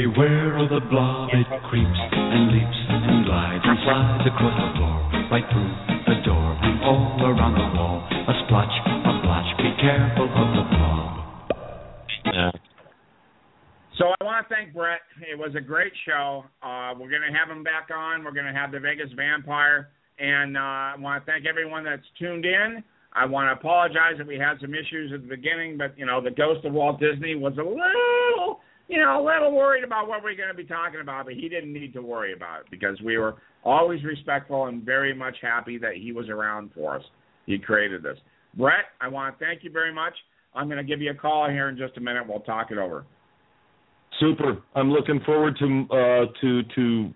Beware 0.00 0.56
of 0.56 0.70
the 0.72 0.80
blob, 0.88 1.28
it 1.28 1.44
creeps 1.68 2.00
and 2.08 2.48
leaps 2.48 2.80
and 2.88 3.20
glides 3.28 3.60
and 3.68 3.76
slides 3.84 4.24
across 4.32 4.56
the 4.56 4.70
floor, 4.80 4.96
right 5.28 5.44
through 5.52 5.72
the 6.08 6.24
door 6.24 6.56
and 6.56 6.80
all 6.80 7.20
around 7.20 7.52
the 7.52 7.68
wall. 7.76 8.00
A 8.08 8.32
splotch, 8.48 8.72
a 8.88 9.12
blotch, 9.20 9.44
be 9.60 9.68
careful 9.76 10.24
of 10.24 10.48
the 10.56 10.64
blob. 10.72 11.12
Yeah. 12.32 12.50
So 14.00 14.16
I 14.16 14.24
want 14.24 14.48
to 14.48 14.54
thank 14.54 14.72
Brett. 14.72 15.04
It 15.20 15.36
was 15.36 15.52
a 15.54 15.60
great 15.60 15.92
show. 16.08 16.48
Uh, 16.62 16.96
we're 16.96 17.12
going 17.12 17.28
to 17.28 17.36
have 17.36 17.54
him 17.54 17.62
back 17.62 17.92
on. 17.94 18.24
We're 18.24 18.32
going 18.32 18.48
to 18.48 18.56
have 18.56 18.72
the 18.72 18.80
Vegas 18.80 19.12
Vampire, 19.12 19.90
and 20.18 20.56
uh, 20.56 20.60
I 20.60 20.94
want 20.96 21.20
to 21.20 21.30
thank 21.30 21.44
everyone 21.44 21.84
that's 21.84 22.08
tuned 22.18 22.46
in. 22.46 22.82
I 23.12 23.26
want 23.26 23.52
to 23.52 23.60
apologize 23.60 24.16
that 24.16 24.26
we 24.26 24.38
had 24.38 24.56
some 24.62 24.72
issues 24.72 25.12
at 25.12 25.20
the 25.20 25.28
beginning, 25.28 25.76
but 25.76 25.92
you 25.98 26.06
know 26.06 26.24
the 26.24 26.32
ghost 26.32 26.64
of 26.64 26.72
Walt 26.72 26.98
Disney 27.00 27.34
was 27.34 27.52
a 27.58 27.68
little, 27.68 28.64
you 28.90 28.98
know, 28.98 29.22
a 29.22 29.24
little 29.24 29.54
worried 29.54 29.84
about 29.84 30.08
what 30.08 30.24
we're 30.24 30.34
going 30.34 30.48
to 30.48 30.54
be 30.54 30.64
talking 30.64 31.00
about, 31.00 31.26
but 31.26 31.34
he 31.34 31.48
didn't 31.48 31.72
need 31.72 31.92
to 31.92 32.02
worry 32.02 32.32
about 32.32 32.62
it 32.62 32.66
because 32.72 33.00
we 33.00 33.18
were 33.18 33.36
always 33.64 34.02
respectful 34.02 34.66
and 34.66 34.82
very 34.82 35.14
much 35.14 35.36
happy 35.40 35.78
that 35.78 35.94
he 35.94 36.10
was 36.10 36.28
around 36.28 36.70
for 36.74 36.96
us. 36.96 37.02
He 37.46 37.56
created 37.56 38.02
this. 38.02 38.18
Brett, 38.56 38.86
I 39.00 39.06
want 39.06 39.38
to 39.38 39.44
thank 39.44 39.62
you 39.62 39.70
very 39.70 39.94
much. 39.94 40.14
I'm 40.56 40.66
going 40.66 40.78
to 40.78 40.84
give 40.84 41.00
you 41.00 41.12
a 41.12 41.14
call 41.14 41.48
here 41.48 41.68
in 41.68 41.78
just 41.78 41.96
a 41.98 42.00
minute. 42.00 42.24
We'll 42.26 42.40
talk 42.40 42.72
it 42.72 42.78
over. 42.78 43.06
Super. 44.18 44.58
I'm 44.74 44.90
looking 44.90 45.20
forward 45.24 45.56
to 45.60 45.86
uh 45.90 46.26
to 46.40 46.62
to 46.74 47.10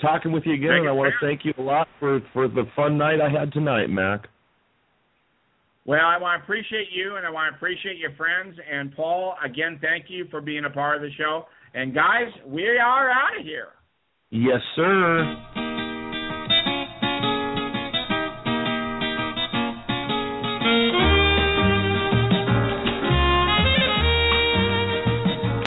talking 0.00 0.32
with 0.32 0.42
you 0.44 0.54
again 0.54 0.72
and 0.72 0.88
I 0.88 0.92
want 0.92 1.14
to 1.18 1.26
thank 1.26 1.44
you 1.44 1.54
a 1.56 1.62
lot 1.62 1.86
for 2.00 2.20
for 2.32 2.48
the 2.48 2.64
fun 2.74 2.98
night 2.98 3.20
I 3.20 3.30
had 3.30 3.52
tonight, 3.52 3.88
Mac. 3.88 4.26
Well, 5.86 6.04
I 6.04 6.18
want 6.18 6.40
to 6.40 6.44
appreciate 6.44 6.88
you 6.92 7.16
and 7.16 7.26
I 7.26 7.30
want 7.30 7.52
to 7.52 7.56
appreciate 7.56 7.98
your 7.98 8.12
friends. 8.12 8.56
And 8.70 8.94
Paul, 8.94 9.34
again, 9.44 9.78
thank 9.80 10.06
you 10.08 10.26
for 10.30 10.40
being 10.40 10.64
a 10.64 10.70
part 10.70 10.96
of 10.96 11.02
the 11.02 11.10
show. 11.16 11.44
And 11.74 11.94
guys, 11.94 12.30
we 12.46 12.66
are 12.68 13.10
out 13.10 13.38
of 13.38 13.44
here. 13.44 13.68
Yes, 14.30 14.60
sir. 14.76 15.79